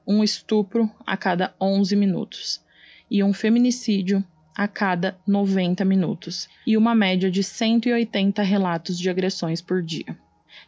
um 0.07 0.23
estupro 0.23 0.89
a 1.05 1.17
cada 1.17 1.53
11 1.59 1.93
minutos 1.97 2.61
e 3.09 3.21
um 3.21 3.33
feminicídio 3.33 4.23
a 4.55 4.67
cada 4.67 5.17
90 5.25 5.83
minutos 5.85 6.49
e 6.65 6.77
uma 6.77 6.93
média 6.93 7.29
de 7.31 7.43
180 7.43 8.41
relatos 8.41 8.97
de 8.97 9.09
agressões 9.09 9.61
por 9.61 9.81
dia. 9.81 10.17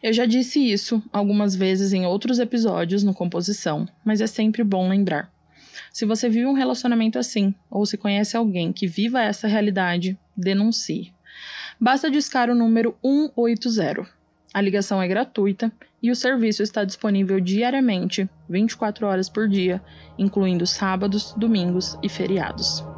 Eu 0.02 0.12
já 0.12 0.26
disse 0.26 0.60
isso 0.60 1.02
algumas 1.12 1.54
vezes 1.54 1.92
em 1.92 2.04
outros 2.06 2.38
episódios 2.38 3.02
no 3.02 3.14
Composição, 3.14 3.86
mas 4.04 4.20
é 4.20 4.26
sempre 4.26 4.64
bom 4.64 4.88
lembrar. 4.88 5.32
Se 5.92 6.04
você 6.04 6.28
vive 6.28 6.46
um 6.46 6.52
relacionamento 6.54 7.18
assim, 7.18 7.54
ou 7.70 7.86
se 7.86 7.96
conhece 7.96 8.36
alguém 8.36 8.72
que 8.72 8.86
viva 8.86 9.22
essa 9.22 9.46
realidade, 9.46 10.18
denuncie. 10.36 11.12
Basta 11.80 12.10
discar 12.10 12.50
o 12.50 12.54
número 12.54 12.96
180. 13.02 14.06
A 14.52 14.60
ligação 14.60 15.02
é 15.02 15.08
gratuita 15.08 15.72
e 16.02 16.10
o 16.10 16.16
serviço 16.16 16.62
está 16.62 16.84
disponível 16.84 17.40
diariamente, 17.40 18.28
24 18.48 19.06
horas 19.06 19.28
por 19.28 19.48
dia, 19.48 19.82
incluindo 20.18 20.66
sábados, 20.66 21.32
domingos 21.36 21.98
e 22.02 22.08
feriados. 22.08 22.93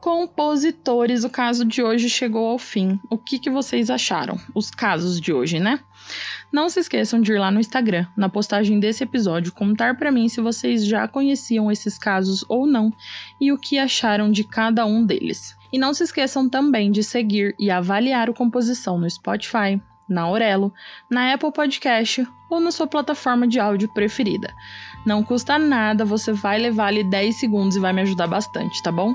Compositores, 0.00 1.24
o 1.24 1.30
caso 1.30 1.62
de 1.62 1.82
hoje 1.82 2.08
chegou 2.08 2.48
ao 2.48 2.58
fim. 2.58 2.98
O 3.10 3.18
que, 3.18 3.38
que 3.38 3.50
vocês 3.50 3.90
acharam? 3.90 4.38
Os 4.54 4.70
casos 4.70 5.20
de 5.20 5.30
hoje, 5.30 5.60
né? 5.60 5.78
Não 6.50 6.70
se 6.70 6.80
esqueçam 6.80 7.20
de 7.20 7.32
ir 7.32 7.38
lá 7.38 7.50
no 7.50 7.60
Instagram, 7.60 8.06
na 8.16 8.28
postagem 8.28 8.80
desse 8.80 9.04
episódio, 9.04 9.52
contar 9.52 9.98
para 9.98 10.10
mim 10.10 10.26
se 10.28 10.40
vocês 10.40 10.86
já 10.86 11.06
conheciam 11.06 11.70
esses 11.70 11.98
casos 11.98 12.42
ou 12.48 12.66
não 12.66 12.90
e 13.38 13.52
o 13.52 13.58
que 13.58 13.78
acharam 13.78 14.32
de 14.32 14.42
cada 14.42 14.86
um 14.86 15.04
deles. 15.04 15.54
E 15.70 15.78
não 15.78 15.92
se 15.92 16.02
esqueçam 16.02 16.48
também 16.48 16.90
de 16.90 17.02
seguir 17.02 17.54
e 17.58 17.70
avaliar 17.70 18.30
o 18.30 18.34
Composição 18.34 18.98
no 18.98 19.08
Spotify, 19.08 19.80
na 20.08 20.22
Aurelo, 20.22 20.72
na 21.10 21.32
Apple 21.32 21.52
Podcast 21.52 22.26
ou 22.50 22.58
na 22.58 22.72
sua 22.72 22.86
plataforma 22.86 23.46
de 23.46 23.60
áudio 23.60 23.92
preferida. 23.92 24.52
Não 25.06 25.22
custa 25.22 25.58
nada, 25.58 26.04
você 26.04 26.32
vai 26.32 26.58
levar 26.58 26.86
ali 26.86 27.04
10 27.08 27.38
segundos 27.38 27.76
e 27.76 27.80
vai 27.80 27.92
me 27.92 28.00
ajudar 28.00 28.26
bastante, 28.26 28.82
tá 28.82 28.90
bom? 28.90 29.14